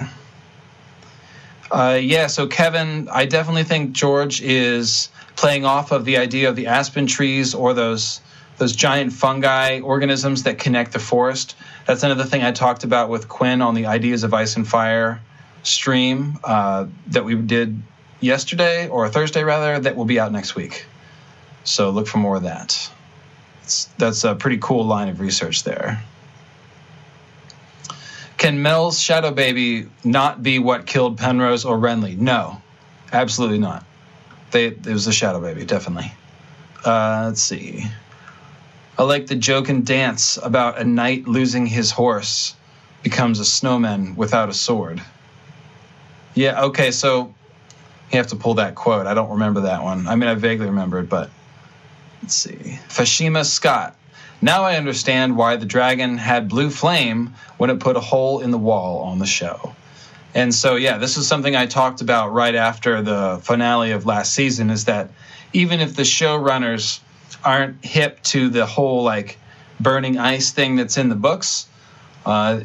[1.71, 6.55] Uh, yeah, so Kevin, I definitely think George is playing off of the idea of
[6.55, 8.21] the aspen trees or those
[8.57, 11.55] those giant fungi organisms that connect the forest.
[11.86, 15.21] That's another thing I talked about with Quinn on the Ideas of Ice and Fire
[15.63, 17.82] stream uh, that we did
[18.20, 20.86] yesterday or Thursday rather that will be out next week.
[21.63, 22.89] So look for more of that.
[23.97, 26.03] That's a pretty cool line of research there.
[28.38, 32.17] Can Mel's shadow baby not be what killed Penrose or Renly?
[32.17, 32.61] No,
[33.11, 33.86] absolutely not.
[34.51, 36.11] They, it was a shadow baby, definitely.
[36.86, 37.86] Uh, let's see.
[38.97, 42.55] I like the joke and dance about a knight losing his horse
[43.03, 45.01] becomes a snowman without a sword.
[46.34, 47.34] Yeah, okay, so
[48.12, 49.07] you have to pull that quote.
[49.07, 50.07] I don't remember that one.
[50.07, 51.30] I mean, I vaguely remember it, but
[52.22, 52.80] let's see.
[52.88, 53.95] Fashima Scott.
[54.41, 58.51] Now I understand why the dragon had blue flame when it put a hole in
[58.51, 59.76] the wall on the show.
[60.34, 64.34] And so, yeah, this is something I talked about right after the finale of last
[64.34, 65.10] season is that
[65.53, 66.99] even if the showrunners
[67.43, 69.38] aren't hip to the whole like
[69.80, 71.68] burning ice thing that's in the books,
[72.26, 72.62] uh,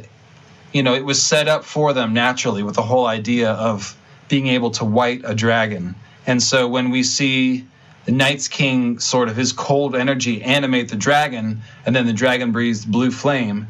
[0.72, 3.96] you know, it was set up for them naturally with the whole idea of
[4.28, 5.94] being able to white a dragon.
[6.26, 7.66] And so when we see
[8.04, 12.52] the Night's King sort of his cold energy animate the dragon, and then the dragon
[12.52, 13.68] breathes blue flame,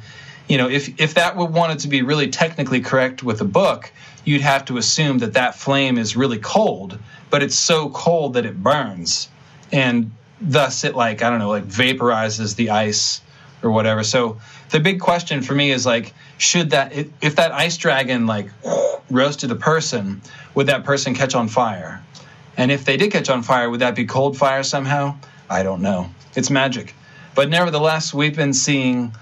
[0.48, 3.92] you know, if if that wanted to be really technically correct with the book,
[4.24, 6.98] you'd have to assume that that flame is really cold,
[7.30, 9.28] but it's so cold that it burns,
[9.72, 13.22] and thus it like I don't know, like vaporizes the ice
[13.62, 14.02] or whatever.
[14.04, 14.38] So
[14.70, 16.92] the big question for me is like, should that
[17.22, 18.50] if that ice dragon like
[19.10, 20.20] roasted a person,
[20.54, 22.02] would that person catch on fire?
[22.56, 25.16] And if they did catch on fire, would that be cold fire somehow?
[25.50, 26.10] I don't know.
[26.34, 26.94] It's magic.
[27.34, 29.12] But nevertheless, we've been seeing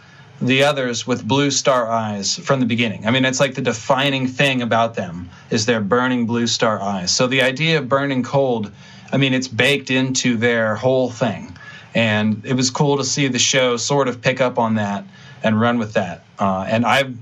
[0.41, 3.07] the others with blue star eyes from the beginning.
[3.07, 7.15] I mean, it's like the defining thing about them is their burning blue star eyes.
[7.15, 8.73] So the idea of burning cold,
[9.13, 11.57] I mean, it's baked into their whole thing.
[11.95, 15.05] And it was cool to see the show sort of pick up on that
[15.43, 16.25] and run with that.
[16.39, 17.13] Uh, and I,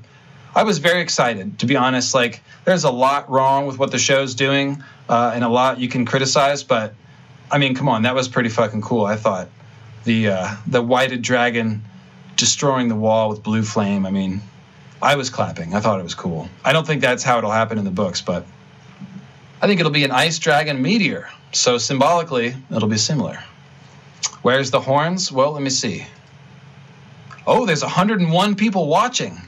[0.55, 2.15] I was very excited to be honest.
[2.15, 5.89] Like, there's a lot wrong with what the show's doing, uh, and a lot you
[5.89, 6.63] can criticize.
[6.63, 6.95] But
[7.51, 9.05] I mean, come on, that was pretty fucking cool.
[9.05, 9.49] I thought
[10.05, 11.83] the uh, the whited dragon
[12.37, 14.07] destroying the wall with blue flame.
[14.07, 14.41] I mean,
[15.03, 15.75] I was clapping.
[15.75, 16.49] I thought it was cool.
[16.65, 18.47] I don't think that's how it'll happen in the books, but
[19.63, 21.29] I think it'll be an ice dragon meteor.
[21.53, 23.43] So symbolically, it'll be similar.
[24.43, 25.31] Where's the horns?
[25.31, 26.07] Well, let me see.
[27.47, 29.41] Oh, there's 101 people watching.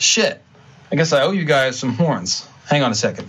[0.00, 0.42] Shit.
[0.90, 2.48] I guess I owe you guys some horns.
[2.64, 3.26] Hang on a second.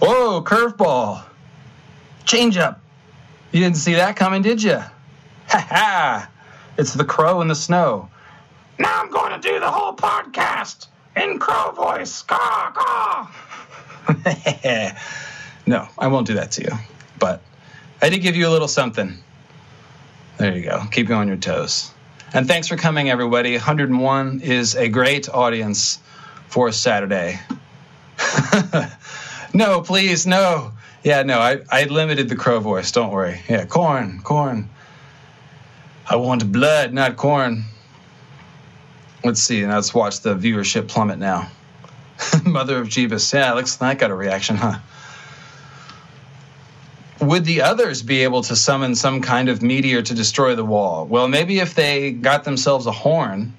[0.00, 1.24] Whoa, curveball.
[2.24, 2.80] Change up.
[3.52, 4.76] You didn't see that coming, did you?
[5.48, 6.30] Ha ha!
[6.76, 8.08] It's the crow in the snow.
[8.78, 12.22] Now I'm going to do the whole podcast in crow voice.
[12.22, 13.30] Caw, caw.
[15.66, 16.70] no, I won't do that to you.
[17.20, 17.40] But
[18.00, 19.21] I did give you a little something.
[20.38, 20.84] There you go.
[20.90, 21.90] Keep you on your toes.
[22.34, 23.52] And thanks for coming, everybody.
[23.52, 25.98] 101 is a great audience
[26.48, 27.38] for Saturday.
[29.54, 30.72] no, please, no.
[31.04, 32.92] Yeah, no, I, I limited the crow voice.
[32.92, 33.40] Don't worry.
[33.48, 34.70] Yeah, corn, corn.
[36.08, 37.64] I want blood, not corn.
[39.24, 39.62] Let's see.
[39.62, 41.48] Now let's watch the viewership plummet now.
[42.44, 43.32] Mother of Jeebus.
[43.32, 44.78] Yeah, looks like got a reaction, huh?
[47.22, 51.06] Would the others be able to summon some kind of meteor to destroy the wall?
[51.06, 53.54] Well, maybe if they got themselves a horn.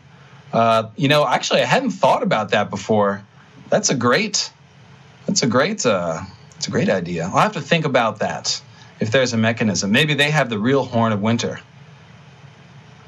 [0.51, 3.23] Uh, you know, actually, I hadn't thought about that before.
[3.69, 4.51] That's a great.
[5.25, 5.85] That's a great.
[5.85, 6.21] Uh,
[6.57, 7.23] it's a great idea.
[7.23, 8.61] I'll have to think about that.
[8.99, 11.59] If there's a mechanism, maybe they have the real horn of winter.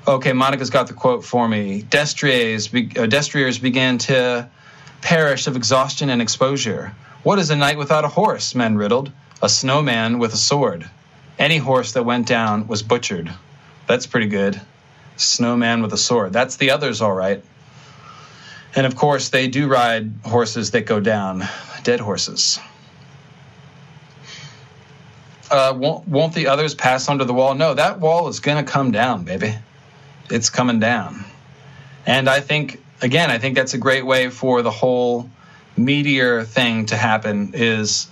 [0.08, 1.82] Okay, Monica's got the quote for me.
[1.82, 4.50] Destriers, uh, destriers began to
[5.02, 6.96] perish of exhaustion and exposure.
[7.24, 8.56] What is a knight without a horse?
[8.56, 9.12] Men riddled.
[9.46, 10.90] A snowman with a sword.
[11.38, 13.32] Any horse that went down was butchered.
[13.86, 14.60] That's pretty good.
[15.18, 16.34] Snowman with a sword.
[16.34, 17.44] That's the others, all right.
[18.76, 21.44] And of course, they do ride horses that go down,
[21.84, 22.60] dead horses.
[25.52, 27.54] Uh, won't, won't the others pass under the wall?
[27.54, 29.56] No, that wall is going to come down, baby
[30.30, 31.24] it's coming down.
[32.06, 35.30] And I think, again, I think that's a great way for the whole
[35.78, 38.08] meteor thing to happen is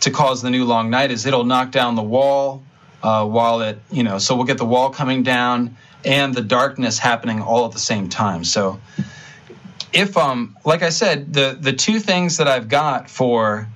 [0.00, 2.62] to cause the new long night is it'll knock down the wall
[3.02, 6.98] uh, while it, you know, so we'll get the wall coming down and the darkness
[6.98, 8.44] happening all at the same time.
[8.44, 8.80] So
[9.92, 13.68] if, um, like I said, the, the two things that I've got for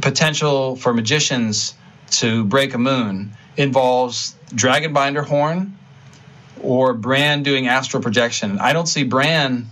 [0.00, 1.74] potential for magicians
[2.10, 5.76] to break a moon involves dragon binder horn
[6.62, 8.58] or Bran doing astral projection.
[8.58, 9.66] I don't see Bran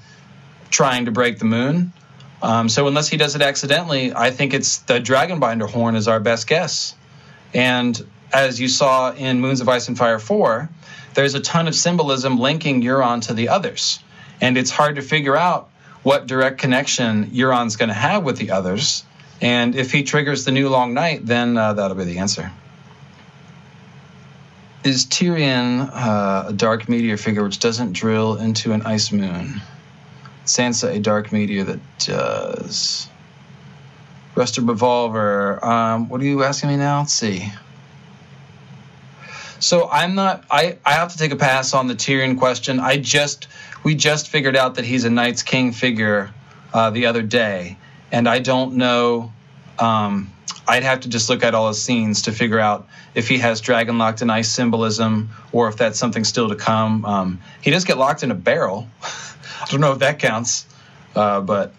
[0.71, 1.93] trying to break the moon.
[2.45, 6.21] Um, so unless he does it accidentally, I think it's the Dragonbinder horn is our
[6.21, 6.95] best guess.
[7.55, 7.99] And
[8.35, 10.69] as you saw in Moons of Ice and Fire 4,
[11.15, 13.99] there's a ton of symbolism linking Euron to the others.
[14.43, 15.71] And it's hard to figure out
[16.03, 19.05] what direct connection Euron's going to have with the others.
[19.41, 22.53] And if he triggers the new long night, then uh, that'll be the answer.
[24.85, 29.63] Is Tyrion uh, a dark meteor figure which doesn't drill into an ice moon?
[30.45, 33.09] Sansa a dark meteor that does.
[34.35, 35.65] Rusted Revolver.
[35.65, 37.01] Um, what are you asking me now?
[37.01, 37.51] Let's see.
[39.61, 40.45] So I'm not.
[40.51, 42.81] I I have to take a pass on the Tyrion question.
[42.81, 43.49] I just
[43.83, 46.33] we just figured out that he's a Night's King figure
[46.73, 47.79] uh, the other day,
[48.13, 49.33] and I don't know.
[49.79, 50.31] Um,
[50.67, 53.61] I'd have to just look at all his scenes to figure out if he has
[53.61, 57.05] dragon locked in ice symbolism or if that's something still to come.
[57.05, 58.89] Um, he does get locked in a barrel.
[59.61, 60.67] I don't know if that counts,
[61.15, 61.73] uh, but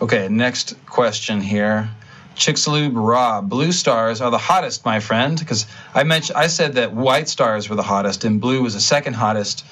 [0.00, 0.28] okay.
[0.28, 1.90] Next question here.
[2.38, 6.92] Chicxulub Rob, blue stars are the hottest, my friend, because I mentioned I said that
[6.92, 9.64] white stars were the hottest and blue was the second hottest.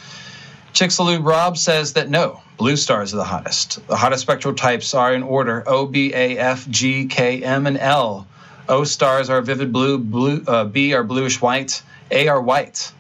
[0.73, 3.87] Chicxulub Rob says that no, blue stars are the hottest.
[3.87, 7.79] The hottest spectral types are in order O, B, A, F, G, K, M, and
[7.79, 8.27] L.
[8.69, 12.93] O stars are vivid blue, blue uh, B are bluish white, A are white.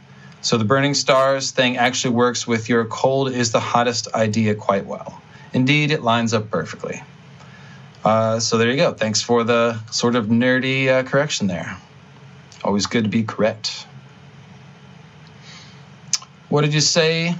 [0.46, 4.86] So the burning stars thing actually works with your cold is the hottest idea quite
[4.86, 5.20] well.
[5.52, 7.02] Indeed, it lines up perfectly.
[8.04, 8.92] Uh, so there you go.
[8.92, 11.76] Thanks for the sort of nerdy uh, correction there.
[12.62, 13.88] Always good to be correct.
[16.48, 17.34] What did you say?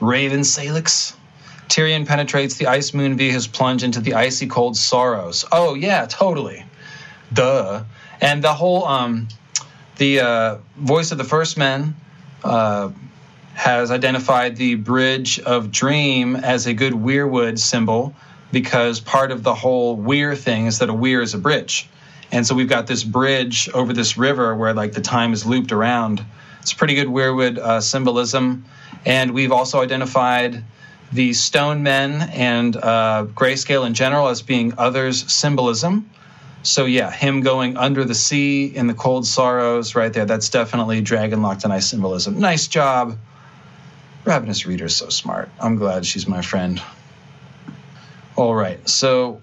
[0.00, 1.14] Raven Salix?
[1.68, 5.44] Tyrion penetrates the ice moon via his plunge into the icy cold sorrows.
[5.52, 6.64] Oh, yeah, totally
[7.32, 7.84] duh.
[8.20, 9.28] And the whole um,
[10.02, 11.94] the uh, voice of the first men
[12.42, 12.90] uh,
[13.54, 18.12] has identified the bridge of dream as a good weirwood symbol
[18.50, 21.88] because part of the whole weir thing is that a weir is a bridge.
[22.32, 25.70] And so we've got this bridge over this river where like the time is looped
[25.70, 26.20] around.
[26.62, 28.64] It's pretty good weirwood uh, symbolism.
[29.06, 30.64] And we've also identified
[31.12, 36.10] the stone men and uh, grayscale in general as being others symbolism.
[36.62, 40.26] So yeah, him going under the sea in the cold sorrows, right there.
[40.26, 42.38] That's definitely dragon locked in ice symbolism.
[42.38, 43.18] Nice job.
[44.24, 45.50] Ravenous Reader so smart.
[45.60, 46.80] I'm glad she's my friend.
[48.36, 49.42] All right, so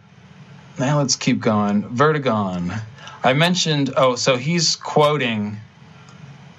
[0.80, 1.84] now let's keep going.
[1.84, 2.82] Vertigon.
[3.24, 5.57] I mentioned, oh, so he's quoting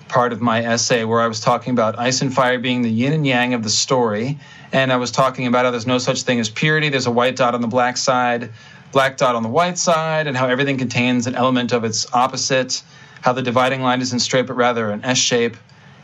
[0.09, 3.13] part of my essay where I was talking about ice and fire being the yin
[3.13, 4.39] and yang of the story.
[4.73, 6.91] And I was talking about how there's no such thing as purity.
[6.91, 8.51] There's a white dot on the black side,
[8.93, 12.83] black dot on the white side, and how everything contains an element of its opposite,
[13.21, 15.57] how the dividing line isn't straight but rather an S shape.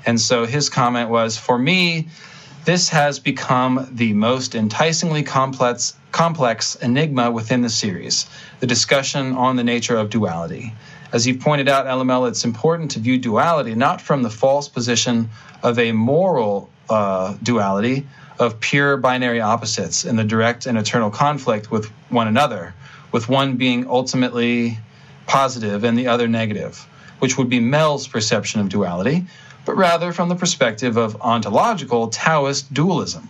[0.05, 2.09] And so his comment was For me,
[2.65, 8.27] this has become the most enticingly complex, complex enigma within the series
[8.61, 10.73] the discussion on the nature of duality.
[11.13, 15.31] As you've pointed out, LML, it's important to view duality not from the false position
[15.63, 18.07] of a moral uh, duality
[18.39, 22.75] of pure binary opposites in the direct and eternal conflict with one another,
[23.17, 24.77] with one being ultimately
[25.27, 26.87] positive and the other negative,
[27.19, 29.25] which would be Mel's perception of duality,
[29.65, 33.27] but rather from the perspective of ontological Taoist dualism.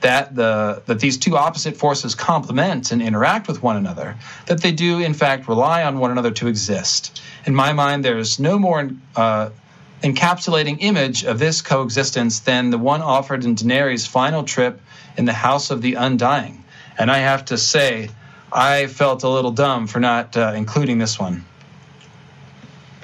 [0.00, 4.16] That the that these two opposite forces complement and interact with one another,
[4.46, 7.20] that they do in fact rely on one another to exist.
[7.44, 9.50] In my mind, there's no more uh,
[10.02, 14.80] encapsulating image of this coexistence than the one offered in Daenerys' final trip
[15.18, 16.64] in the House of the Undying.
[16.96, 18.08] And I have to say,
[18.52, 21.44] I felt a little dumb for not uh, including this one.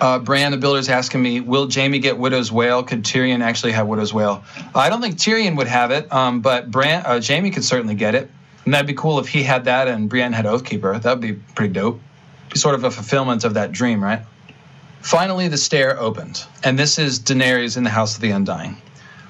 [0.01, 2.83] Uh, Bran the Builder's asking me, will Jaime get Widow's Wail?
[2.83, 4.43] Could Tyrion actually have Widow's Wail?
[4.75, 8.15] I don't think Tyrion would have it, um, but Bran, uh, Jaime could certainly get
[8.15, 8.31] it.
[8.65, 11.01] And that'd be cool if he had that and Brienne had Oathkeeper.
[11.01, 12.01] That'd be pretty dope.
[12.51, 14.23] Be sort of a fulfillment of that dream, right?
[15.03, 18.81] Finally, the stair opened, and this is Daenerys in the House of the Undying.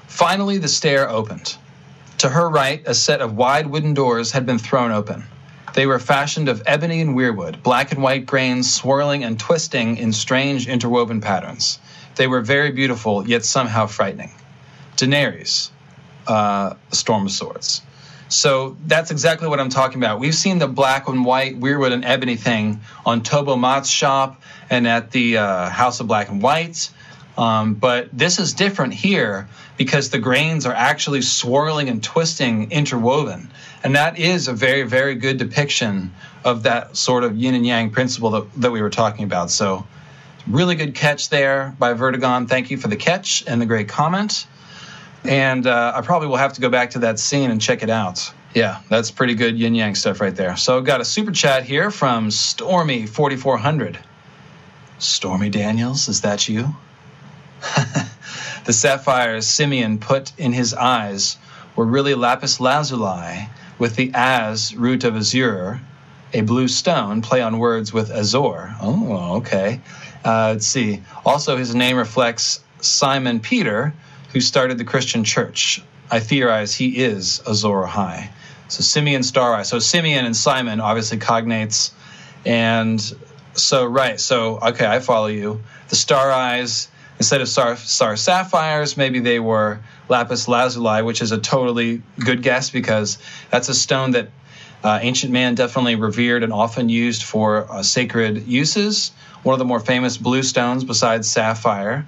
[0.07, 1.57] Finally, the stair opened.
[2.19, 5.25] To her right, a set of wide wooden doors had been thrown open.
[5.75, 10.13] They were fashioned of ebony and weirwood, black and white grains swirling and twisting in
[10.13, 11.79] strange interwoven patterns.
[12.15, 14.31] They were very beautiful, yet somehow frightening.
[14.95, 15.71] Daenerys,
[16.27, 17.81] uh, Storm of Swords.
[18.29, 20.21] So that's exactly what I'm talking about.
[20.21, 24.87] We've seen the black and white, weirwood and ebony thing on Tobho Mott's shop and
[24.87, 26.89] at the uh, House of Black and White.
[27.37, 33.51] Um, but this is different here because the grains are actually swirling and twisting, interwoven.
[33.85, 36.11] And that is a very, very good depiction
[36.43, 39.51] of that sort of yin and yang principle that, that we were talking about.
[39.51, 39.85] So,
[40.47, 42.49] really good catch there by Vertigon.
[42.49, 44.47] Thank you for the catch and the great comment.
[45.23, 47.91] And uh, I probably will have to go back to that scene and check it
[47.91, 48.33] out.
[48.55, 50.57] Yeah, that's pretty good yin yang stuff right there.
[50.57, 53.97] So, got a super chat here from Stormy4400.
[54.97, 56.75] Stormy Daniels, is that you?
[58.65, 61.37] the sapphires Symeon put in his eyes
[61.75, 63.47] were really lapis lazuli
[63.77, 65.81] with the as root of azure,
[66.33, 68.75] a blue stone, play on words with azor.
[68.81, 69.81] Oh, okay.
[70.23, 71.01] Uh, let's see.
[71.25, 73.93] Also, his name reflects Simon Peter,
[74.33, 75.81] who started the Christian church.
[76.09, 78.29] I theorize he is Azor Ahai.
[78.67, 79.63] So Symeon Star Eye.
[79.63, 81.91] So Symeon and Simon obviously cognates,
[82.45, 82.99] and
[83.53, 85.63] so right, so okay, I follow you.
[85.89, 91.31] The star eyes instead of star, star sapphires, maybe they were lapis lazuli, which is
[91.31, 93.17] a totally good guess because
[93.49, 94.29] that's a stone that
[94.83, 99.11] uh, ancient man definitely revered and often used for uh, sacred uses.
[99.43, 102.05] One of the more famous blue stones besides sapphire.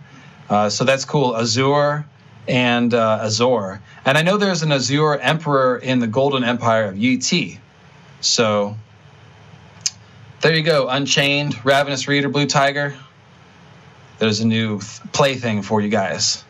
[0.50, 1.36] Uh, so that's cool.
[1.36, 2.06] Azure
[2.48, 3.82] and uh, Azor.
[4.06, 7.60] And I know there's an Azure emperor in the Golden Empire of Yi
[8.22, 8.78] So
[10.42, 10.88] there you go.
[10.88, 12.96] Unchained, Ravenous Reader, Blue Tiger.
[14.20, 14.80] There's a new
[15.12, 16.44] plaything for you guys.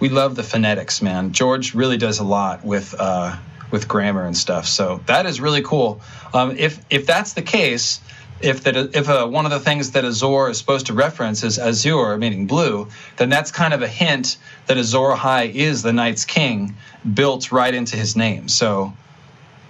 [0.00, 1.32] We love the phonetics, man.
[1.32, 3.36] George really does a lot with uh,
[3.70, 4.66] with grammar and stuff.
[4.66, 6.00] So that is really cool.
[6.32, 8.00] Um, if if that's the case,
[8.40, 11.58] if that if uh, one of the things that Azor is supposed to reference is
[11.58, 16.24] Azure, meaning blue, then that's kind of a hint that Azor Ahai is the Night's
[16.24, 16.76] King,
[17.14, 18.48] built right into his name.
[18.48, 18.92] So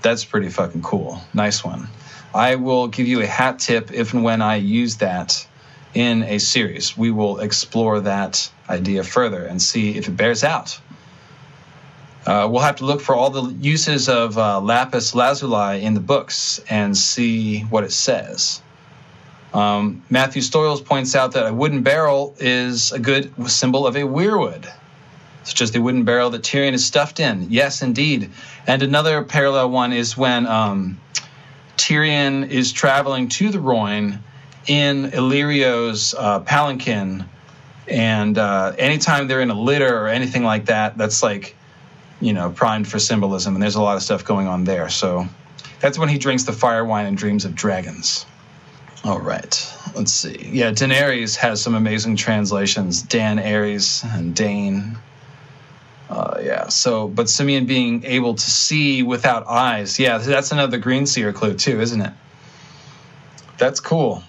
[0.03, 1.21] that's pretty fucking cool.
[1.33, 1.89] Nice one.
[2.35, 5.47] I will give you a hat tip if and when I use that
[5.95, 6.97] in a series.
[6.97, 10.79] We will explore that idea further and see if it bears out.
[12.27, 16.01] Uh, we'll have to look for all the uses of uh, lapis lazuli in the
[16.01, 18.61] books and see what it says.
[19.55, 24.03] Um, Matthew Stoyles points out that a wooden barrel is a good symbol of a
[24.03, 24.71] weirwood,
[25.45, 27.47] such as the wooden barrel that Tyrion is stuffed in.
[27.49, 28.31] Yes, indeed.
[28.67, 31.01] And another parallel one is when um,
[31.79, 34.23] Tyrion is traveling to the Rhoyne
[34.69, 37.25] in Illyrio's uh, palanquin,
[37.89, 41.57] and uh, anytime they're in a litter or anything like that, that's like,
[42.21, 44.89] you know, primed for symbolism, and there's a lot of stuff going on there.
[44.91, 45.27] So
[45.81, 48.27] that's when he drinks the fire wine and dreams of dragons.
[49.05, 50.51] All right, let's see.
[50.53, 53.01] Yeah, Daenerys has some amazing translations.
[53.01, 54.99] Dan Aries and Dane.
[56.11, 56.69] Uh, yeah.
[56.69, 59.99] So, but Symeon being able to see without eyes.
[59.99, 62.13] Yeah, that's another green seer clue too, isn't it?
[63.57, 64.23] That's cool.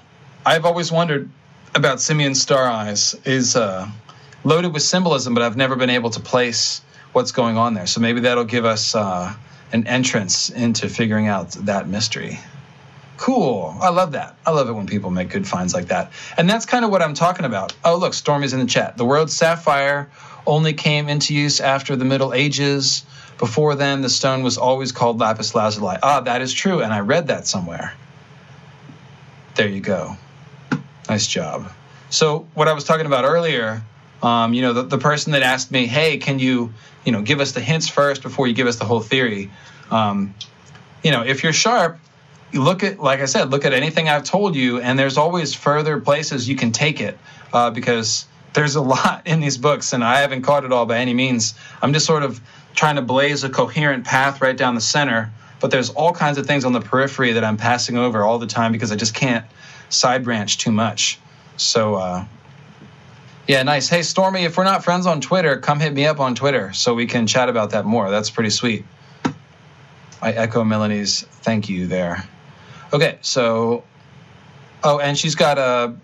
[0.46, 1.30] I've always wondered
[1.76, 3.16] about Symeon's star eyes.
[3.26, 3.88] Is uh,
[4.44, 6.82] loaded with symbolism, but I've never been able to place
[7.14, 7.88] what's going on there.
[7.88, 9.34] So maybe that'll give us uh,
[9.72, 12.40] an entrance into figuring out that mystery.
[13.18, 13.76] Cool.
[13.82, 14.38] I love that.
[14.46, 16.14] I love it when people make good finds like that.
[16.38, 17.76] And that's kind of what I'm talking about.
[17.84, 18.98] Oh, look, Stormy's in the chat.
[18.98, 20.10] The word sapphire
[20.48, 23.04] only came into use after the Middle Ages.
[23.38, 25.98] Before then, the stone was always called lapis lazuli.
[26.02, 27.94] Ah, that is true, and I read that somewhere.
[29.56, 30.16] There you go.
[31.10, 31.72] Nice job.
[32.12, 33.82] So, what I was talking about earlier,
[34.22, 37.40] um, you know, the, the person that asked me, hey, can you, you know, give
[37.40, 39.50] us the hints first before you give us the whole theory?
[39.90, 40.36] Um,
[41.04, 42.00] you know, if you're sharp,
[42.52, 45.54] you look at, like I said, look at anything I've told you, and there's always
[45.54, 47.18] further places you can take it
[47.54, 50.98] uh, because there's a lot in these books, and I haven't caught it all by
[50.98, 51.54] any means.
[51.82, 52.40] I'm just sort of
[52.76, 56.46] trying to blaze a coherent path right down the center, but there's all kinds of
[56.46, 59.46] things on the periphery that I'm passing over all the time because I just can't
[59.90, 61.20] side branch too much.
[61.58, 62.26] So, uh,
[63.48, 63.90] yeah, nice.
[63.90, 66.94] Hey, Stormy, if we're not friends on Twitter, come hit me up on Twitter so
[66.94, 68.12] we can chat about that more.
[68.12, 68.86] That's pretty sweet.
[70.22, 72.24] I echo Melanie's thank you there.
[72.94, 73.84] Okay, so
[74.84, 75.96] oh, and she's got a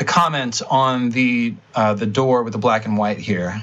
[0.00, 3.62] a comment on the uh, the door with the black and white here.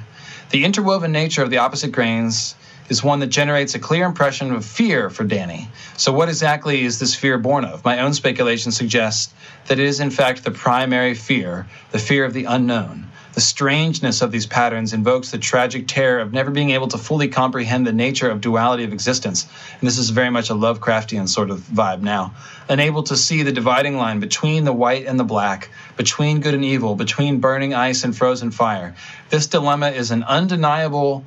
[0.51, 2.55] The interwoven nature of the opposite grains
[2.89, 5.67] is one that generates a clear impression of fear for Dany.
[5.97, 7.85] So, what exactly is this fear born of?
[7.85, 9.33] My own speculation suggests
[9.69, 13.05] that it is, in fact, the primary fear, the fear of the unknown.
[13.35, 17.27] The strangeness of these patterns invokes the tragic terror of never being able to fully
[17.27, 19.47] comprehend the nature of duality of existence.
[19.79, 22.33] And this is very much a Lovecraftian sort of vibe now.
[22.67, 26.65] Unable to see the dividing line between the white and the black, between good and
[26.65, 28.95] evil, between burning ice and frozen fire.
[29.29, 31.23] This dilemma is an undeniable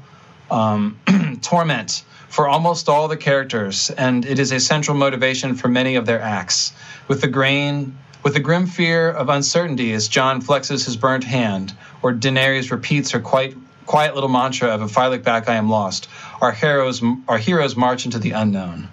[0.50, 0.98] um,
[1.42, 6.06] torment for almost all the characters, and it is a central motivation for many of
[6.06, 6.72] their acts.
[7.06, 11.72] With the grain with the grim fear of uncertainty as Jon flexes his burnt hand,
[12.02, 13.56] or Daenerys repeats her quiet,
[13.86, 16.08] quiet little mantra of "If I look back, I am lost,"
[16.40, 18.88] our heroes, our heroes march into the unknown.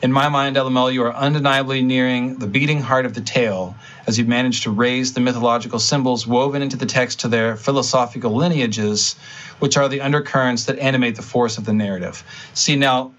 [0.00, 3.74] In my mind, LML, you are undeniably nearing the beating heart of the tale
[4.06, 8.34] as you manage to raise the mythological symbols woven into the text to their philosophical
[8.34, 9.16] lineages,
[9.58, 12.24] which are the undercurrents that animate the force of the narrative.
[12.54, 13.12] See, now,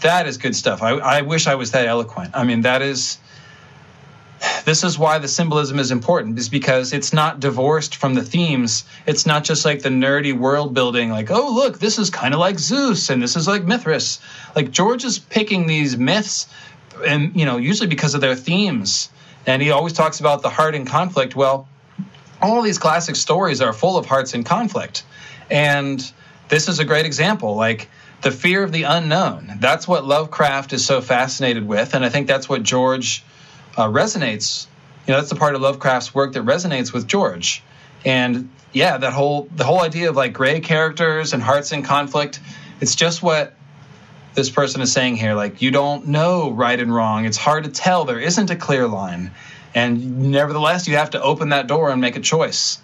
[0.00, 0.82] that is good stuff.
[0.82, 2.30] I, I wish I was that eloquent.
[2.34, 3.18] I mean, that is
[4.64, 8.84] this is why the symbolism is important is because it's not divorced from the themes.
[9.06, 12.40] It's not just like the nerdy world building like oh look this is kind of
[12.40, 14.20] like zeus and this is like mithras.
[14.54, 16.48] Like george is picking these myths
[17.06, 19.10] and you know usually because of their themes.
[19.46, 21.36] And he always talks about the heart in conflict.
[21.36, 21.68] Well
[22.42, 25.04] all these classic stories are full of hearts in conflict.
[25.50, 26.00] And
[26.48, 27.88] this is a great example like
[28.22, 29.58] the fear of the unknown.
[29.60, 33.24] That's what lovecraft is so fascinated with and i think that's what george
[33.76, 34.66] uh, resonates.
[35.06, 37.62] You know, that's the part of Lovecraft's work that resonates with George.
[38.04, 42.40] And yeah, that whole the whole idea of like gray characters and hearts in conflict,
[42.80, 43.54] it's just what
[44.34, 45.34] this person is saying here.
[45.34, 47.24] Like you don't know right and wrong.
[47.24, 48.04] It's hard to tell.
[48.04, 49.30] There isn't a clear line,
[49.74, 52.78] and nevertheless, you have to open that door and make a choice.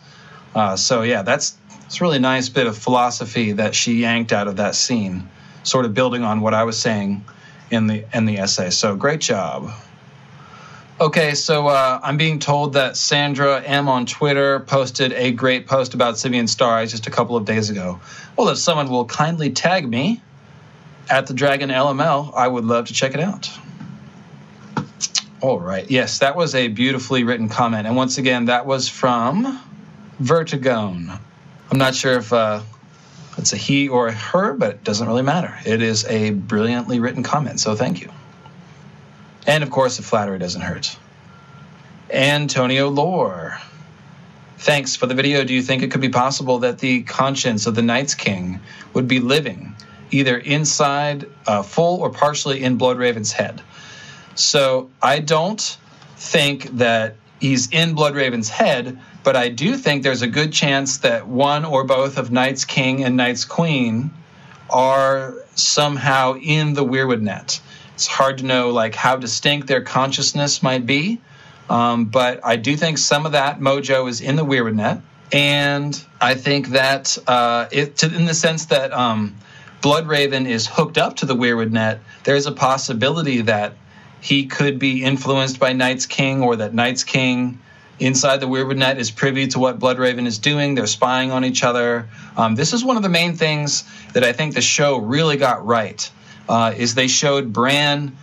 [0.54, 4.46] Uh, so yeah, that's it's a really nice bit of philosophy that she yanked out
[4.46, 5.28] of that scene,
[5.64, 7.24] sort of building on what I was saying
[7.70, 8.70] in the in the essay.
[8.70, 9.72] So great job.
[11.00, 15.94] Okay, so uh, I'm being told that Sandra M on Twitter posted a great post
[15.94, 17.98] about Symeon Star just a couple of days ago.
[18.36, 20.20] Well, if someone will kindly tag me
[21.08, 23.50] at the Dragon LML, I would love to check it out.
[25.40, 25.90] All right.
[25.90, 27.86] Yes, that was a beautifully written comment.
[27.86, 29.58] And once again, that was from
[30.20, 31.18] Vertigone.
[31.70, 32.60] I'm not sure if uh,
[33.38, 35.56] it's a he or a her, but it doesn't really matter.
[35.64, 38.10] It is a brilliantly written comment, so thank you.
[39.46, 40.96] And of course, the flattery doesn't hurt.
[42.10, 43.58] Antonio Lore.
[44.58, 45.44] Thanks for the video.
[45.44, 48.60] Do you think it could be possible that the conscience of the Night's King
[48.92, 49.74] would be living
[50.10, 53.62] either inside, uh, full or partially in Bloodraven's head?
[54.34, 55.78] So I don't
[56.16, 61.26] think that he's in Bloodraven's head, but I do think there's a good chance that
[61.26, 64.10] one or both of Night's King and Night's Queen
[64.68, 67.60] are somehow in the Weirwood net.
[68.00, 71.20] It's hard to know like how distinct their consciousness might be,
[71.68, 75.02] um, but I do think some of that mojo is in the Weirwood net,
[75.32, 79.36] and I think that uh, it to, in the sense that um,
[79.82, 82.00] Bloodraven is hooked up to the Weirwood net.
[82.24, 83.74] There's a possibility that
[84.22, 87.60] he could be influenced by Night's King, or that Night's King,
[87.98, 90.74] inside the Weirwood Net is privy to what Bloodraven is doing.
[90.74, 92.08] They're spying on each other.
[92.34, 95.66] Um, this is one of the main things that I think the show really got
[95.66, 96.10] right.
[96.50, 98.16] Uh, is they showed Bran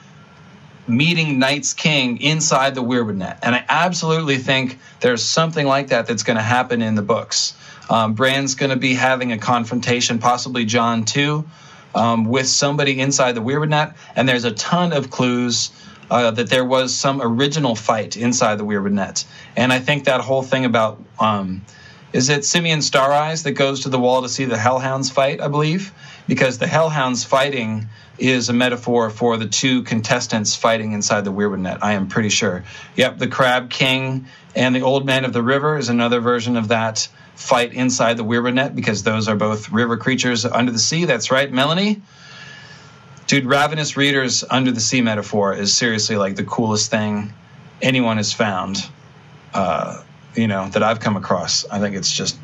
[0.85, 6.07] meeting Night's King inside the Weirwood Net, and I absolutely think there's something like that
[6.07, 7.55] that's going to happen in the books.
[7.89, 11.45] Um, Bran's going to be having a confrontation, possibly Jon too,
[11.95, 15.71] um, with somebody inside the Weirwood Net, and there's a ton of clues
[16.11, 19.23] uh, that there was some original fight inside the Weirwood Net.
[19.55, 21.61] And I think that whole thing about um,
[22.13, 25.41] is it Symeon Star Eyes that goes to the wall to see the Hellhounds fight,
[25.41, 25.93] I believe,
[26.27, 27.87] because the Hellhounds fighting
[28.17, 31.83] is a metaphor for the two contestants fighting inside the Weirwood Net.
[31.83, 32.63] I am pretty sure.
[32.95, 36.69] Yep, the Crab King and the Old Man of the River is another version of
[36.69, 41.05] that fight inside the Weirwood Net because those are both river creatures under the sea.
[41.05, 42.01] That's right, Melanie.
[43.27, 47.33] Dude, Ravenous Readers Under the Sea metaphor is seriously like the coolest thing
[47.81, 48.77] anyone has found,
[49.53, 50.01] uh,
[50.33, 51.65] you know, that I've come across.
[51.65, 52.37] I think it's just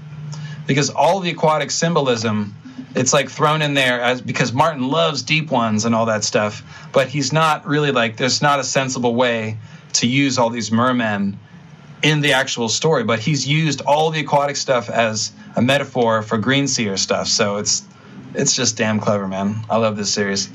[0.68, 2.54] because all the aquatic symbolism,
[2.95, 6.64] it's like thrown in there as because Martin loves deep ones and all that stuff,
[6.91, 9.57] but he's not really like, there's not a sensible way
[9.94, 11.38] to use all these mermen
[12.03, 16.38] in the actual story, but he's used all the aquatic stuff as a metaphor for
[16.38, 17.28] green seer stuff.
[17.28, 17.84] So it's
[18.36, 19.56] it's just damn clever, man.
[19.70, 20.49] I love this series.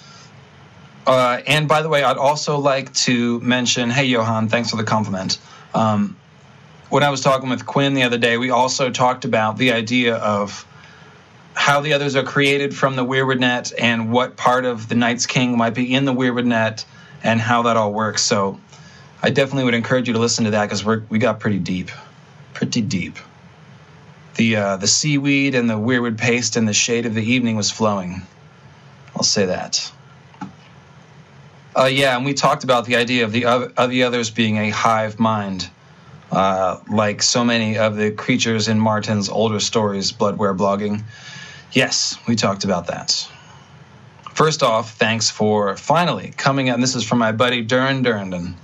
[1.07, 4.85] Uh, and by the way, I'd also like to mention, hey Johan, thanks for the
[4.85, 5.39] compliment.
[5.73, 6.17] Um,
[6.91, 10.17] when I was talking with Quinn the other day, we also talked about the idea
[10.17, 10.67] of
[11.59, 15.27] how the others are created from the Weirwood Net and what part of the Night's
[15.27, 16.85] King might be in the Weirwood Net
[17.25, 18.23] and how that all works.
[18.23, 18.61] So
[19.21, 21.91] I definitely would encourage you to listen to that because we we got pretty deep,
[22.55, 23.17] pretty deep.
[24.37, 27.73] The uh, the seaweed and the weirwood paste and the shade of the evening was
[27.73, 28.23] flowing.
[29.17, 29.91] I'll say that.
[31.77, 34.71] Uh, yeah, and we talked about the idea of the of the others being a
[34.71, 35.69] hive mind,
[36.31, 41.03] uh, like so many of the creatures in Martin's older stories, Bloodware blogging.
[41.73, 43.29] Yes, we talked about that.
[44.35, 46.69] First off, thanks for finally coming.
[46.69, 48.55] And this is from my buddy Duran Durandon.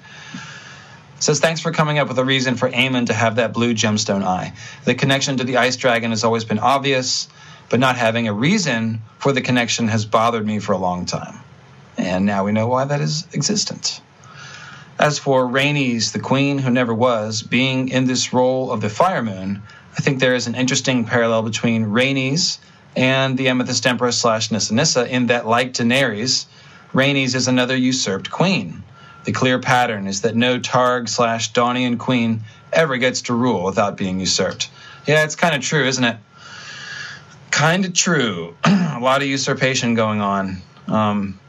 [1.20, 4.22] Says thanks for coming up with a reason for Aemon to have that blue gemstone
[4.22, 4.52] eye.
[4.84, 7.28] The connection to the ice dragon has always been obvious,
[7.70, 11.40] but not having a reason for the connection has bothered me for a long time
[11.96, 14.00] and now we know why that is existent.
[14.98, 19.22] As for Rhaenys, the queen who never was, being in this role of the Fire
[19.22, 19.62] Moon,
[19.96, 22.58] I think there is an interesting parallel between Rhaenys
[22.96, 26.46] and the Amethyst Empress slash Nissa Nissa in that, like Daenerys,
[26.92, 28.82] Rhaenys is another usurped queen.
[29.24, 32.42] The clear pattern is that no Targ slash Dawnian queen
[32.72, 34.70] ever gets to rule without being usurped.
[35.06, 36.16] Yeah, it's kind of true, isn't it?
[37.50, 38.54] Kind of true.
[38.64, 40.58] a lot of usurpation going on.
[40.88, 41.40] Um,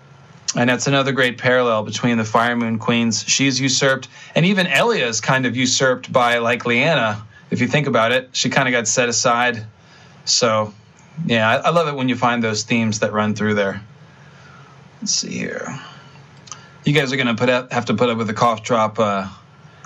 [0.56, 3.24] and that's another great parallel between the Fire Moon Queens.
[3.28, 7.22] She's usurped, and even Elia is kind of usurped by like Lyanna.
[7.52, 9.66] If you think about it, she kind of got set aside.
[10.24, 10.74] So,
[11.26, 13.82] yeah, I, I love it when you find those themes that run through there.
[15.02, 15.80] Let's see here.
[16.84, 19.28] You guys are gonna put up, have to put up with the cough drop uh,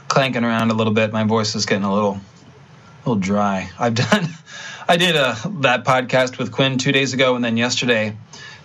[0.07, 1.11] clanking around a little bit.
[1.11, 3.69] My voice is getting a little, a little dry.
[3.77, 4.29] I've done,
[4.87, 8.15] I did a uh, that podcast with Quinn two days ago, and then yesterday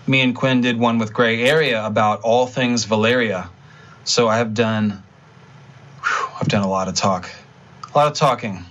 [0.06, 3.48] me and Quinn did one with Gray Area about all things Valyria.
[4.04, 5.02] So I have done,
[6.02, 7.30] whew, I've done a lot of talk,
[7.92, 8.64] a lot of talking.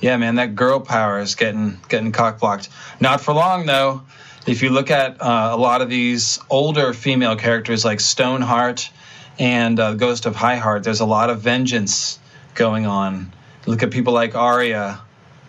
[0.00, 2.68] Yeah, man, that girl power is getting getting cock blocked.
[3.00, 4.02] Not for long though.
[4.46, 8.90] If you look at uh, a lot of these older female characters like Stoneheart
[9.38, 12.20] and uh, Ghost of High Heart, there's a lot of vengeance
[12.54, 13.32] going on.
[13.66, 15.00] Look at people like Arya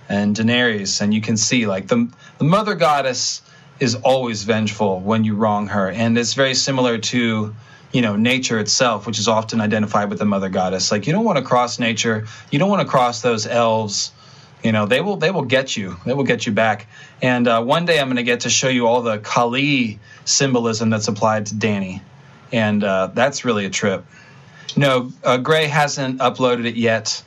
[0.09, 3.41] and Daenerys, and you can see like the the mother goddess
[3.79, 7.53] is always vengeful when you wrong her, and it's very similar to
[7.91, 10.91] you know nature itself, which is often identified with the mother goddess.
[10.91, 14.11] Like you don't want to cross nature, you don't want to cross those elves.
[14.63, 15.97] You know they will they will get you.
[16.05, 16.87] They will get you back.
[17.21, 20.89] And uh, one day I'm going to get to show you all the Kali symbolism
[20.89, 22.01] that's applied to Dany,
[22.51, 24.05] and uh, that's really a trip.
[24.75, 27.23] No, uh, Gray hasn't uploaded it yet.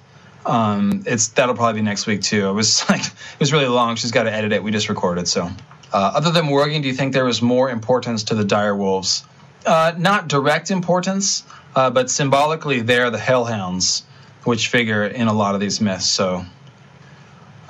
[0.47, 2.49] Um, it's that'll probably be next week too.
[2.49, 3.97] It was like it was really long.
[3.97, 4.63] She's got to edit it.
[4.63, 5.51] We just recorded so.
[5.93, 9.25] Uh, other than Morgan, do you think there was more importance to the dire wolves?
[9.67, 11.43] Uh, not direct importance,
[11.75, 14.05] uh, but symbolically, they're the hellhounds,
[14.45, 16.09] which figure in a lot of these myths.
[16.09, 16.45] So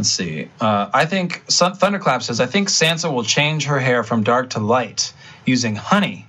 [0.01, 0.49] let's see.
[0.59, 4.59] Uh, I think Thunderclap says I think Sansa will change her hair from dark to
[4.59, 5.13] light
[5.45, 6.27] using honey,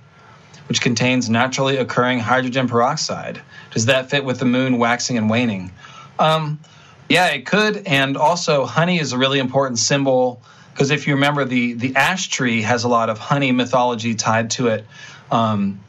[0.68, 3.40] which contains naturally occurring hydrogen peroxide.
[3.70, 5.72] Does that fit with the moon waxing and waning?
[6.18, 6.60] Um,
[7.08, 7.86] yeah, it could.
[7.86, 10.42] And also, honey is a really important symbol
[10.74, 14.50] because if you remember, the the ash tree has a lot of honey mythology tied
[14.50, 14.84] to it.
[15.30, 15.80] Um,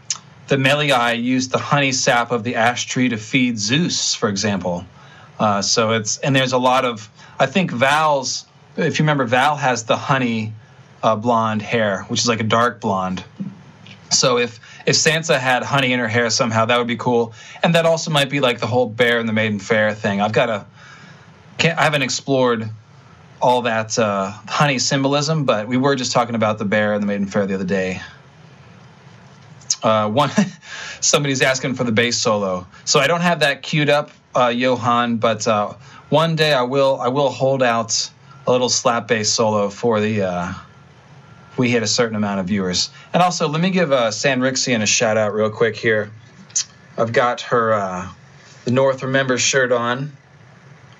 [0.47, 4.85] the Meliai used the honey sap of the ash tree to feed Zeus, for example.
[5.43, 8.45] Uh, so it's and there's a lot of I think Val's.
[8.77, 10.53] If you remember, Val has the honey
[11.03, 13.25] uh, blonde hair, which is like a dark blonde.
[14.09, 17.33] So if if Sansa had honey in her hair somehow, that would be cool.
[17.61, 20.21] And that also might be like the whole bear and the maiden fair thing.
[20.21, 20.65] I've got to.
[21.57, 22.69] Can't, I haven't explored
[23.41, 27.07] all that uh, honey symbolism, but we were just talking about the bear and the
[27.07, 27.99] maiden fair the other day.
[29.83, 30.31] Uh, one,
[31.01, 35.17] somebody's asking for the bass solo, so I don't have that queued up, uh, Johan.
[35.17, 35.73] But uh,
[36.09, 36.99] one day I will.
[36.99, 38.09] I will hold out
[38.45, 40.53] a little slap bass solo for the uh,
[41.57, 42.89] we hit a certain amount of viewers.
[43.13, 46.11] And also, let me give uh, San Rixian a shout out real quick here.
[46.97, 48.09] I've got her uh,
[48.65, 50.11] the North Remember shirt on,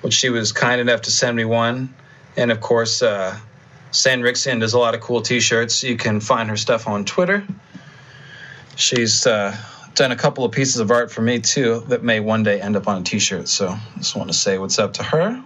[0.02, 1.94] which she was kind enough to send me one.
[2.36, 3.38] And of course, uh,
[3.92, 5.84] San Rixian does a lot of cool t shirts.
[5.84, 7.46] You can find her stuff on Twitter.
[8.76, 9.56] She's uh,
[9.96, 12.76] done a couple of pieces of art for me too that may one day end
[12.76, 13.48] up on a t shirt.
[13.48, 15.44] So just want to say what's up to her.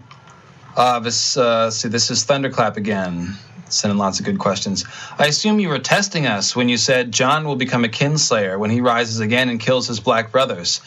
[0.76, 3.36] Uh, this, uh, see, this is Thunderclap again
[3.69, 4.86] sending lots of good questions.
[5.18, 8.69] I assume you were testing us when you said Jon will become a kinslayer when
[8.69, 10.82] he rises again and kills his black brothers.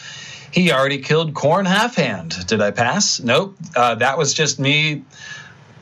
[0.53, 2.47] He already killed Qhorin Halfhand.
[2.47, 3.20] Did I pass?
[3.20, 3.57] Nope.
[3.77, 5.05] Uh, that was just me.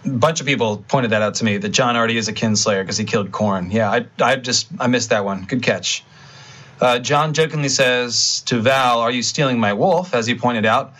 [0.04, 2.82] A bunch of people pointed that out to me that Jon already is a kinslayer
[2.82, 3.72] because he killed Qhorin.
[3.72, 5.44] Yeah, I, I just I missed that one.
[5.44, 6.04] Good catch.
[6.80, 10.92] Uh, Jon jokingly says to Val, "Are you stealing my wolf?" As he pointed out,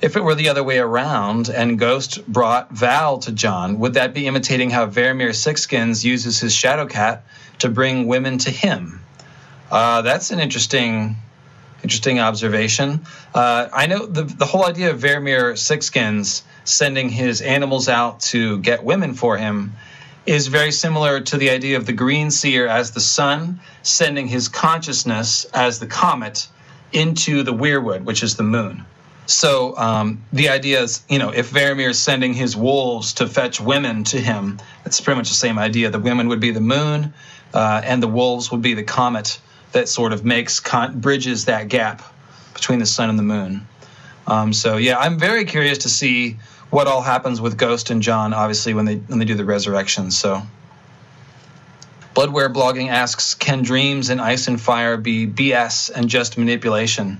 [0.00, 4.14] if it were the other way around and Ghost brought Val to Jon, would that
[4.14, 7.24] be imitating how Varamyr Sixskins uses his shadow cat
[7.58, 9.00] to bring women to him?
[9.70, 11.16] Uh, that's an interesting,
[11.82, 13.00] interesting observation.
[13.34, 18.58] Uh, I know the the whole idea of Varamyr Sixskins sending his animals out to
[18.58, 19.74] get women for him
[20.26, 24.48] is very similar to the idea of the Green Seer as the sun sending his
[24.48, 26.48] consciousness as the comet
[26.92, 28.84] into the Weirwood, which is the moon.
[29.26, 33.60] So um, the idea is, you know, if Varamyr is sending his wolves to fetch
[33.60, 35.90] women to him, it's pretty much the same idea.
[35.90, 37.12] The women would be the moon,
[37.52, 39.40] uh, and the wolves would be the comet
[39.72, 42.02] that sort of makes con- bridges that gap
[42.54, 43.66] between the sun and the moon.
[44.26, 46.36] Um, so yeah, I'm very curious to see
[46.76, 50.10] what all happens with Ghost and Jon, obviously when they when they do the resurrection.
[50.10, 50.42] So.
[52.14, 57.18] Bloodware blogging asks, can dreams in Ice and Fire be BS and just manipulation?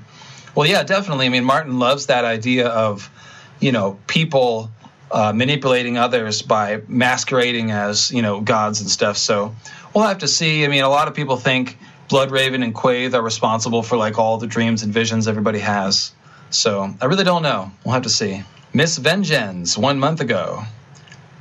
[0.55, 1.24] Well, yeah, definitely.
[1.24, 3.11] I mean, Martin loves that idea of,
[3.59, 4.70] you know, people
[5.11, 9.16] uh, manipulating others by masquerading as, you know, gods and stuff.
[9.16, 9.55] So
[9.95, 10.66] we'll have to see.
[10.66, 11.78] I mean, a lot of people think
[12.11, 16.12] Bloodraven and Quaithe are responsible for like all the dreams and visions everybody has.
[16.51, 17.73] So I really don't know.
[17.85, 18.45] We'll have to see.
[18.72, 20.62] Miss Vengeance, one month ago.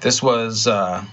[0.02, 1.04] This was uh,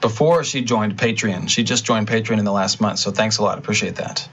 [0.00, 1.48] before she joined Patreon.
[1.48, 2.98] She just joined Patreon in the last month.
[2.98, 3.58] So thanks a lot.
[3.58, 4.28] Appreciate that.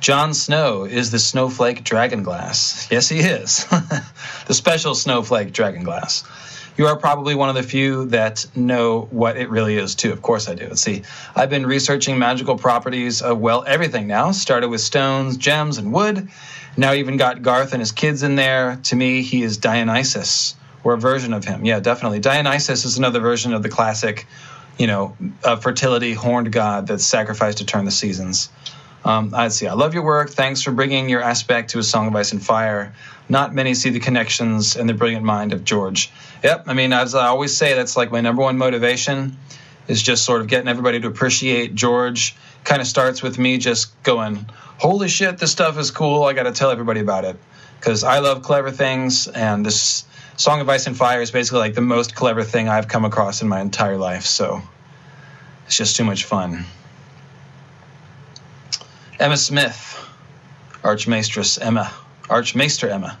[0.00, 2.90] Jon Snow is the snowflake dragonglass.
[2.90, 3.64] Yes, he is.
[4.46, 6.24] the special snowflake dragonglass.
[6.76, 10.12] You are probably one of the few that know what it really is, too.
[10.12, 10.66] Of course, I do.
[10.66, 11.02] Let's see.
[11.36, 14.32] I've been researching magical properties of, well, everything now.
[14.32, 16.28] Started with stones, gems, and wood.
[16.76, 18.80] Now, even got Garth and his kids in there.
[18.84, 21.64] To me, he is Dionysus, or a version of him.
[21.64, 22.18] Yeah, definitely.
[22.18, 24.26] Dionysus is another version of the classic,
[24.76, 28.48] you know, uh, fertility horned god that's sacrificed to turn the seasons.
[29.04, 29.66] Um, I see.
[29.66, 30.30] I love your work.
[30.30, 32.94] Thanks for bringing your aspect to a song of ice and fire.
[33.28, 36.10] Not many see the connections and the brilliant mind of George.
[36.42, 36.64] Yep.
[36.68, 39.36] I mean, as I always say, that's like my number one motivation
[39.88, 42.34] is just sort of getting everybody to appreciate George.
[42.64, 44.46] Kind of starts with me just going,
[44.78, 46.24] "Holy shit, this stuff is cool!
[46.24, 47.36] I got to tell everybody about it."
[47.78, 50.04] Because I love clever things, and this
[50.36, 53.42] Song of Ice and Fire is basically like the most clever thing I've come across
[53.42, 54.24] in my entire life.
[54.24, 54.62] So
[55.66, 56.64] it's just too much fun.
[59.18, 60.04] Emma Smith,
[60.82, 61.92] Archmaestress Emma,
[62.28, 63.18] Archmaester Emma,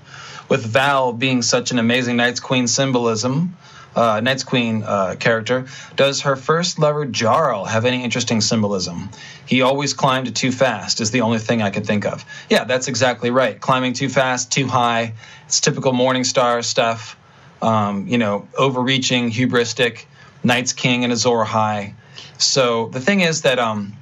[0.48, 3.56] with Val being such an amazing Night's Queen symbolism,
[3.94, 9.08] uh, Night's Queen uh, character, does her first lover Jarl have any interesting symbolism?
[9.46, 12.24] He always climbed too fast, is the only thing I could think of.
[12.50, 13.60] Yeah, that's exactly right.
[13.60, 15.14] Climbing too fast, too high.
[15.46, 17.16] It's typical Morningstar stuff.
[17.62, 20.04] Um, you know, overreaching, hubristic,
[20.42, 21.94] Night's King and Azor Ahai.
[22.36, 23.94] So the thing is that um,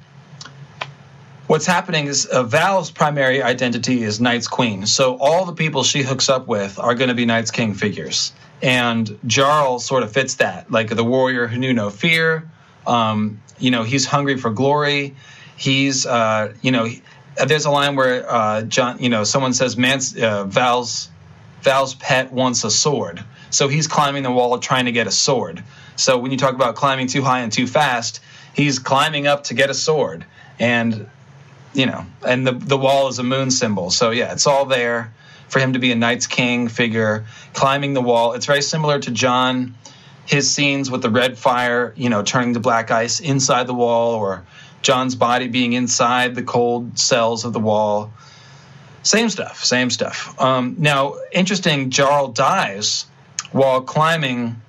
[1.47, 4.85] what's happening is uh, Val's primary identity is Night's Queen.
[4.85, 8.33] So all the people she hooks up with are going to be Night's King figures.
[8.61, 12.49] And Jarl sort of fits that, like the warrior who knew no fear.
[12.87, 15.15] Um, you know, he's hungry for glory.
[15.57, 16.87] He's, uh, you know,
[17.45, 21.09] there's a line where uh, Jon, you know, someone says, uh, Val's
[21.61, 23.23] Val's pet wants a sword.
[23.49, 25.63] So he's climbing the wall trying to get a sword.
[25.95, 28.19] So when you talk about climbing too high and too fast,
[28.53, 30.25] he's climbing up to get a sword.
[30.59, 31.09] And
[31.73, 33.89] you know, and the the wall is a moon symbol.
[33.89, 35.13] So yeah, it's all there
[35.49, 38.33] for him to be a Night's King figure climbing the wall.
[38.33, 39.75] It's very similar to Jon,
[40.25, 44.15] his scenes with the red fire, you know, turning to black ice inside the wall,
[44.15, 44.43] or
[44.81, 48.11] Jon's body being inside the cold cells of the wall.
[49.03, 50.39] Same stuff, same stuff.
[50.39, 53.05] Um, now, interesting, Jarl dies
[53.51, 54.61] while climbing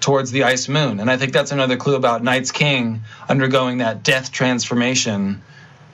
[0.00, 1.00] towards the ice moon.
[1.00, 5.42] And I think that's another clue about Night's King undergoing that death transformation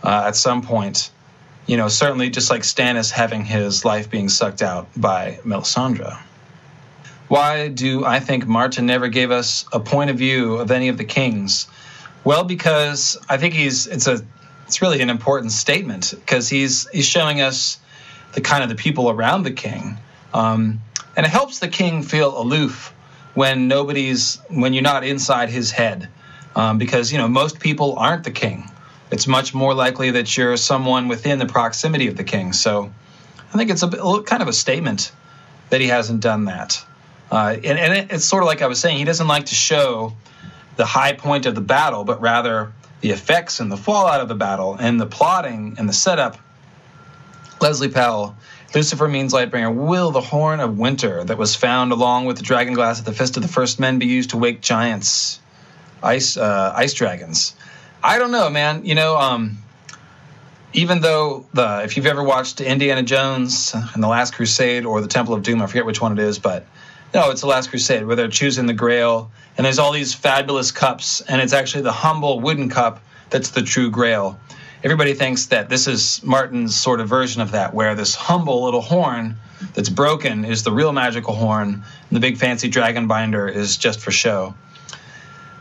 [0.05, 1.11] uh, at some point.
[1.67, 6.19] You know, certainly just like Stannis having his life being sucked out by Melisandre.
[7.29, 10.99] Why do I think Martin never gave us a point of view of any of
[10.99, 11.67] the kings?
[12.23, 14.23] Well, because I think he's it's a
[14.67, 17.79] it's really an important statement because he's he's showing us
[18.35, 19.97] the kind of the people around the king,
[20.35, 20.83] um,
[21.17, 22.93] and it helps the king feel aloof
[23.33, 26.09] when nobody's when you're not inside his head
[26.55, 28.71] um, because you know most people aren't the king
[29.15, 32.93] it's much more likely that you're someone within the proximity of the king so
[33.53, 35.13] i think it's a, a kind of a statement
[35.71, 36.85] that he hasn't done that
[37.31, 39.55] uh, and, and it, it's sort of like i was saying he doesn't like to
[39.55, 40.13] show
[40.77, 42.73] the high point of the battle but rather
[43.03, 46.37] the effects and the fallout of the battle and the plotting and the setup
[47.61, 48.37] leslie powell
[48.75, 49.73] Lucifer means Lightbringer.
[49.73, 53.13] Will the horn of winter that was found along with the dragon glass at the
[53.13, 55.39] fist of the first men be used to wake giants,
[56.03, 57.55] ice uh, ice dragons?
[58.05, 58.85] I don't know, man.
[58.85, 59.59] You know, um,
[60.75, 65.09] even though the if you've ever watched Indiana Jones and the Last Crusade or the
[65.09, 66.67] Temple of Doom, I forget which one it is, but
[67.15, 70.71] no, it's the Last Crusade where they're choosing the Grail, and there's all these fabulous
[70.71, 73.01] cups, and it's actually the humble wooden cup
[73.31, 74.39] that's the true Grail
[74.85, 78.83] everybody thinks that this is Martin's sort of version of that, where this humble little
[78.83, 79.37] horn
[79.73, 84.01] that's broken is the real magical horn, and the big fancy dragon binder is just
[84.01, 84.55] for show.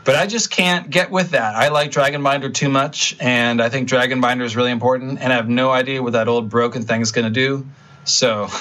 [0.04, 1.54] But I just can't get with that.
[1.54, 5.32] I like Dragon Binder too much, and I think Dragon Binder is really important, and
[5.32, 7.66] I have no idea what that old broken thing is going to do.
[8.04, 8.48] So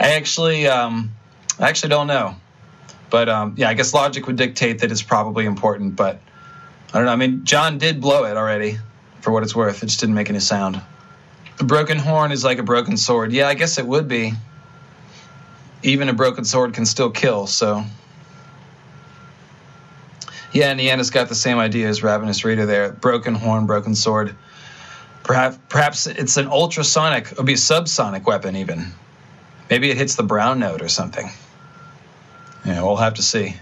[0.00, 1.12] I actually, um,
[1.60, 2.34] I actually don't know.
[3.08, 5.94] But um, yeah, I guess logic would dictate that it's probably important.
[5.96, 6.20] But
[6.92, 7.12] I don't know.
[7.12, 8.78] I mean, Jon did blow it already
[9.20, 9.82] for what it's worth.
[9.82, 10.80] It just didn't make any sound.
[11.60, 13.32] A broken horn is like a broken sword.
[13.32, 14.32] Yeah, I guess it would be.
[15.84, 17.84] Even a broken sword can still kill, so.
[20.52, 22.92] Yeah, and Ian has got the same idea as Ravenous Reader there.
[22.92, 24.36] Broken horn, broken sword.
[25.22, 28.92] Perhaps, perhaps it's an ultrasonic, it would be a subsonic weapon, even.
[29.70, 31.30] Maybe it hits the brown note or something.
[32.66, 33.56] Yeah, we'll have to see.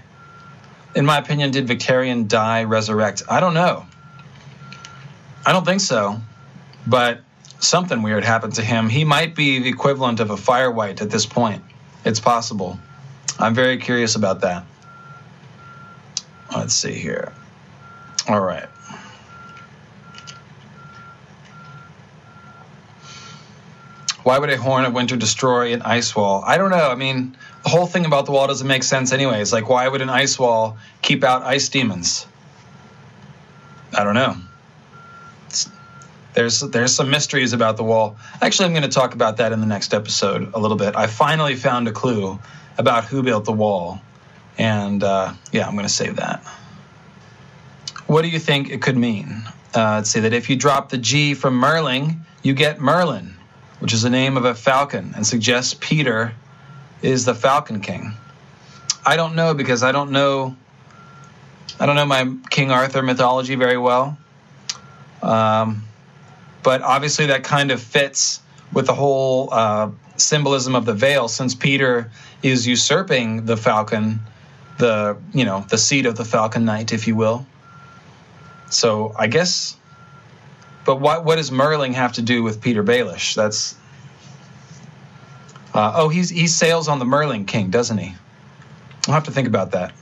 [0.96, 3.22] In my opinion, did Victarion die, resurrect?
[3.28, 3.86] I don't know.
[5.46, 6.20] I don't think so,
[6.86, 7.20] but
[7.60, 8.88] something weird happened to him.
[8.88, 11.62] He might be the equivalent of a fire wight at this point.
[12.04, 12.78] It's possible.
[13.38, 14.64] I'm very curious about that.
[16.54, 17.32] Let's see here.
[18.28, 18.68] All right.
[24.22, 26.42] Why would a horn of winter destroy an ice wall?
[26.46, 26.90] I don't know.
[26.90, 29.52] I mean, the whole thing about the wall doesn't make sense, anyways.
[29.52, 32.26] Like, why would an ice wall keep out ice demons?
[33.96, 34.36] I don't know
[36.34, 38.16] there's there's some mysteries about the wall.
[38.40, 40.94] Actually, I'm going to talk about that in the next episode a little bit.
[40.96, 42.38] I finally found a clue
[42.78, 44.00] about who built the wall,
[44.60, 46.44] and uh, yeah, I'm going to save that.
[48.06, 49.42] What do you think it could mean?
[49.74, 53.34] Uh, let's say that if you drop the G from Merling, you get Merlin,
[53.78, 56.32] which is the name of a falcon, and suggests Petyr
[57.00, 58.12] is the Falcon King.
[59.06, 60.54] I don't know because I don't know.
[61.78, 64.18] I don't know my King Arthur mythology very well.
[65.22, 65.84] Um,
[66.62, 68.42] but obviously that kind of fits
[68.74, 72.10] with the whole uh, symbolism of the Vale, since Petyr
[72.42, 74.20] is usurping the falcon,
[74.80, 77.46] the you know the seat of the Falcon Knight, if you will.
[78.70, 79.76] So I guess,
[80.84, 83.34] but what what does Merling have to do with Petyr Baelish?
[83.36, 83.76] That's
[85.72, 88.14] uh, oh, he's he sails on the Merling King, doesn't he?
[89.06, 89.92] I'll have to think about that.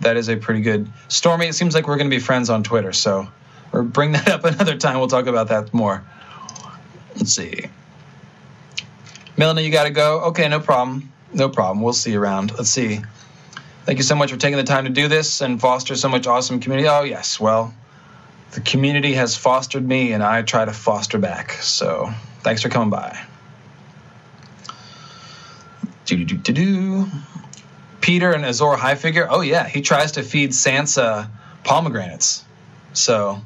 [0.00, 1.46] That is a pretty good Stormy.
[1.46, 3.28] It seems like we're going to be friends on Twitter, so
[3.72, 4.98] or bring that up another time.
[4.98, 6.04] We'll talk about that more.
[7.16, 7.66] Let's see.
[9.36, 10.20] Melanie, you got to go.
[10.26, 11.12] Okay, no problem.
[11.32, 11.82] No problem.
[11.82, 12.52] We'll see you around.
[12.56, 13.00] Let's see.
[13.86, 16.26] Thank you so much for taking the time to do this and foster so much
[16.26, 16.88] awesome community.
[16.88, 17.38] Oh, yes.
[17.38, 17.72] Well,
[18.50, 21.52] the community has fostered me, and I try to foster back.
[21.52, 23.24] So thanks for coming by.
[26.06, 27.06] Do do do do.
[28.00, 29.26] Petyr and Azor Ahai figure.
[29.30, 31.28] Oh yeah, he tries to feed Sansa
[31.62, 32.44] pomegranates.
[32.92, 33.40] So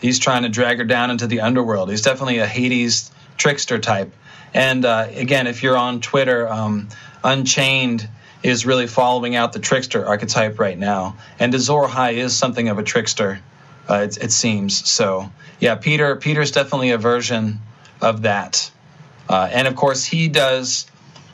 [0.00, 1.90] he's trying to drag her down into the underworld.
[1.90, 4.12] He's definitely a Hades trickster type.
[4.52, 6.88] And uh, again, if you're on Twitter, um,
[7.22, 8.08] Unchained
[8.42, 11.16] is really following out the trickster archetype right now.
[11.38, 13.40] And Azor Ahai is something of a trickster,
[13.88, 14.88] uh, it, it, seems.
[14.88, 17.60] So yeah, Petyr Petyr's definitely a version
[18.00, 18.70] of that.
[19.28, 20.86] Uh, and of course, he does,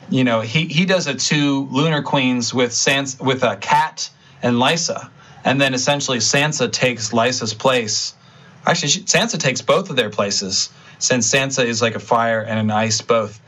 [0.09, 4.09] you know, he, he does a two lunar queens with Sans with a cat
[4.43, 5.09] and Lysa,
[5.43, 8.13] and then essentially Sansa takes Lysa's place.
[8.65, 10.69] Actually, she, Sansa takes both of their places
[10.99, 13.39] since Sansa is like a fire and an ice both.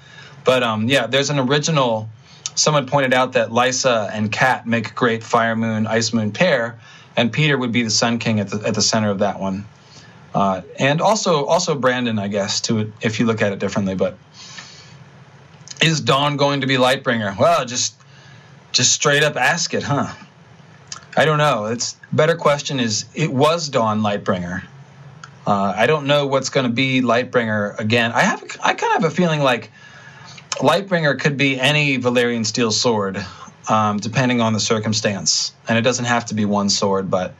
[0.45, 2.09] But um, yeah, there's an original.
[2.55, 6.79] Someone pointed out that Lysa and Cat make a great Fire Moon Ice Moon pair,
[7.15, 9.65] and Petyr would be the Sun King at the at the center of that one.
[10.33, 13.95] Uh, and also also Brandon, I guess, to if you look at it differently.
[13.95, 14.17] But
[15.81, 17.37] is Dawn going to be Lightbringer?
[17.37, 17.95] Well, just
[18.71, 20.13] just straight up ask it, huh?
[21.17, 21.65] I don't know.
[21.65, 24.63] It's better question is it was Dawn Lightbringer.
[25.47, 28.11] Uh, I don't know what's going to be Lightbringer again.
[28.11, 29.71] I have I kind of have a feeling like
[30.57, 33.23] Lightbringer could be any Valyrian steel sword,
[33.69, 37.09] um, depending on the circumstance, and it doesn't have to be one sword.
[37.09, 37.33] But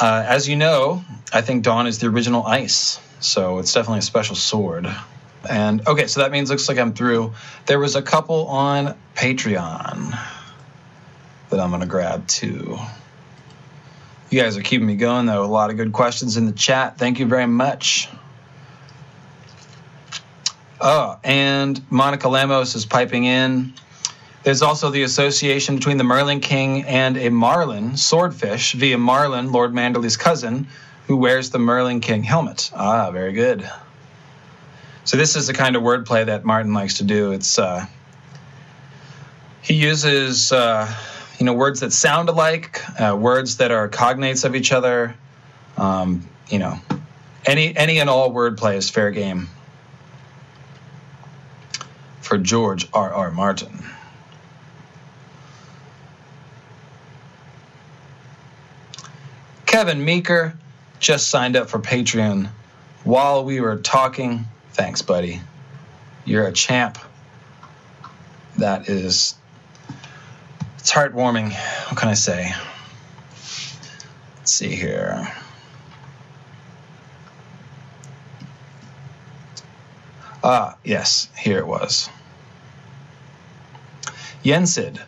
[0.00, 1.02] uh, as you know,
[1.32, 4.86] I think Dawn is the original ice, so it's definitely a special sword.
[5.48, 7.34] And okay, so that means looks like I'm through.
[7.66, 10.18] There was a couple on Patreon
[11.50, 12.78] that I'm to grab too.
[14.30, 15.44] You guys are keeping me going, though.
[15.44, 16.98] A lot of good questions in the chat.
[16.98, 18.08] Thank you very much.
[20.80, 23.72] Oh, and Monica Lamos is piping in.
[24.44, 29.72] There's also the association between the Merling King and a Marlin swordfish via Marlin, Lord
[29.72, 30.68] Manderly's cousin,
[31.06, 32.70] who wears the Merling King helmet.
[32.74, 33.68] Ah, very good.
[35.04, 37.32] So this is the kind of wordplay that Martin likes to do.
[37.32, 37.86] It's uh,
[39.62, 40.94] he uses uh,
[41.38, 45.16] you know words that sound alike, uh, words that are cognates of each other.
[45.76, 46.78] Um, you know,
[47.44, 49.48] any any and all wordplay is fair game
[52.28, 53.10] for George R.
[53.12, 53.30] R.
[53.30, 53.82] Martin.
[59.64, 60.54] Kevin Meeker
[61.00, 62.50] just signed up for Patreon
[63.04, 64.44] while we were talking.
[64.72, 65.40] Thanks, buddy.
[66.26, 66.98] You're a champ.
[68.58, 69.34] That is,
[70.78, 71.52] it's heartwarming.
[71.52, 72.52] What can I say?
[74.36, 75.32] Let's see here.
[80.44, 82.10] Ah, yes, here it was.
[84.48, 84.98] Yensid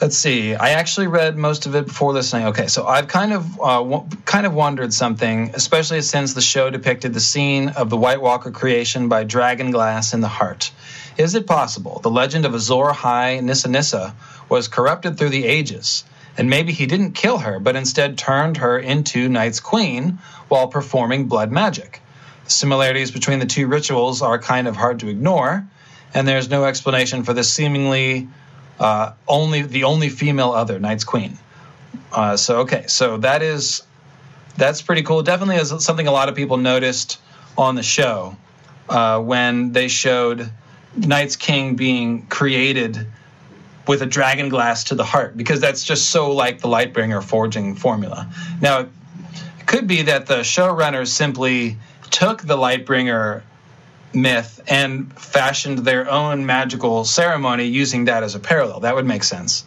[0.00, 0.54] Let's see.
[0.54, 2.46] I actually read most of it before listening.
[2.46, 6.70] Okay, so I've kind of uh, w- kind of wondered something, especially since the show
[6.70, 10.70] depicted the scene of the White Walker creation by Dragonglass in the Heart.
[11.16, 14.14] Is it possible the legend of Azor Ahai Nissa Nissa
[14.48, 16.04] was corrupted through the ages,
[16.36, 21.26] and maybe he didn't kill her, but instead turned her into Night's Queen while performing
[21.26, 22.00] blood magic?
[22.44, 25.66] The similarities between the two rituals are kind of hard to ignore,
[26.14, 28.28] and there's no explanation for this seemingly
[28.78, 31.38] uh, only the only female other, Night's Queen.
[32.12, 33.82] Uh, so okay, so that is
[34.56, 35.22] that's pretty cool.
[35.22, 37.20] Definitely is something a lot of people noticed
[37.56, 38.36] on the show
[38.88, 40.50] uh, when they showed
[40.96, 43.06] Night's King being created
[43.86, 47.74] with a dragon glass to the heart, because that's just so like the Lightbringer forging
[47.74, 48.30] formula.
[48.60, 48.88] Now, it
[49.66, 51.78] could be that the showrunners simply
[52.10, 53.42] took the Lightbringer
[54.12, 58.80] myth and fashioned their own magical ceremony using that as a parallel.
[58.80, 59.64] That would make sense.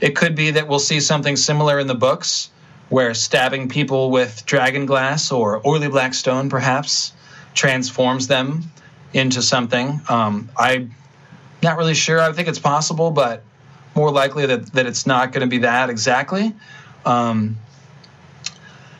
[0.00, 2.50] It could be that we'll see something similar in the books
[2.88, 7.12] where stabbing people with dragon glass or oily black stone perhaps
[7.54, 8.62] transforms them
[9.12, 10.00] into something.
[10.08, 10.94] Um, I'm
[11.62, 12.20] not really sure.
[12.20, 13.42] I think it's possible, but
[13.94, 16.54] more likely that, that it's not going to be that exactly.
[17.04, 17.56] Um,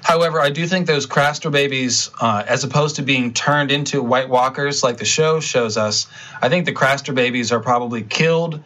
[0.09, 4.31] However, I do think those Craster babies, uh, as opposed to being turned into White
[4.31, 6.07] Walkers like the show shows us,
[6.41, 8.59] I think the Craster babies are probably killed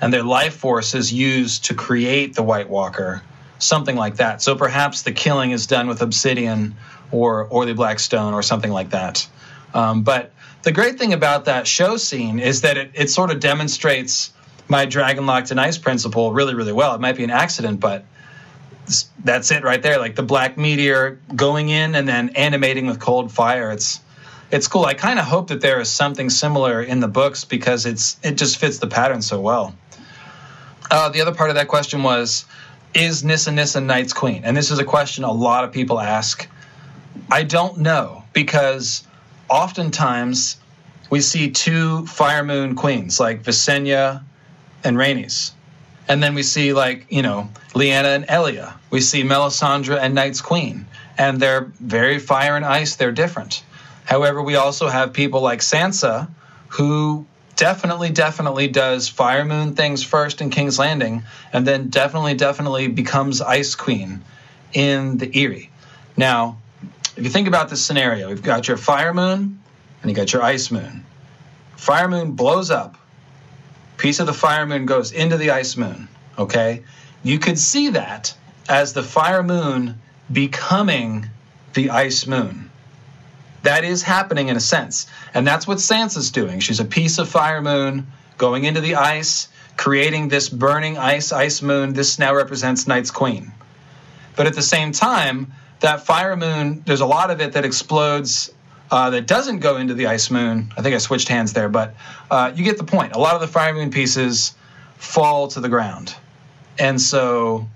[0.00, 3.22] and their life force is used to create the White Walker,
[3.58, 4.40] something like that.
[4.40, 6.76] So perhaps the killing is done with obsidian
[7.10, 9.26] or or the black stone or something like that.
[9.74, 10.30] Um, but
[10.62, 14.32] the great thing about that show scene is that it, it sort of demonstrates
[14.68, 16.94] my dragon locked and ice principle really, really well.
[16.94, 18.04] It might be an accident, but
[19.24, 19.98] that's it right there.
[19.98, 23.70] Like the black meteor going in and then animating with cold fire.
[23.70, 24.00] It's
[24.50, 24.84] it's cool.
[24.84, 28.36] I kind of hope that there is something similar in the books because it's it
[28.36, 29.74] just fits the pattern so well.
[30.90, 32.44] Uh, the other part of that question was,
[32.92, 34.42] is Nissa Nissa Night's Queen?
[34.44, 36.48] And this is a question a lot of people ask.
[37.30, 39.04] I don't know because
[39.48, 40.56] oftentimes
[41.10, 44.22] we see two Fire Moon queens like Visenya
[44.82, 45.52] and Rhaenys
[46.08, 48.74] and then we see like you know Lyanna and Elia.
[48.90, 50.86] We see Melisandre and Night's Queen,
[51.18, 52.96] and they're very fire and ice.
[52.96, 53.62] They're different.
[54.04, 56.28] However, we also have people like Sansa,
[56.68, 57.26] who
[57.56, 61.22] definitely, definitely does Fire Moon things first in King's Landing,
[61.52, 64.22] and then definitely, definitely becomes Ice Queen
[64.72, 65.70] in the Eyrie.
[66.16, 66.58] Now,
[67.16, 69.60] if you think about this scenario, we've got your Fire Moon
[70.02, 71.06] and you got your ice moon.
[71.76, 72.96] Fire moon blows up.
[73.96, 76.08] Piece of the fire moon goes into the ice moon.
[76.38, 76.82] Okay?
[77.22, 78.34] You could see that
[78.68, 80.00] as the fire moon
[80.32, 81.28] becoming
[81.74, 82.70] the ice moon.
[83.62, 85.06] That is happening in a sense.
[85.32, 86.60] And that's what Sansa's doing.
[86.60, 88.06] She's a piece of fire moon
[88.36, 91.94] going into the ice, creating this burning ice, ice moon.
[91.94, 93.52] This now represents Night's Queen.
[94.36, 98.52] But at the same time, that fire moon, there's a lot of it that explodes
[98.90, 100.72] uh, that doesn't go into the ice moon.
[100.76, 101.94] I think I switched hands there, but
[102.30, 103.14] uh, you get the point.
[103.14, 104.54] A lot of the fire moon pieces
[104.96, 106.14] fall to the ground.
[106.78, 107.66] And so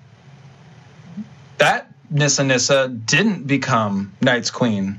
[1.58, 4.98] that Nissa Nissa didn't become Night's Queen.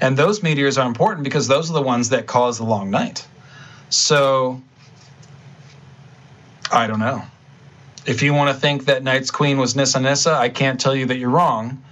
[0.00, 3.26] And those meteors are important because those are the ones that cause the long night.
[3.90, 4.60] So
[6.70, 7.22] I don't know.
[8.06, 11.06] If you want to think that Night's Queen was Nissa Nissa, I can't tell you
[11.06, 11.82] that you're wrong.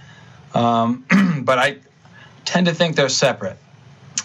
[0.53, 1.05] Um,
[1.43, 1.77] but I
[2.47, 3.57] tend to think they're separate.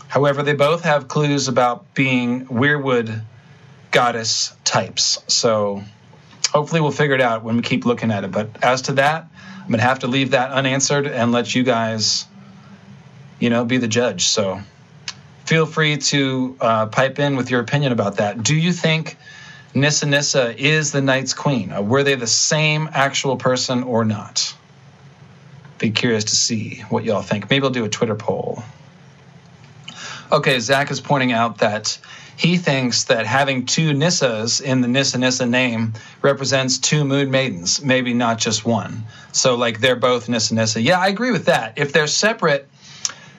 [0.07, 3.23] However, they both have clues about being Weirwood
[3.91, 5.23] goddess types.
[5.27, 5.83] So
[6.53, 8.31] hopefully we'll figure it out when we keep looking at it.
[8.31, 9.27] But as to that,
[9.61, 12.27] I'm going to have to leave that unanswered and let you guys,
[13.41, 14.27] you know, be the judge.
[14.27, 14.61] So
[15.45, 18.41] feel free to uh, pipe in with your opinion about that.
[18.41, 19.17] Do you think
[19.75, 21.73] Nissa Nissa is the Night's Queen?
[21.73, 24.55] Uh, were they the same actual person or not?
[25.83, 27.51] Be curious to see what y'all think.
[27.51, 28.63] Maybe I'll do a Twitter poll.
[30.31, 31.99] Okay, Zach is pointing out that
[32.37, 37.83] he thinks that having two Nissas in the Nissa Nissa name represents two Moon Maidens,
[37.83, 39.03] maybe not just one.
[39.33, 40.81] So, like, they're both Nissa Nissa.
[40.81, 41.73] Yeah, I agree with that.
[41.75, 42.69] If they're separate,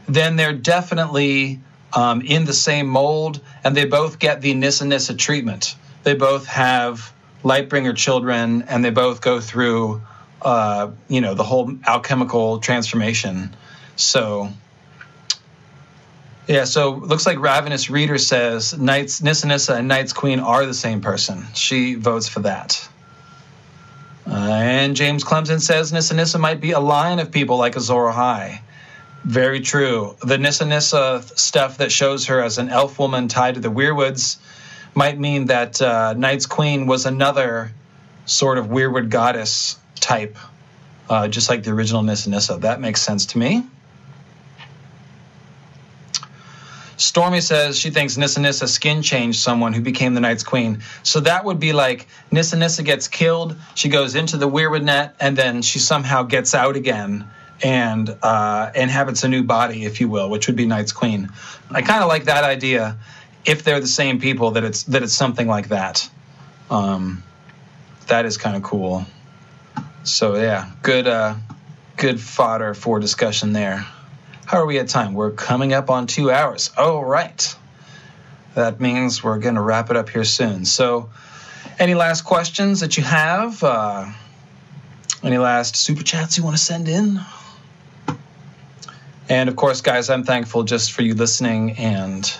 [0.10, 1.62] then they're definitely
[1.94, 5.78] um, in the same mold, and they both get the Nissa Nissa treatment.
[6.04, 10.02] They both have Lightbringer children, and they both go through,
[10.44, 13.56] uh, you know, the whole alchemical transformation.
[13.96, 14.50] So,
[16.48, 20.74] yeah, so looks like Ravenous Reader says Knights Nissa Nissa and Night's Queen are the
[20.74, 21.46] same person.
[21.54, 22.88] She votes for that.
[24.26, 28.12] Uh, and James Clemson says Nissa Nissa might be a line of people like Azor
[28.12, 28.60] Ahai.
[29.24, 30.16] Very true.
[30.22, 34.38] The Nissa Nissa stuff that shows her as an elf woman tied to the Weirwoods
[34.96, 37.72] might mean that uh, Night's Queen was another
[38.26, 40.38] sort of Weirwood goddess type,
[41.10, 42.58] uh, just like the original Nissa Nissa.
[42.58, 43.64] That makes sense to me.
[46.98, 50.84] Stormy says she thinks Nissa Nissa skin changed someone who became the Night's Queen.
[51.02, 55.16] So that would be like Nissa Nissa gets killed, she goes into the Weirwood net,
[55.20, 57.28] and then she somehow gets out again
[57.62, 61.30] and uh, inhabits a new body, if you will, which would be Night's Queen.
[61.72, 62.98] I kind of like that idea.
[63.46, 66.10] If they're the same people, that it's that it's something like that.
[66.70, 67.24] Um,
[68.08, 69.06] that is kind of cool.
[70.04, 71.36] So yeah, good uh,
[71.96, 73.86] good fodder for discussion there.
[74.46, 75.14] How are we at time?
[75.14, 76.72] We're coming up on two hours.
[76.78, 77.56] Oh, right.
[78.56, 80.66] That means we're going to wrap it up here soon.
[80.66, 81.10] So,
[81.80, 83.64] any last questions that you have?
[83.64, 84.12] Uh,
[85.24, 87.20] any last super chats you want to send in?
[89.30, 92.32] And of course, guys, I'm thankful just for you listening and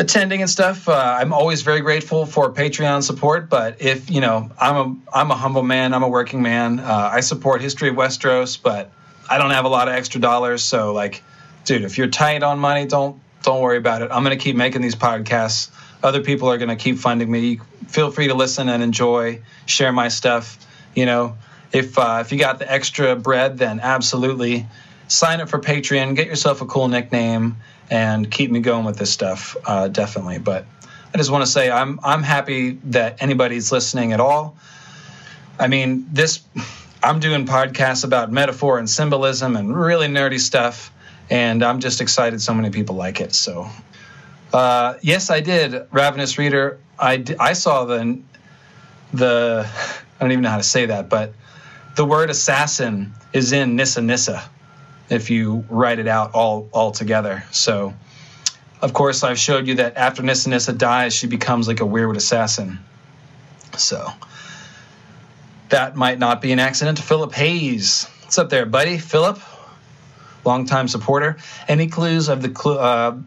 [0.00, 0.88] attending and stuff.
[0.88, 3.50] Uh, I'm always very grateful for Patreon support.
[3.50, 5.92] But if you know, I'm a I'm a humble man.
[5.92, 6.80] I'm a working man.
[6.80, 8.90] Uh, I support History of Westeros, but
[9.28, 11.22] I don't have a lot of extra dollars, so like,
[11.64, 14.10] dude, if you're tight on money, don't don't worry about it.
[14.10, 15.70] I'm gonna keep making these podcasts.
[16.02, 17.60] Other people are gonna keep funding me.
[17.88, 20.58] Feel free to listen and enjoy, share my stuff.
[20.94, 21.36] You know,
[21.72, 24.66] if uh, if you got the extra bread, then absolutely
[25.08, 27.56] sign up for Patreon, get yourself a cool nickname,
[27.90, 29.56] and keep me going with this stuff.
[29.64, 30.64] Uh, definitely, but.
[31.12, 34.56] I just want to say I'm I'm happy that anybody's listening at all.
[35.58, 36.40] I mean, this
[37.02, 40.92] I'm doing podcasts about metaphor and symbolism and really nerdy stuff,
[41.28, 43.34] and I'm just excited so many people like it.
[43.34, 43.68] So,
[44.52, 45.86] uh, yes, I did.
[45.90, 46.78] Ravenous Reader.
[46.98, 48.20] I, I saw the
[49.12, 51.32] the I don't even know how to say that, but
[51.96, 54.48] the word assassin is in Nissa Nissa
[55.10, 57.44] if you write it out all all together.
[57.50, 57.92] So,
[58.80, 62.16] of course, I've showed you that after Nissa Nissa dies, she becomes like a weird
[62.16, 62.78] assassin.
[63.76, 64.08] So
[65.68, 68.06] that might not be an accident Philip Hayes.
[68.22, 68.98] What's up there, buddy?
[68.98, 69.40] Philip,
[70.44, 71.38] longtime supporter.
[71.68, 72.78] Any clues of the clue?
[72.78, 73.18] Uh,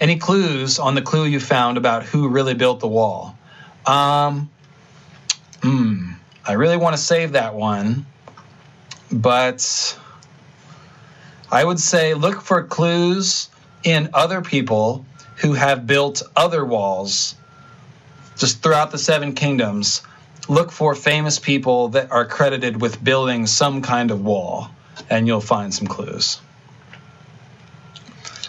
[0.00, 3.36] any clues on the clue you found about who really built the wall?
[3.86, 4.50] Um,
[5.62, 6.12] hmm,
[6.44, 8.06] I really want to save that one,
[9.12, 9.96] but
[11.52, 13.50] I would say look for clues
[13.84, 15.04] in other people
[15.36, 17.34] who have built other walls
[18.38, 20.00] just throughout the seven kingdoms
[20.48, 24.70] look for famous people that are credited with building some kind of wall,
[25.10, 26.40] and you'll find some clues.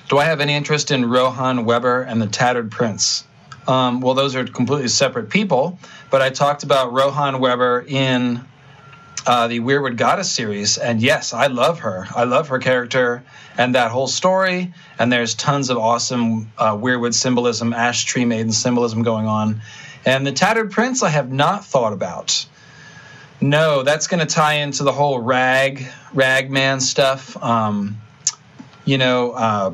[0.10, 3.26] Do I have any interest in Rohanne Webber and the Tattered Prince?
[3.68, 5.78] Um, well, those are completely separate people,
[6.10, 8.46] but I talked about Rohanne Webber in
[9.26, 12.08] uh, the Weirwood Goddess series, and yes, I love her.
[12.14, 13.24] I love her character
[13.58, 14.74] and that whole story.
[15.00, 19.62] And there's tons of awesome uh, Weirwood symbolism, Ash Tree Maiden symbolism going on.
[20.06, 22.46] And the Tattered Prince, I have not thought about.
[23.40, 27.42] No, that's going to tie into the whole rag, ragman stuff.
[27.42, 28.02] Um,
[28.86, 29.74] you know, uh,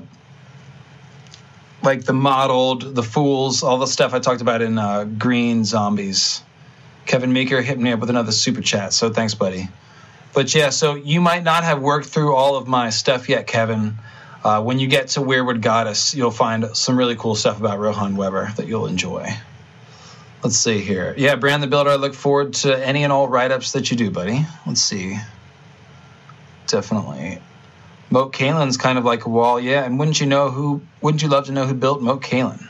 [1.82, 6.44] like the modeled, the fools, all the stuff I talked about in uh, Green Zombies.
[7.10, 9.68] Kevin Meeker hit me up with another super chat, so thanks, buddy.
[10.31, 13.98] But yeah, so you might not have worked through all of my stuff yet, Kevin.
[14.44, 18.15] Uh, when you get to Weirwood Goddess, you'll find some really cool stuff about Rohanne
[18.15, 19.27] Webber that you'll enjoy.
[20.44, 21.15] Let's see here.
[21.18, 23.98] Yeah, Brand the Builder, I look forward to any and all write ups that you
[23.98, 24.45] do, buddy.
[24.68, 25.18] Let's see.
[26.68, 27.41] Definitely.
[28.11, 29.84] Moat Cailin's kind of like a wall, yeah.
[29.84, 30.84] And wouldn't you know who?
[31.02, 32.68] Wouldn't you love to know who built Moat Cailin?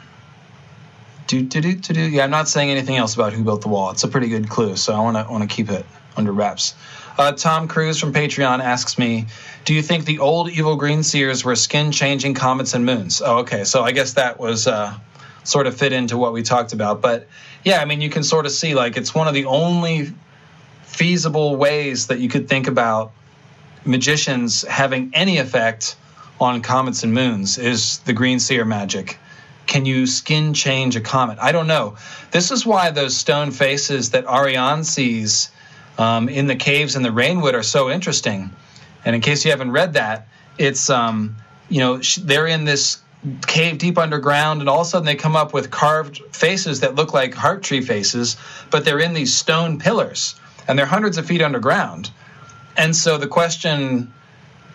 [1.30, 2.02] Do do do do do.
[2.02, 3.92] Yeah, I'm not saying anything else about who built the wall.
[3.92, 5.86] It's a pretty good clue, so I want to want to keep it
[6.18, 6.74] under wraps.
[7.20, 9.28] Uh, Tom Cruise from Patreon asks me,
[9.64, 13.42] "Do you think the old evil green seers were skin changing comets and moons?" Oh,
[13.42, 13.64] okay.
[13.64, 14.98] So I guess that was uh,
[15.44, 17.00] sort of fit into what we talked about.
[17.00, 17.28] But
[17.64, 20.12] yeah, I mean, you can sort of see like it's one of the only
[20.82, 23.12] feasible ways that you could think about
[23.86, 25.96] magicians having any effect
[26.42, 29.20] on comets and moons is the green seer magic.
[29.70, 31.38] Can you skin change a comet?
[31.40, 31.96] I don't know.
[32.32, 35.52] This is why those stone faces that Arianne sees
[36.00, 38.50] um, in the caves in the Rainwood are so interesting.
[39.06, 40.28] And in case you haven't read that,
[40.58, 41.36] it's um,
[41.70, 42.98] you know they're in this
[43.46, 46.96] cave deep underground, and all of a sudden they come up with carved faces that
[46.96, 48.38] look like heart tree faces,
[48.72, 50.34] but they're in these stone pillars,
[50.68, 52.10] and they're hundreds of feet underground.
[52.76, 54.12] And so the question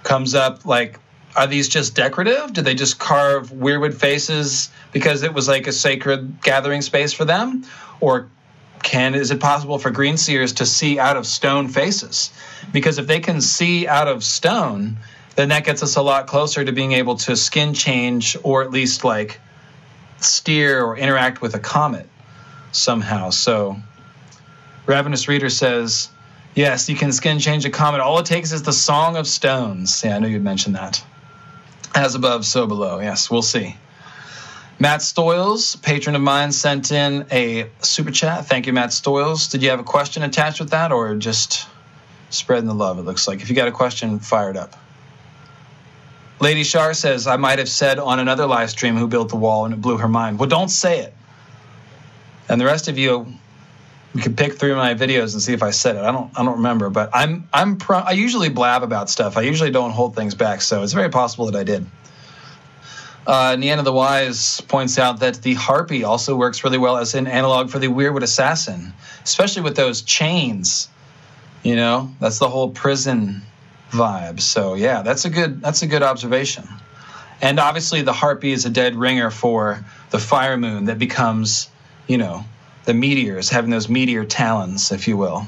[0.05, 1.01] comes up like,
[1.37, 2.53] are these just decorative?
[2.53, 7.25] Did they just carve weirwood faces because it was like a sacred gathering space for
[7.25, 7.65] them?
[8.01, 8.29] Or
[8.83, 12.31] can is it possible for green seers to see out of stone faces?
[12.73, 14.99] Because if they can see out of stone,
[15.37, 18.71] then that gets us a lot closer to being able to skin change or at
[18.71, 19.41] least like
[20.19, 22.09] steer or interact with a comet
[22.73, 23.31] somehow.
[23.31, 23.77] So
[24.87, 26.09] Ravenous Reader says
[26.55, 28.01] Yes, you can skin change a comet.
[28.01, 30.05] All it takes is the Song of Stones.
[30.05, 31.05] Yeah, I know you'd mentioned that.
[31.95, 32.99] As above, so below.
[32.99, 33.77] Yes, we'll see.
[34.81, 38.47] Matt Stoyles, patron of mine, sent in a super chat.
[38.47, 39.51] Thank you, Matt Stoyles.
[39.51, 41.69] Did you have a question attached with that or just
[42.31, 43.41] spreading the love, it looks like?
[43.41, 44.75] If you got a question, fire it up.
[46.41, 49.65] Lady Shar says, I might have said on another live stream who built the wall
[49.65, 50.41] and it blew her mind.
[50.41, 51.15] Well, don't say it.
[52.49, 53.27] And the rest of you,
[54.15, 56.03] you can pick through my videos and see if I said it.
[56.03, 59.37] I don't I don't remember, but I'm I'm pro- I usually blab about stuff.
[59.37, 61.85] I usually don't hold things back, so it's very possible that I did.
[63.27, 67.71] Uh, the Wise points out that the harpy also works really well as an analog
[67.71, 68.93] for the Weirwood Assassin,
[69.25, 70.89] especially with those chains.
[71.63, 73.41] You know, that's the whole prison
[73.91, 74.41] vibe.
[74.41, 76.69] So yeah, that's a good that's a good observation.
[77.41, 81.69] And obviously, the harpy is a dead ringer for the fire moon that becomes,
[82.07, 82.45] you know,
[82.85, 85.47] the meteors, having those meteor talons, if you will.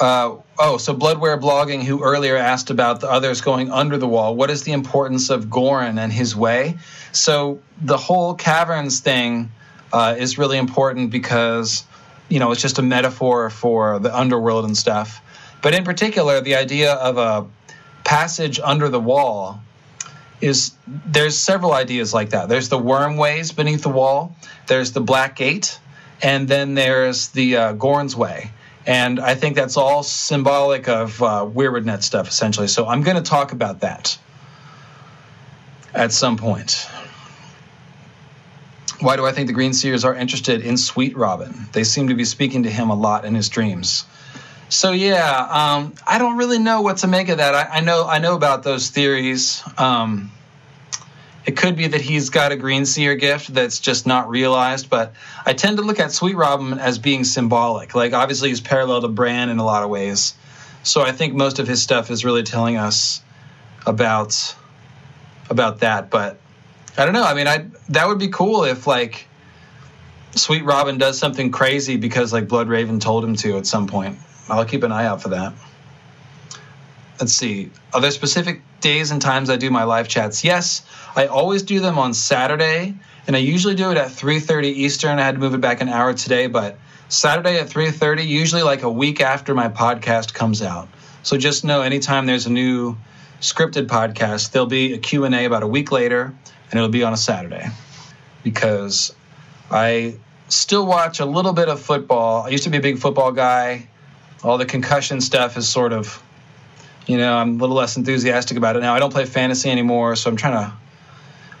[0.00, 4.36] Uh, oh, so Bloodware Blogging, who earlier asked about the others going under the wall,
[4.36, 6.78] what is the importance of Goran and his way?
[7.10, 9.50] So the whole caverns thing
[9.92, 11.84] uh, is really important because,
[12.28, 15.20] you know, it's just a metaphor for the underworld and stuff.
[15.62, 17.46] But in particular, the idea of a
[18.04, 19.60] passage under the wall
[20.40, 22.48] is there's several ideas like that.
[22.48, 24.36] There's the wormways beneath the wall.
[24.66, 25.78] There's the Black Gate,
[26.22, 28.52] and then there's the uh, Gorne's Way.
[28.86, 32.68] And I think that's all symbolic of uh, Weirwood Net stuff, essentially.
[32.68, 34.16] So I'm going to talk about that
[35.94, 36.88] at some point.
[39.00, 41.68] Why do I think the Green Seers are interested in Sweet Robin?
[41.72, 44.04] They seem to be speaking to him a lot in his dreams.
[44.68, 47.54] So yeah, um, I don't really know what to make of that.
[47.54, 49.62] I, I know I know about those theories.
[49.78, 50.30] Um,
[51.46, 55.14] it could be that he's got a green seer gift that's just not realized, but
[55.46, 57.94] I tend to look at Sweet Robin as being symbolic.
[57.94, 60.34] Like obviously he's parallel to Bran in a lot of ways.
[60.82, 63.22] So I think most of his stuff is really telling us
[63.86, 64.54] about
[65.48, 66.10] about that.
[66.10, 66.38] But
[66.98, 67.24] I don't know.
[67.24, 69.26] I mean, I that would be cool if like
[70.34, 74.18] Sweet Robin does something crazy because like Blood Raven told him to at some point.
[74.48, 75.52] I'll keep an eye out for that.
[77.20, 77.70] Let's see.
[77.92, 80.44] Are there specific days and times I do my live chats?
[80.44, 80.82] Yes,
[81.16, 82.94] I always do them on Saturday,
[83.26, 85.18] and I usually do it at 3:30 Eastern.
[85.18, 88.82] I had to move it back an hour today, but Saturday at 3:30, usually like
[88.82, 90.88] a week after my podcast comes out.
[91.22, 92.96] So just know anytime there's a new
[93.40, 94.52] scripted podcast.
[94.52, 96.32] There'll be a Q&A about a week later,
[96.70, 97.68] and it'll be on a Saturday
[98.44, 99.12] because
[99.70, 100.16] I
[100.48, 102.44] still watch a little bit of football.
[102.44, 103.88] I used to be a big football guy.
[104.42, 106.22] All the concussion stuff is sort of,
[107.06, 108.94] you know, I'm a little less enthusiastic about it now.
[108.94, 110.72] I don't play fantasy anymore, so I'm trying to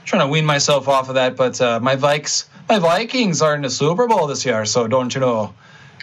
[0.04, 1.36] trying to wean myself off of that.
[1.36, 5.14] But uh, my Vikes, my Vikings are in the Super Bowl this year, so don't
[5.14, 5.54] you know?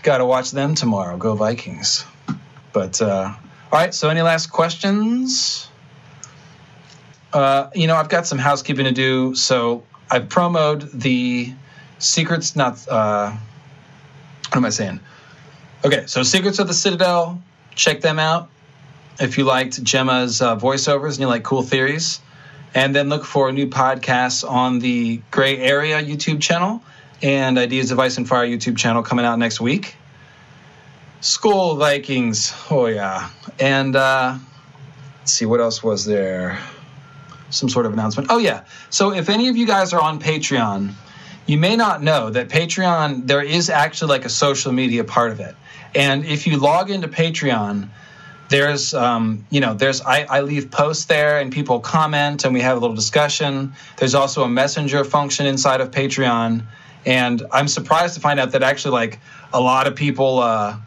[0.04, 1.18] Got to watch them tomorrow.
[1.18, 2.06] Go Vikings!
[2.74, 3.34] But uh,
[3.72, 3.94] all right.
[3.94, 5.68] So any last questions?
[7.34, 9.34] Uh, you know, I've got some housekeeping to do.
[9.34, 11.54] So I've promoted the
[11.98, 12.56] secrets.
[12.56, 15.00] Not uh, what am I saying?
[15.86, 17.44] Okay, so Secrets of the Citadel.
[17.76, 18.50] Check them out
[19.20, 22.22] if you liked Gemma's uh, voiceovers and you like cool theories
[22.74, 26.82] and then look for new podcasts on the Gray Area YouTube channel
[27.22, 29.96] and Ideas of Ice and Fire YouTube channel coming out next week.
[31.22, 33.30] Skol Vikings, oh yeah,
[33.60, 34.40] and uh,
[35.20, 36.58] let's see what else was there.
[37.52, 38.32] Some sort of announcement.
[38.32, 40.96] Oh yeah, so if any of you guys are on Patreon,
[41.46, 45.40] you may not know that Patreon there is actually like a social media part of
[45.40, 45.56] it,
[45.96, 47.90] and if you log into Patreon
[48.50, 52.62] there's um, you know there's I, I leave posts there and people comment and we
[52.62, 53.74] have a little discussion.
[53.98, 56.66] There's also a messenger function inside of patreon.
[57.06, 59.20] And i'm surprised to find out that actually like
[59.54, 60.78] a lot of people uh,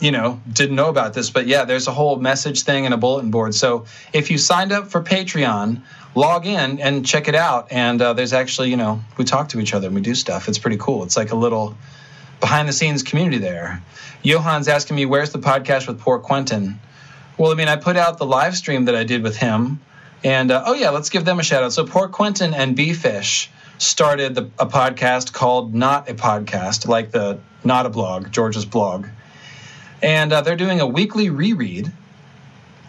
[0.00, 1.30] you know didn't know about this.
[1.30, 3.54] But yeah there's a whole message thing and a bulletin board.
[3.54, 5.82] So if you signed up for patreon
[6.14, 7.70] log in and check it out.
[7.70, 10.48] And uh, there's actually you know we talk to each other and we do stuff.
[10.48, 11.04] It's pretty cool.
[11.04, 11.76] It's like a little
[12.40, 13.82] behind the scenes community there
[14.26, 16.80] Johan's asking me, where's the podcast with poor Quentin?
[17.38, 19.80] Well, I mean, I put out the live stream that I did with him.
[20.24, 21.72] And uh, oh, yeah, let's give them a shout out.
[21.72, 27.38] So, Poor Quentin and B-Fish started the, a podcast called Not a Podcast, like the
[27.62, 29.06] Not a Blog, George's blog.
[30.02, 31.92] And uh, they're doing a weekly reread.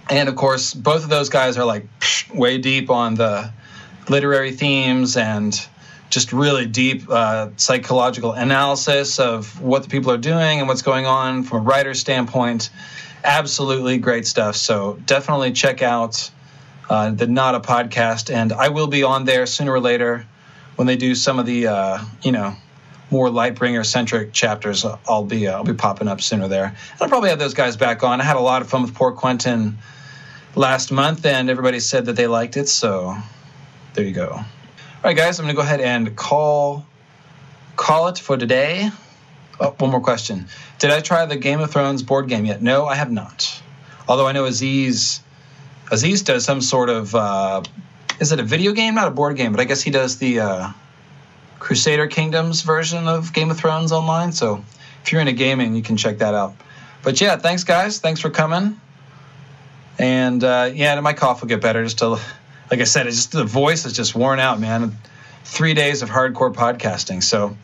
[0.10, 3.52] And of course, both of those guys are like psh, way deep on the
[4.10, 5.53] literary themes and
[6.09, 11.05] just really deep uh, psychological analysis of what the people are doing and what's going
[11.05, 12.69] on from a writer's standpoint.
[13.23, 14.55] Absolutely great stuff.
[14.55, 16.29] So definitely check out
[16.89, 20.25] uh, the Not a Podcast, and I will be on there sooner or later
[20.75, 22.55] when they do some of the uh, you know
[23.09, 24.85] more Lightbringer centric chapters.
[25.07, 26.65] I'll be uh, I'll be popping up sooner there.
[26.65, 28.21] And I'll probably have those guys back on.
[28.21, 29.77] I had a lot of fun with poor Quentin
[30.55, 32.69] last month, and everybody said that they liked it.
[32.69, 33.17] So
[33.93, 34.45] there you go.
[35.07, 36.85] Right, guys, I'm going to go ahead and call
[37.77, 38.91] call it for today.
[39.57, 40.47] Oh, one more question.
[40.79, 42.61] Did I try the Game of Thrones board game yet?
[42.61, 43.61] No, I have not.
[44.05, 45.21] Although I know Aziz
[45.89, 47.63] Aziz does some sort of uh,
[48.19, 48.95] is it a video game?
[48.95, 50.71] Not a board game, but I guess he does the uh,
[51.59, 54.34] Crusader Kingdoms version of Game of Thrones online.
[54.34, 54.61] So
[55.05, 56.53] if you're into gaming, you can check that out.
[57.01, 57.99] But yeah, thanks guys.
[57.99, 58.77] Thanks for coming.
[59.97, 62.19] And uh, yeah, my cough will get better just to
[62.69, 64.98] like I said, it's just the voice is just worn out, man.
[65.44, 67.23] Three days of hardcore podcasting.
[67.23, 67.57] So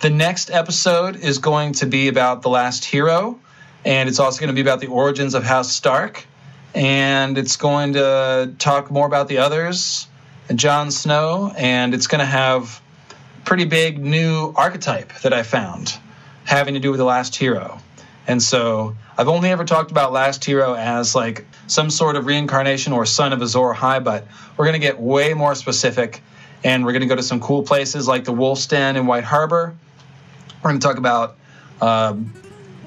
[0.00, 3.38] the next episode is going to be about The Last Hero,
[3.84, 6.26] and it's also going to be about the origins of House Stark,
[6.74, 10.08] and it's going to talk more about the others
[10.48, 12.80] and Jon Snow, and it's going to have
[13.44, 15.96] pretty big new archetype that I found
[16.44, 17.80] having to do with The Last Hero.
[18.26, 22.92] And so I've only ever talked about Last Hero as like some sort of reincarnation
[22.92, 26.22] or son of Azor Ahai, but we're going to get way more specific
[26.62, 29.24] and we're going to go to some cool places like the Wolf's Den in White
[29.24, 29.74] Harbor.
[30.62, 31.36] We're going to talk about,
[31.80, 32.32] um,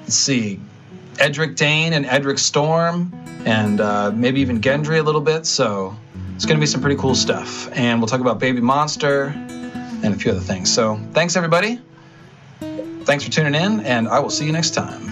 [0.00, 0.58] let's see,
[1.18, 3.12] Edric Dayne and Edric Storm,
[3.44, 5.44] and uh, maybe even Gendry a little bit.
[5.44, 5.94] So
[6.34, 7.70] it's going to be some pretty cool stuff.
[7.72, 10.72] And we'll talk about Baby Monster and a few other things.
[10.72, 11.78] So thanks, everybody.
[12.60, 15.11] Thanks for tuning in, and I will see you next time.